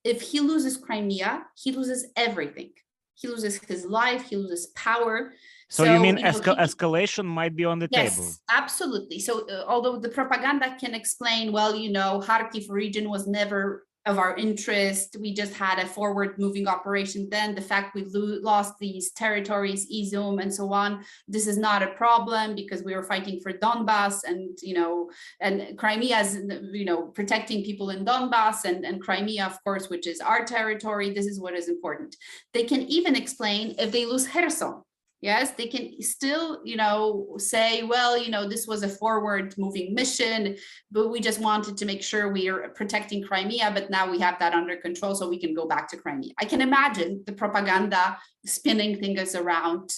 If 0.02 0.20
he 0.22 0.40
loses 0.40 0.76
Crimea, 0.76 1.44
he 1.56 1.72
loses 1.72 2.06
everything. 2.16 2.72
He 3.14 3.28
loses 3.28 3.58
his 3.58 3.84
life, 3.84 4.28
he 4.30 4.36
loses 4.36 4.68
power. 4.68 5.32
So, 5.68 5.84
so 5.84 5.92
you 5.92 6.00
mean 6.00 6.16
you 6.16 6.24
know, 6.24 6.30
esca 6.30 6.56
he, 6.56 6.62
escalation 6.62 7.26
might 7.26 7.54
be 7.54 7.66
on 7.66 7.78
the 7.78 7.88
yes, 7.92 8.16
table? 8.16 8.32
absolutely. 8.50 9.20
So 9.20 9.46
uh, 9.46 9.64
although 9.68 9.98
the 9.98 10.08
propaganda 10.08 10.74
can 10.80 10.94
explain, 10.94 11.52
well, 11.52 11.76
you 11.76 11.92
know, 11.92 12.22
Kharkiv 12.24 12.70
region 12.70 13.10
was 13.10 13.26
never 13.26 13.86
of 14.06 14.18
our 14.18 14.34
interest. 14.36 15.16
We 15.20 15.34
just 15.34 15.54
had 15.54 15.78
a 15.78 15.86
forward 15.86 16.38
moving 16.38 16.66
operation 16.66 17.28
then. 17.30 17.54
The 17.54 17.60
fact 17.60 17.94
we 17.94 18.04
lost 18.06 18.74
these 18.80 19.12
territories, 19.12 19.86
Izium 19.92 20.40
and 20.40 20.52
so 20.52 20.72
on, 20.72 21.04
this 21.28 21.46
is 21.46 21.58
not 21.58 21.82
a 21.82 21.88
problem 21.88 22.54
because 22.54 22.82
we 22.82 22.94
were 22.94 23.02
fighting 23.02 23.40
for 23.40 23.52
Donbass 23.52 24.24
and, 24.24 24.58
you 24.62 24.74
know, 24.74 25.10
and 25.40 25.76
Crimea 25.76 26.18
is, 26.20 26.40
you 26.72 26.84
know, 26.84 27.02
protecting 27.08 27.62
people 27.62 27.90
in 27.90 28.04
Donbass 28.04 28.64
and, 28.64 28.84
and 28.84 29.02
Crimea, 29.02 29.44
of 29.44 29.62
course, 29.64 29.90
which 29.90 30.06
is 30.06 30.20
our 30.20 30.44
territory. 30.44 31.10
This 31.10 31.26
is 31.26 31.40
what 31.40 31.54
is 31.54 31.68
important. 31.68 32.16
They 32.54 32.64
can 32.64 32.82
even 32.82 33.14
explain 33.14 33.74
if 33.78 33.92
they 33.92 34.06
lose 34.06 34.26
Kherson 34.26 34.82
yes 35.20 35.52
they 35.52 35.66
can 35.66 36.00
still 36.00 36.60
you 36.64 36.76
know 36.76 37.34
say 37.36 37.82
well 37.82 38.16
you 38.16 38.30
know 38.30 38.48
this 38.48 38.66
was 38.66 38.82
a 38.82 38.88
forward 38.88 39.54
moving 39.58 39.94
mission 39.94 40.56
but 40.90 41.08
we 41.08 41.20
just 41.20 41.40
wanted 41.40 41.76
to 41.76 41.84
make 41.84 42.02
sure 42.02 42.32
we 42.32 42.48
are 42.48 42.68
protecting 42.70 43.22
crimea 43.22 43.70
but 43.74 43.90
now 43.90 44.10
we 44.10 44.18
have 44.18 44.38
that 44.38 44.54
under 44.54 44.76
control 44.76 45.14
so 45.14 45.28
we 45.28 45.38
can 45.38 45.54
go 45.54 45.66
back 45.66 45.88
to 45.88 45.96
crimea. 45.96 46.32
I 46.38 46.44
can 46.44 46.60
imagine 46.60 47.22
the 47.26 47.32
propaganda 47.32 48.18
spinning 48.46 48.98
things 48.98 49.34
around 49.34 49.90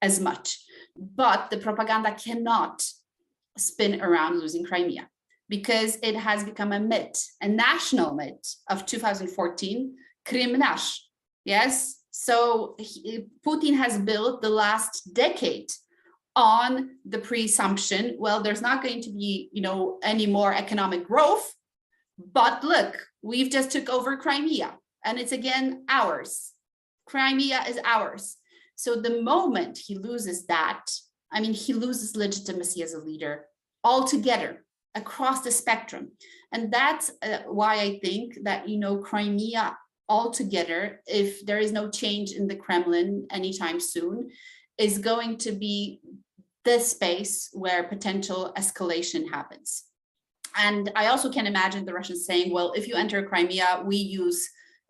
as 0.00 0.20
much 0.20 0.58
but 0.96 1.50
the 1.50 1.58
propaganda 1.58 2.14
cannot 2.14 2.84
spin 3.56 4.00
around 4.00 4.38
losing 4.40 4.64
crimea 4.64 5.08
because 5.48 5.98
it 6.02 6.16
has 6.16 6.44
become 6.44 6.72
a 6.72 6.80
myth 6.80 7.26
a 7.42 7.48
national 7.48 8.14
myth 8.14 8.56
of 8.68 8.86
2014 8.86 9.94
Krym 10.24 10.56
nasz 10.56 10.98
yes 11.44 12.01
so 12.12 12.76
he, 12.78 13.26
Putin 13.44 13.74
has 13.76 13.98
built 13.98 14.42
the 14.42 14.50
last 14.50 15.14
decade 15.14 15.70
on 16.36 16.98
the 17.06 17.18
presumption, 17.18 18.16
well, 18.18 18.42
there's 18.42 18.62
not 18.62 18.82
going 18.82 19.00
to 19.02 19.10
be, 19.10 19.48
you 19.52 19.62
know, 19.62 19.98
any 20.02 20.26
more 20.26 20.54
economic 20.54 21.06
growth, 21.06 21.54
but 22.32 22.62
look, 22.62 23.06
we've 23.22 23.50
just 23.50 23.70
took 23.70 23.88
over 23.88 24.16
Crimea 24.18 24.74
and 25.04 25.18
it's 25.18 25.32
again 25.32 25.84
ours. 25.88 26.52
Crimea 27.06 27.64
is 27.68 27.80
ours. 27.84 28.36
So 28.76 28.96
the 28.96 29.22
moment 29.22 29.78
he 29.78 29.96
loses 29.96 30.46
that, 30.46 30.84
I 31.32 31.40
mean, 31.40 31.54
he 31.54 31.72
loses 31.72 32.14
legitimacy 32.14 32.82
as 32.82 32.92
a 32.92 32.98
leader 32.98 33.46
altogether 33.82 34.64
across 34.94 35.40
the 35.40 35.50
spectrum. 35.50 36.12
And 36.52 36.70
that's 36.70 37.10
uh, 37.22 37.38
why 37.46 37.80
I 37.80 37.98
think 38.00 38.38
that, 38.44 38.68
you 38.68 38.78
know, 38.78 38.98
Crimea 38.98 39.76
altogether, 40.08 41.00
if 41.06 41.44
there 41.46 41.58
is 41.58 41.72
no 41.72 41.90
change 41.90 42.32
in 42.32 42.46
the 42.46 42.56
Kremlin 42.56 43.26
anytime 43.30 43.80
soon, 43.80 44.30
is 44.78 44.98
going 44.98 45.38
to 45.38 45.52
be 45.52 46.00
the 46.64 46.78
space 46.78 47.50
where 47.52 47.84
potential 47.84 48.52
escalation 48.56 49.28
happens. 49.28 49.84
And 50.56 50.90
I 50.94 51.06
also 51.06 51.30
can 51.30 51.46
imagine 51.46 51.84
the 51.84 51.94
Russians 51.94 52.26
saying, 52.26 52.52
well, 52.52 52.72
if 52.72 52.86
you 52.86 52.94
enter 52.94 53.22
Crimea, 53.22 53.82
we 53.84 53.96
use 53.96 54.48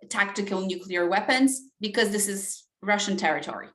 tactical 0.09 0.61
nuclear 0.61 1.09
weapons 1.09 1.61
because 1.81 2.11
this 2.11 2.29
is 2.29 2.65
Russian 2.83 3.17
territory 3.17 3.69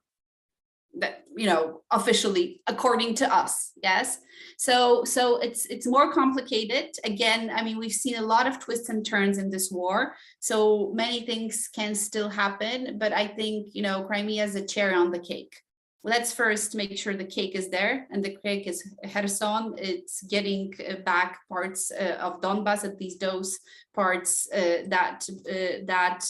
that 1.00 1.24
you 1.36 1.45
know 1.45 1.82
officially 1.91 2.62
according 2.68 3.16
to 3.16 3.34
us 3.34 3.72
yes? 3.84 4.20
So 4.58 5.04
so 5.04 5.38
it's 5.38 5.66
it's 5.68 5.88
more 5.88 6.12
complicated. 6.14 6.95
Again 7.04 7.52
i 7.54 7.64
mean 7.64 7.78
we've 7.78 7.91
seen 7.91 8.18
a 8.18 8.22
lot 8.22 8.48
of 8.48 8.60
twists 8.60 8.89
and 8.89 9.06
turns 9.06 9.38
in 9.38 9.50
this 9.50 9.72
war 9.72 10.16
so 10.39 10.91
many 10.93 11.22
things 11.22 11.70
can 11.74 11.95
still 11.95 12.30
happen 12.30 12.98
but 12.98 13.12
i 13.14 13.26
think 13.28 13.68
you 13.74 13.82
know 13.82 14.04
crimea 14.04 14.43
is 14.43 14.56
a 14.56 14.66
cherry 14.66 14.95
on 14.95 15.12
the 15.12 15.20
cake. 15.20 15.54
Let's 16.04 16.34
first 16.34 16.74
make 16.76 16.98
sure 16.98 17.16
the 17.16 17.26
cake 17.26 17.56
is 17.56 17.70
there 17.70 18.08
and 18.12 18.24
the 18.24 18.38
cake 18.45 18.66
is 18.66 18.82
Kherson. 19.12 19.74
It's 19.78 20.22
getting 20.24 20.74
uh, 20.80 21.02
back 21.04 21.39
parts 21.50 21.91
uh, 21.91 22.18
of 22.22 22.39
Donbass, 22.39 22.86
at 22.86 23.00
least 23.02 23.20
those 23.20 23.60
parts 23.93 24.48
uh, 24.54 24.84
that 24.88 25.28
uh, 25.30 25.84
that 25.86 26.22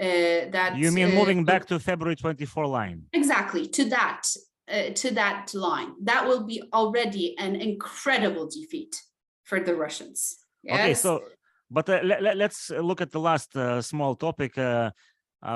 uh, 0.00 0.04
uh, 0.04 0.50
that 0.50 0.76
you 0.76 0.90
mean 0.90 1.14
moving 1.14 1.40
uh, 1.40 1.44
back 1.44 1.66
to 1.66 1.78
February 1.78 2.16
24 2.16 2.66
line? 2.66 3.02
Exactly 3.12 3.66
to 3.68 3.84
that 3.86 4.22
uh, 4.68 4.90
to 4.94 5.10
that 5.12 5.52
line. 5.54 5.92
That 6.02 6.26
will 6.26 6.44
be 6.44 6.62
already 6.72 7.36
an 7.38 7.54
incredible 7.56 8.48
defeat 8.48 8.96
for 9.44 9.60
the 9.60 9.74
Russians. 9.74 10.36
Yes? 10.62 10.80
Okay, 10.80 10.94
so 10.94 11.22
but 11.70 11.88
uh, 11.88 12.00
let, 12.02 12.40
us 12.40 12.70
look 12.70 13.00
at 13.00 13.10
the 13.10 13.20
last 13.20 13.56
uh, 13.56 13.82
small 13.82 14.14
topic. 14.14 14.56
Uh, 14.58 14.90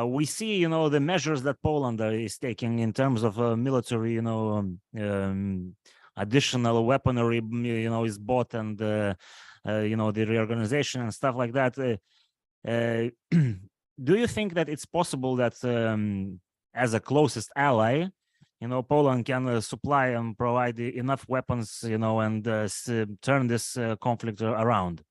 we 0.07 0.24
see, 0.24 0.57
you 0.57 0.68
know, 0.68 0.89
the 0.89 1.01
measures 1.01 1.43
that 1.43 1.62
Poland 1.62 2.01
is 2.01 2.39
taking 2.39 2.80
in 2.80 2.93
terms 2.93 3.22
of 3.22 3.39
military, 3.59 4.12
you 4.12 4.22
know, 4.22 4.51
um, 4.59 4.80
um, 5.01 5.74
additional 6.16 6.84
weaponry, 6.84 7.41
you 7.53 7.89
know, 7.89 8.05
is 8.05 8.18
bought 8.18 8.53
and, 8.55 8.78
you 8.80 9.97
know, 9.97 10.11
the 10.12 10.24
reorganization 10.26 11.01
and 11.01 11.14
stuff 11.14 11.34
like 11.36 11.53
that. 11.53 11.99
do 14.03 14.16
you 14.16 14.26
think 14.26 14.55
that 14.55 14.68
it's 14.68 14.84
possible 14.86 15.36
that 15.36 15.62
um, 15.64 16.40
as 16.74 16.94
a 16.94 17.01
closest 17.01 17.51
ally, 17.57 18.07
you 18.61 18.68
know, 18.68 18.82
Poland 18.82 19.24
can 19.24 19.49
uh, 19.49 19.61
supply 19.61 20.09
and 20.09 20.36
provide 20.36 20.78
enough 20.78 21.24
weapons, 21.28 21.84
you 21.86 21.99
know, 21.99 22.20
and 22.20 22.46
uh, 22.46 22.66
s- 22.66 22.90
turn 23.22 23.46
this 23.46 23.76
uh, 23.76 23.96
conflict 23.96 24.42
around. 24.42 25.03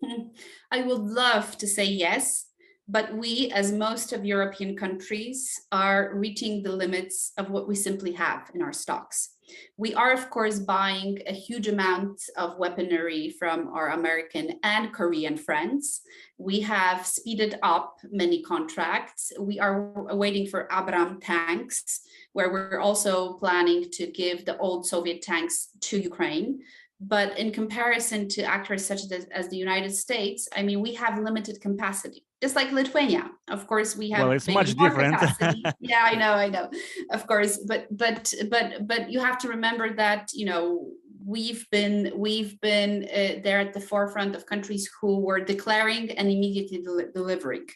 I 0.70 0.82
would 0.82 1.02
love 1.02 1.58
to 1.58 1.66
say 1.66 1.84
yes, 1.84 2.46
but 2.88 3.14
we, 3.14 3.50
as 3.52 3.72
most 3.72 4.12
of 4.12 4.24
European 4.24 4.76
countries, 4.76 5.60
are 5.72 6.12
reaching 6.14 6.62
the 6.62 6.72
limits 6.72 7.32
of 7.38 7.50
what 7.50 7.68
we 7.68 7.74
simply 7.74 8.12
have 8.12 8.50
in 8.54 8.62
our 8.62 8.72
stocks. 8.72 9.36
We 9.76 9.94
are, 9.94 10.12
of 10.12 10.30
course, 10.30 10.58
buying 10.58 11.18
a 11.26 11.32
huge 11.32 11.68
amount 11.68 12.22
of 12.36 12.58
weaponry 12.58 13.34
from 13.38 13.68
our 13.74 13.90
American 13.90 14.58
and 14.62 14.92
Korean 14.92 15.36
friends. 15.36 16.02
We 16.38 16.60
have 16.60 17.06
speeded 17.06 17.58
up 17.62 17.98
many 18.10 18.42
contracts. 18.42 19.32
We 19.38 19.58
are 19.58 19.92
waiting 20.14 20.46
for 20.46 20.68
Abram 20.70 21.20
tanks, 21.20 22.00
where 22.32 22.52
we're 22.52 22.80
also 22.80 23.34
planning 23.34 23.90
to 23.92 24.06
give 24.06 24.44
the 24.44 24.58
old 24.58 24.86
Soviet 24.86 25.22
tanks 25.22 25.68
to 25.80 25.98
Ukraine. 25.98 26.60
But 27.00 27.38
in 27.38 27.50
comparison 27.50 28.28
to 28.28 28.42
actors 28.42 28.84
such 28.84 29.00
as, 29.10 29.48
the 29.48 29.56
United 29.56 29.94
States, 29.94 30.48
I 30.54 30.62
mean, 30.62 30.82
we 30.82 30.94
have 30.94 31.18
limited 31.18 31.60
capacity, 31.60 32.26
just 32.42 32.56
like 32.56 32.72
Lithuania. 32.72 33.30
Of 33.48 33.66
course, 33.66 33.96
we 33.96 34.10
have 34.10 34.26
Well, 34.26 34.32
it's 34.32 34.48
much 34.48 34.74
different. 34.74 35.16
yeah, 35.80 36.02
I 36.04 36.14
know, 36.14 36.32
I 36.32 36.48
know, 36.48 36.70
of 37.10 37.26
course. 37.26 37.58
But 37.58 37.86
but 37.90 38.32
but 38.48 38.86
but 38.86 39.10
you 39.10 39.20
have 39.20 39.38
to 39.38 39.48
remember 39.48 39.92
that 39.94 40.30
you 40.32 40.46
know 40.46 40.88
we've 41.24 41.68
been 41.70 42.12
we've 42.16 42.60
been 42.60 43.04
uh, 43.04 43.40
there 43.44 43.60
at 43.60 43.72
the 43.72 43.80
forefront 43.80 44.34
of 44.34 44.46
countries 44.46 44.88
who 45.00 45.20
were 45.20 45.40
declaring 45.40 46.10
and 46.12 46.28
immediately 46.28 46.80
deli- 46.82 47.12
delivering. 47.14 47.66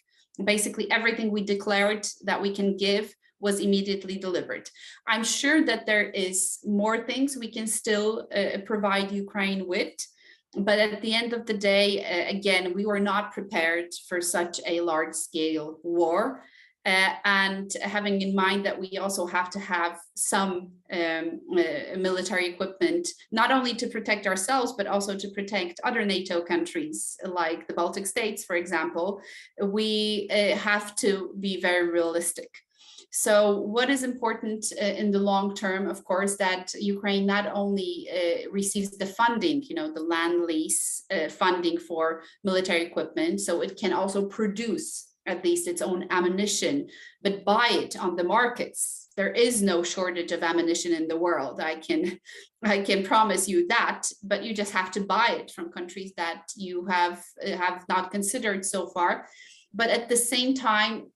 Basically, 0.43 0.91
everything 0.91 1.31
we 1.31 1.45
declared 1.45 2.07
that 2.25 2.41
we 2.41 2.55
can 2.55 2.77
give 2.77 3.15
was 3.41 3.61
immediately 3.61 4.17
delivered. 4.17 4.69
I'm 5.07 5.23
sure 5.23 5.65
that 5.67 5.87
there 5.87 6.09
is 6.11 6.59
more 6.65 7.05
things 7.05 7.37
we 7.37 7.53
can 7.53 7.67
still 7.67 8.27
uh, 8.35 8.59
provide 8.65 9.13
Ukraine 9.13 9.69
with. 9.69 9.95
But 10.57 10.79
at 10.79 11.03
the 11.03 11.15
end 11.15 11.33
of 11.33 11.47
the 11.47 11.55
day, 11.55 12.05
uh, 12.05 12.37
again, 12.37 12.75
we 12.75 12.87
were 12.87 13.01
not 13.01 13.33
prepared 13.33 13.89
for 14.09 14.21
such 14.21 14.61
a 14.67 14.81
large 14.81 15.15
scale 15.15 15.79
war. 15.83 16.43
Uh, 16.87 17.15
and 17.25 17.73
having 17.81 18.21
in 18.21 18.35
mind 18.35 18.67
that 18.67 18.79
we 18.79 18.99
also 18.99 19.25
have 19.27 19.49
to 19.49 19.59
have 19.59 19.99
some 20.17 20.71
um, 20.93 21.41
uh, 21.51 21.97
military 21.97 22.47
equipment, 22.47 23.09
not 23.33 23.51
only 23.51 23.73
to 23.75 23.87
protect 23.87 24.27
ourselves, 24.27 24.75
but 24.77 24.87
also 24.87 25.17
to 25.17 25.29
protect 25.31 25.81
other 25.83 26.05
NATO 26.05 26.43
countries 26.43 27.17
like 27.25 27.67
the 27.67 27.73
Baltic 27.73 28.07
states, 28.07 28.45
for 28.45 28.57
example, 28.57 29.23
we 29.63 30.29
uh, 30.31 30.55
have 30.57 30.95
to 30.97 31.35
be 31.41 31.59
very 31.59 31.89
realistic. 31.89 32.51
So 33.17 33.61
what 33.61 33.91
is 33.91 34.03
important 34.03 34.67
uh, 34.73 34.85
in 34.85 35.13
the 35.13 35.21
long 35.21 35.55
term, 35.55 35.89
of 35.89 36.05
course, 36.05 36.37
that 36.39 36.75
Ukraine 36.75 37.25
not 37.25 37.47
only 37.55 38.09
uh, 38.13 38.51
receives 38.51 38.99
the 38.99 39.07
funding, 39.07 39.63
you 39.63 39.77
know, 39.77 39.95
the 39.95 40.03
Lend-Lease 40.03 41.05
uh, 41.13 41.29
funding 41.29 41.79
for 41.79 42.23
military 42.43 42.83
equipment, 42.83 43.41
so 43.41 43.61
it 43.61 43.79
can 43.79 43.93
also 43.93 44.27
produce 44.27 45.13
at 45.27 45.45
least 45.45 45.69
its 45.69 45.81
own 45.81 46.09
ammunition, 46.11 46.89
but 47.23 47.45
buy 47.45 47.69
it 47.71 47.97
on 47.97 48.17
the 48.17 48.25
markets. 48.25 49.09
There 49.17 49.31
is 49.31 49.63
no 49.63 49.85
shortage 49.85 50.33
of 50.33 50.43
ammunition 50.43 50.93
in 50.93 51.07
the 51.07 51.17
world. 51.17 51.61
I 51.61 51.77
can, 51.77 52.19
I 52.65 52.81
can 52.81 53.05
promise 53.05 53.49
you 53.49 53.69
that. 53.69 54.09
But 54.25 54.43
you 54.43 54.53
just 54.53 54.73
have 54.73 54.91
to 54.91 55.01
buy 55.01 55.37
it 55.39 55.53
from 55.53 55.71
countries 55.71 56.13
that 56.17 56.43
you 56.57 56.85
have 56.87 57.23
uh, 57.47 57.57
have 57.57 57.85
not 57.89 58.11
considered 58.11 58.65
so 58.65 58.89
far. 58.89 59.29
But 59.73 59.91
at 59.91 60.09
the 60.09 60.17
same 60.17 60.55
time, 60.55 61.13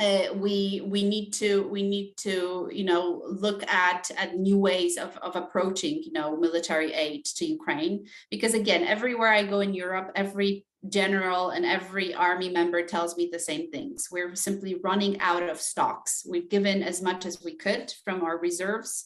uh, 0.00 0.32
we 0.34 0.82
we 0.86 1.02
need 1.04 1.30
to 1.30 1.68
we 1.68 1.82
need 1.82 2.14
to 2.16 2.68
you 2.72 2.84
know 2.84 3.22
look 3.26 3.62
at 3.70 4.10
at 4.16 4.36
new 4.36 4.56
ways 4.56 4.96
of, 4.96 5.16
of 5.18 5.36
approaching 5.36 6.02
you 6.02 6.12
know 6.12 6.36
military 6.36 6.92
aid 6.94 7.24
to 7.26 7.44
Ukraine. 7.44 8.06
Because 8.30 8.54
again 8.54 8.82
everywhere 8.84 9.32
I 9.32 9.44
go 9.44 9.60
in 9.60 9.74
Europe 9.74 10.10
every 10.14 10.64
general 10.88 11.50
and 11.50 11.66
every 11.66 12.14
army 12.14 12.48
member 12.48 12.82
tells 12.82 13.14
me 13.18 13.28
the 13.30 13.38
same 13.38 13.70
things. 13.70 14.08
We're 14.10 14.34
simply 14.34 14.76
running 14.82 15.20
out 15.20 15.42
of 15.42 15.60
stocks. 15.60 16.24
We've 16.26 16.48
given 16.48 16.82
as 16.82 17.02
much 17.02 17.26
as 17.26 17.42
we 17.44 17.54
could 17.56 17.92
from 18.04 18.22
our 18.22 18.38
reserves. 18.38 19.04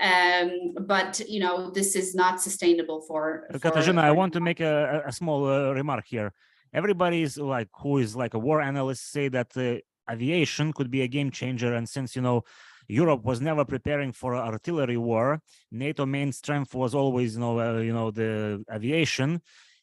Um 0.00 0.50
but 0.94 1.20
you 1.28 1.38
know 1.44 1.70
this 1.70 1.94
is 1.94 2.16
not 2.16 2.42
sustainable 2.42 3.00
for, 3.08 3.46
for 3.52 3.60
Katarzyna, 3.60 4.02
I 4.02 4.10
want 4.10 4.32
to 4.32 4.40
make 4.40 4.58
a, 4.58 5.04
a 5.06 5.12
small 5.12 5.46
uh, 5.46 5.70
remark 5.72 6.06
here. 6.06 6.32
Everybody 6.72 7.22
is 7.22 7.38
like 7.38 7.68
who 7.80 7.98
is 7.98 8.16
like 8.16 8.34
a 8.34 8.40
war 8.40 8.60
analyst 8.60 9.12
say 9.12 9.28
that 9.28 9.56
uh, 9.56 9.78
aviation 10.10 10.72
could 10.72 10.90
be 10.90 11.02
a 11.02 11.08
game 11.08 11.30
changer, 11.30 11.74
and 11.74 11.88
since 11.88 12.16
you 12.16 12.22
know 12.22 12.42
Europe 12.88 13.24
was 13.24 13.40
never 13.40 13.64
preparing 13.64 14.12
for 14.12 14.34
a 14.34 14.38
artillery 14.38 14.96
war, 14.96 15.40
NATO 15.70 16.06
main 16.06 16.32
strength 16.32 16.74
was 16.74 16.94
always 16.94 17.34
you 17.34 17.40
know 17.40 17.58
uh, 17.58 17.78
you 17.78 17.92
know 17.92 18.10
the 18.10 18.64
aviation. 18.72 19.40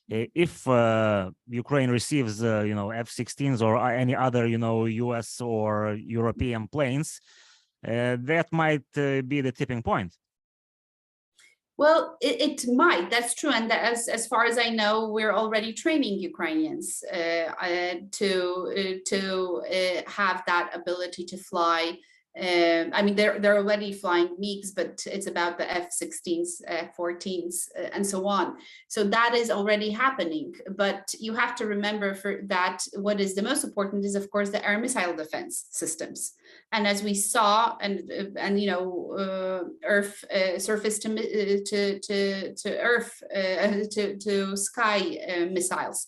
If 0.10 0.68
uh, 0.68 1.32
Ukraine 1.48 1.90
receives 1.90 2.44
uh, 2.44 2.64
you 2.68 2.76
know 2.76 2.92
F-16s 2.92 3.62
or 3.62 3.78
any 3.90 4.16
other 4.16 4.46
you 4.48 4.58
know 4.58 4.86
U.S. 4.86 5.40
or 5.40 5.96
European 5.96 6.68
planes, 6.68 7.22
uh, 7.88 8.18
that 8.20 8.48
might 8.52 8.86
uh, 8.98 9.22
be 9.22 9.42
the 9.42 9.52
tipping 9.52 9.82
point. 9.82 10.14
Well, 11.78 12.18
it, 12.22 12.42
it 12.66 12.74
might. 12.74 13.10
That's 13.10 13.34
true, 13.34 13.50
and 13.52 13.72
as 13.72 14.08
as 14.08 14.28
far 14.28 14.46
as 14.46 14.58
I 14.58 14.70
know, 14.70 15.08
we're 15.10 15.34
already 15.34 15.74
training 15.74 16.20
Ukrainians 16.20 17.04
uh, 17.12 17.18
uh, 17.60 17.96
to 18.12 18.32
uh, 18.78 18.98
to 19.08 19.62
uh, 19.66 20.02
have 20.10 20.44
that 20.46 20.72
ability 20.76 21.26
to 21.26 21.38
fly. 21.38 21.98
Um, 22.40 22.92
I 22.94 23.02
mean, 23.02 23.16
they're 23.16 23.40
they're 23.40 23.58
already 23.58 23.92
flying 23.92 24.30
MiGs, 24.42 24.70
but 24.74 25.04
it's 25.06 25.28
about 25.28 25.58
the 25.58 25.70
F-16s, 25.70 26.62
F-14s, 26.66 27.68
uh, 27.78 27.90
and 27.94 28.08
so 28.08 28.26
on. 28.26 28.56
So 28.88 29.04
that 29.04 29.34
is 29.36 29.52
already 29.52 29.90
happening. 29.90 30.54
But 30.78 31.14
you 31.20 31.34
have 31.34 31.56
to 31.56 31.66
remember 31.66 32.16
for 32.16 32.42
that, 32.46 32.84
what 32.94 33.20
is 33.20 33.36
the 33.36 33.42
most 33.42 33.66
important 33.66 34.06
is, 34.06 34.16
of 34.16 34.32
course, 34.32 34.50
the 34.50 34.66
air 34.66 34.80
missile 34.80 35.14
defense 35.14 35.66
systems. 35.72 36.34
And 36.72 36.88
as 36.88 37.04
we 37.04 37.16
saw, 37.16 37.76
and 37.82 38.10
uh, 38.10 38.40
and 38.40 38.58
you 38.62 38.72
know, 38.72 39.12
uh, 39.20 39.64
Earth 39.86 40.24
uh, 40.34 40.58
surface 40.58 41.00
to 41.00 41.10
uh, 41.12 41.60
to 41.66 42.00
to 42.00 42.56
to 42.56 42.80
Earth 42.80 43.22
uh, 43.36 43.84
to 43.92 44.18
to 44.18 44.56
sky 44.56 45.18
uh, 45.28 45.46
missiles. 45.48 46.08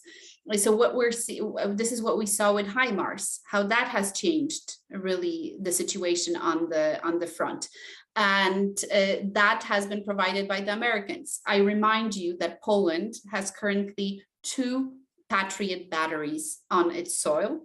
So 0.58 0.76
what 0.76 0.96
we're 0.96 1.12
see, 1.12 1.40
uh, 1.42 1.70
this 1.70 1.92
is 1.92 2.02
what 2.02 2.18
we 2.18 2.26
saw 2.26 2.54
with 2.54 2.68
HIMARS, 2.68 3.40
how 3.50 3.64
that 3.64 3.88
has 3.88 4.12
changed 4.12 4.76
really 4.92 5.56
the 5.62 5.72
situation 5.72 6.36
on 6.36 6.70
the 6.70 7.02
on 7.04 7.20
the 7.20 7.28
front, 7.28 7.70
and 8.16 8.78
uh, 8.94 9.24
that 9.32 9.64
has 9.64 9.88
been 9.88 10.04
provided 10.04 10.48
by 10.48 10.60
the 10.62 10.74
Americans. 10.74 11.40
I 11.48 11.58
remind 11.58 12.16
you 12.16 12.38
that 12.40 12.62
Poland 12.62 13.16
has 13.32 13.52
currently 13.52 14.24
two 14.44 14.94
Patriot 15.30 15.90
batteries 15.90 16.60
on 16.70 16.92
its 16.92 17.18
soil. 17.18 17.62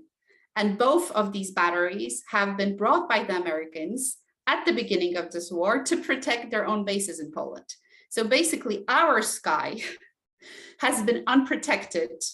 And 0.56 0.78
both 0.78 1.10
of 1.12 1.32
these 1.32 1.52
batteries 1.52 2.24
have 2.30 2.56
been 2.56 2.76
brought 2.76 3.08
by 3.08 3.22
the 3.22 3.36
Americans 3.36 4.16
at 4.46 4.64
the 4.64 4.72
beginning 4.72 5.16
of 5.16 5.30
this 5.30 5.52
war 5.52 5.84
to 5.84 5.96
protect 5.98 6.50
their 6.50 6.66
own 6.66 6.84
bases 6.84 7.20
in 7.20 7.30
Poland. 7.30 7.66
So 8.10 8.24
basically, 8.24 8.84
our 8.88 9.20
sky 9.20 9.82
has 10.80 11.02
been 11.02 11.24
unprotected 11.26 12.24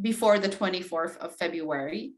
before 0.00 0.38
the 0.38 0.48
24th 0.48 1.16
of 1.18 1.34
February. 1.36 2.12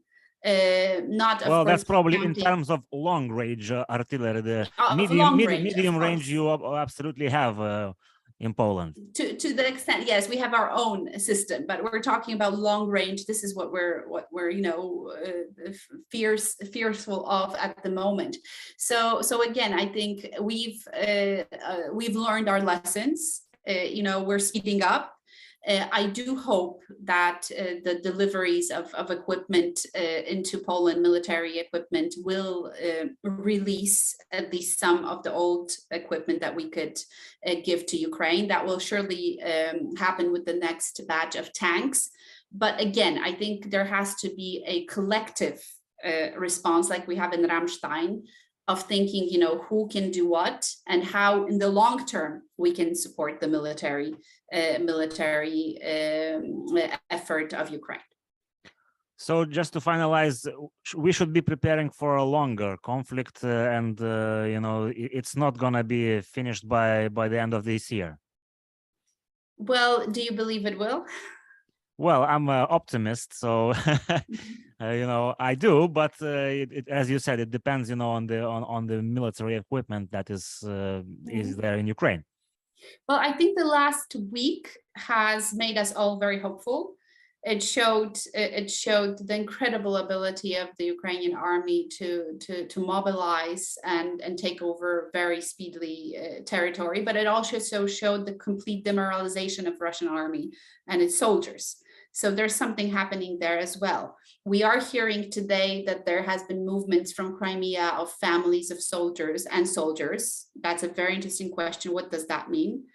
Uh, 0.45 1.01
not 1.07 1.43
well, 1.47 1.65
that's 1.65 1.83
probably 1.83 2.23
in 2.23 2.33
terms 2.33 2.69
of 2.69 2.83
long 2.91 3.29
range 3.29 3.71
uh, 3.71 3.83
artillery. 3.89 4.41
The 4.41 4.69
Uh, 4.77 4.89
of 4.91 4.97
medium, 4.97 5.35
range, 5.35 5.63
medium 5.63 5.97
range, 5.97 6.29
you 6.29 6.43
absolutely 6.77 7.27
have 7.27 7.59
uh, 7.59 7.93
in 8.39 8.53
Poland. 8.53 8.95
to 9.15 9.35
to 9.35 9.53
the 9.53 9.67
extent 9.67 10.05
yes 10.05 10.29
we 10.29 10.37
have 10.37 10.53
our 10.53 10.69
own 10.69 11.19
system 11.19 11.65
but 11.67 11.83
we're 11.83 12.01
talking 12.01 12.35
about 12.35 12.57
long 12.57 12.87
range 12.87 13.25
this 13.25 13.43
is 13.43 13.55
what 13.55 13.71
we're 13.71 14.07
what 14.07 14.27
we're 14.31 14.49
you 14.49 14.61
know 14.61 15.11
uh, 15.17 15.71
fierce 16.11 16.55
fearful 16.71 17.27
of 17.27 17.55
at 17.55 17.81
the 17.81 17.89
moment 17.89 18.37
so 18.77 19.21
so 19.21 19.41
again 19.49 19.73
i 19.73 19.85
think 19.85 20.27
we've 20.39 20.81
uh, 20.93 21.43
uh, 21.69 21.83
we've 21.93 22.15
learned 22.15 22.47
our 22.47 22.61
lessons 22.61 23.41
uh, 23.67 23.71
you 23.71 24.03
know 24.03 24.21
we're 24.21 24.39
speeding 24.39 24.83
up 24.83 25.16
uh, 25.67 25.87
I 25.91 26.07
do 26.07 26.37
hope 26.37 26.81
that 27.03 27.49
uh, 27.51 27.81
the 27.83 27.99
deliveries 28.01 28.71
of, 28.71 28.93
of 28.93 29.11
equipment 29.11 29.85
uh, 29.95 29.99
into 29.99 30.59
Poland, 30.59 31.01
military 31.01 31.59
equipment, 31.59 32.15
will 32.23 32.71
uh, 32.81 33.07
release 33.23 34.15
at 34.31 34.51
least 34.53 34.79
some 34.79 35.03
of 35.05 35.23
the 35.23 35.33
old 35.33 35.71
equipment 35.91 36.39
that 36.41 36.55
we 36.55 36.69
could 36.69 36.97
uh, 37.45 37.55
give 37.65 37.85
to 37.87 37.97
Ukraine. 37.97 38.47
That 38.47 38.65
will 38.65 38.79
surely 38.79 39.41
um, 39.43 39.95
happen 39.95 40.31
with 40.31 40.45
the 40.45 40.53
next 40.53 41.01
batch 41.07 41.35
of 41.35 41.51
tanks. 41.51 42.09
But 42.51 42.79
again, 42.79 43.19
I 43.21 43.33
think 43.33 43.69
there 43.69 43.85
has 43.85 44.15
to 44.21 44.29
be 44.33 44.63
a 44.65 44.85
collective 44.85 45.61
uh, 46.05 46.37
response, 46.37 46.89
like 46.89 47.07
we 47.07 47.17
have 47.17 47.33
in 47.33 47.41
Ramstein, 47.41 48.21
of 48.67 48.83
thinking, 48.83 49.27
you 49.29 49.39
know, 49.39 49.59
who 49.69 49.87
can 49.87 50.11
do 50.11 50.27
what 50.27 50.69
and 50.87 51.03
how, 51.03 51.45
in 51.45 51.57
the 51.57 51.69
long 51.69 52.05
term, 52.05 52.43
we 52.57 52.71
can 52.73 52.93
support 52.95 53.39
the 53.39 53.47
military 53.47 54.13
uh, 54.53 54.79
military 54.79 55.77
um, 55.83 56.65
effort 57.09 57.53
of 57.53 57.69
Ukraine. 57.69 57.99
So 59.17 59.45
just 59.45 59.73
to 59.73 59.79
finalize, 59.79 60.47
we 60.95 61.11
should 61.11 61.33
be 61.33 61.41
preparing 61.41 61.89
for 61.89 62.17
a 62.17 62.23
longer 62.23 62.77
conflict, 62.83 63.43
uh, 63.43 63.47
and 63.47 63.99
uh, 63.99 64.45
you 64.47 64.61
know 64.61 64.91
it's 64.95 65.35
not 65.35 65.57
gonna 65.57 65.83
be 65.83 66.21
finished 66.21 66.67
by 66.67 67.09
by 67.09 67.27
the 67.27 67.39
end 67.39 67.53
of 67.53 67.63
this 67.63 67.91
year. 67.91 68.19
Well, 69.57 70.05
do 70.05 70.21
you 70.21 70.33
believe 70.33 70.67
it 70.67 70.77
will? 70.77 71.05
Well, 71.97 72.23
I'm 72.23 72.47
an 72.49 72.67
optimist, 72.69 73.33
so 73.39 73.71
uh, 74.81 74.89
you 74.91 75.07
know 75.07 75.33
I 75.39 75.55
do, 75.55 75.87
but 75.87 76.13
uh, 76.21 76.27
it, 76.61 76.71
it, 76.71 76.87
as 76.87 77.09
you 77.09 77.17
said, 77.17 77.39
it 77.39 77.49
depends, 77.49 77.89
you 77.89 77.95
know, 77.95 78.11
on 78.11 78.27
the 78.27 78.43
on, 78.43 78.63
on 78.63 78.85
the 78.85 79.01
military 79.01 79.55
equipment 79.55 80.11
that 80.11 80.29
is 80.29 80.63
uh, 80.63 81.01
is 81.29 81.55
Mhm. 81.55 81.61
there 81.61 81.77
in 81.77 81.87
Ukraine. 81.87 82.23
Well, 83.09 83.17
I 83.17 83.31
think 83.33 83.57
the 83.57 83.65
last 83.65 84.15
week 84.31 84.77
has 84.95 85.53
made 85.53 85.77
us 85.77 85.91
all 85.93 86.19
very 86.19 86.39
hopeful. 86.39 86.93
It 87.43 87.63
showed 87.63 88.17
it 88.35 88.69
showed 88.69 89.17
the 89.27 89.35
incredible 89.35 89.97
ability 89.97 90.55
of 90.55 90.69
the 90.77 90.85
Ukrainian 90.85 91.35
army 91.35 91.87
to 91.97 92.37
to 92.45 92.67
to 92.67 92.79
mobilize 92.79 93.75
and 93.83 94.21
and 94.21 94.37
take 94.37 94.61
over 94.61 95.09
very 95.13 95.41
speedily 95.41 95.99
uh, 96.15 96.43
territory, 96.45 97.01
but 97.01 97.15
it 97.15 97.25
also 97.25 97.57
so 97.57 97.87
showed 97.87 98.25
the 98.27 98.33
complete 98.33 98.83
demoralization 98.85 99.65
of 99.65 99.81
Russian 99.81 100.09
army 100.09 100.51
and 100.87 101.01
its 101.01 101.17
soldiers. 101.17 101.77
So 102.17 102.31
there's 102.31 102.55
something 102.55 102.89
happening 102.89 103.37
there 103.37 103.59
as 103.59 103.77
well. 103.77 104.17
We 104.43 104.63
are 104.63 104.79
hearing 104.79 105.29
today 105.29 105.83
that 105.85 106.03
there 106.07 106.23
has 106.23 106.41
been 106.49 106.65
movements 106.65 107.11
from 107.11 107.37
Crimea 107.37 107.89
of 107.89 108.11
families 108.13 108.71
of 108.71 108.81
soldiers 108.81 109.45
and 109.45 109.69
soldiers. 109.69 110.47
That's 110.59 110.81
a 110.81 110.87
very 110.87 111.13
interesting 111.13 111.51
question. 111.51 111.93
What 111.93 112.09
does 112.09 112.25
that 112.25 112.49
mean? 112.49 112.85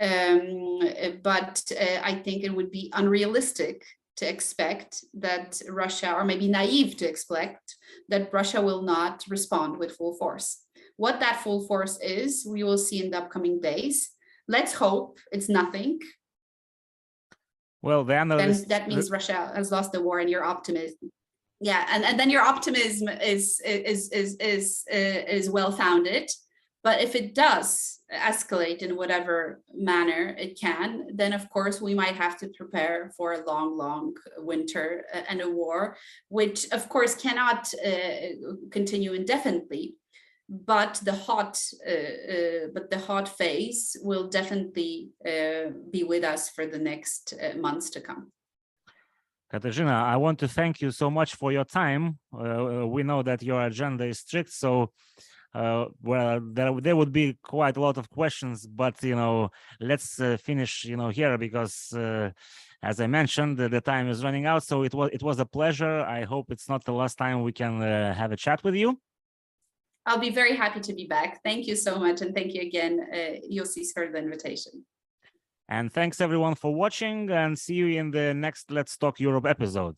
Um, 0.00 0.80
but 1.22 1.62
uh, 1.70 2.00
I 2.02 2.20
think 2.24 2.42
it 2.42 2.52
would 2.52 2.72
be 2.72 2.90
unrealistic 2.92 3.84
to 4.16 4.28
expect 4.28 5.04
that 5.20 5.62
Russia, 5.68 6.12
or 6.12 6.24
maybe 6.24 6.48
naive 6.48 6.96
to 6.96 7.08
expect 7.08 7.76
that 8.08 8.32
Russia 8.32 8.60
will 8.60 8.82
not 8.82 9.22
respond 9.28 9.78
with 9.78 9.96
full 9.96 10.16
force. 10.16 10.62
What 10.96 11.20
that 11.20 11.42
full 11.44 11.64
force 11.68 12.00
is, 12.00 12.44
we 12.44 12.64
will 12.64 12.78
see 12.78 13.04
in 13.04 13.12
the 13.12 13.18
upcoming 13.18 13.60
days. 13.60 14.10
Let's 14.48 14.74
hope 14.74 15.20
it's 15.30 15.48
nothing. 15.48 16.00
Well, 17.84 18.04
the 18.04 18.14
Then 18.14 18.68
that 18.68 18.88
means 18.88 19.10
Russia 19.10 19.52
has 19.54 19.70
lost 19.70 19.92
the 19.92 20.00
war, 20.00 20.18
and 20.18 20.30
your 20.30 20.44
optimism. 20.44 21.10
Yeah, 21.60 21.86
and, 21.90 22.04
and 22.04 22.18
then 22.18 22.30
your 22.30 22.42
optimism 22.42 23.08
is 23.08 23.60
is 23.64 24.10
is 24.10 24.36
is 24.40 24.84
uh, 24.92 25.36
is 25.38 25.50
well 25.50 25.70
founded. 25.70 26.30
But 26.82 27.00
if 27.00 27.14
it 27.14 27.34
does 27.34 28.00
escalate 28.12 28.82
in 28.82 28.94
whatever 28.96 29.62
manner 29.72 30.36
it 30.38 30.60
can, 30.60 31.08
then 31.14 31.32
of 31.32 31.48
course 31.48 31.80
we 31.80 31.94
might 31.94 32.14
have 32.14 32.36
to 32.38 32.48
prepare 32.48 33.10
for 33.16 33.32
a 33.32 33.44
long, 33.46 33.78
long 33.78 34.14
winter 34.36 35.06
uh, 35.14 35.22
and 35.28 35.40
a 35.40 35.48
war, 35.48 35.96
which 36.28 36.70
of 36.72 36.88
course 36.90 37.14
cannot 37.14 37.72
uh, 37.84 38.68
continue 38.70 39.14
indefinitely. 39.14 39.94
But 40.48 41.00
the 41.02 41.14
hot, 41.14 41.62
uh, 41.86 41.90
uh, 41.90 42.68
but 42.74 42.90
the 42.90 42.98
hot 42.98 43.28
phase 43.28 43.96
will 44.02 44.28
definitely 44.28 45.08
uh, 45.26 45.70
be 45.90 46.04
with 46.04 46.22
us 46.22 46.50
for 46.50 46.66
the 46.66 46.78
next 46.78 47.32
uh, 47.32 47.56
months 47.56 47.88
to 47.90 48.00
come. 48.00 48.30
Katarzyna, 49.52 49.92
I 49.92 50.16
want 50.16 50.38
to 50.40 50.48
thank 50.48 50.82
you 50.82 50.90
so 50.90 51.10
much 51.10 51.36
for 51.36 51.52
your 51.52 51.64
time. 51.64 52.18
We 52.32 53.02
know 53.04 53.22
that 53.22 53.42
your 53.42 53.62
agenda 53.62 54.04
is 54.04 54.18
strict, 54.18 54.50
so 54.50 54.90
uh, 55.54 55.86
well, 56.02 56.40
there 56.52 56.80
there 56.80 56.96
would 56.96 57.12
be 57.12 57.38
quite 57.42 57.76
a 57.76 57.80
lot 57.80 57.96
of 57.96 58.10
questions, 58.10 58.66
but 58.66 59.00
you 59.02 59.14
know, 59.14 59.50
let's 59.80 60.20
uh, 60.20 60.36
finish, 60.36 60.84
you 60.84 60.96
know, 60.96 61.10
here 61.10 61.38
because, 61.38 61.92
uh, 61.92 62.30
as 62.82 63.00
I 63.00 63.06
mentioned, 63.06 63.56
the, 63.58 63.68
the 63.68 63.80
time 63.80 64.08
is 64.08 64.24
running 64.24 64.46
out. 64.46 64.64
So 64.64 64.82
it 64.82 64.92
was 64.92 65.10
it 65.12 65.22
was 65.22 65.38
a 65.38 65.46
pleasure. 65.46 66.00
I 66.00 66.24
hope 66.24 66.50
it's 66.50 66.68
not 66.68 66.84
the 66.84 66.92
last 66.92 67.16
time 67.16 67.42
we 67.42 67.52
can 67.52 67.80
have 67.80 68.32
a 68.32 68.36
chat 68.36 68.64
with 68.64 68.74
you. 68.74 68.98
I'll 70.06 70.18
be 70.18 70.30
very 70.30 70.54
happy 70.54 70.80
to 70.80 70.92
be 70.92 71.06
back. 71.06 71.40
Thank 71.42 71.66
you 71.66 71.76
so 71.76 71.98
much. 71.98 72.20
And 72.22 72.34
thank 72.34 72.54
you 72.54 72.62
again, 72.62 72.94
uh, 73.12 73.34
Yossi, 73.50 73.84
for 73.92 74.10
the 74.10 74.18
invitation. 74.18 74.84
And 75.68 75.90
thanks 75.90 76.20
everyone 76.20 76.56
for 76.56 76.74
watching, 76.74 77.30
and 77.30 77.58
see 77.58 77.74
you 77.74 77.88
in 78.00 78.10
the 78.10 78.34
next 78.34 78.70
Let's 78.70 78.96
Talk 78.98 79.18
Europe 79.18 79.46
episode. 79.46 79.92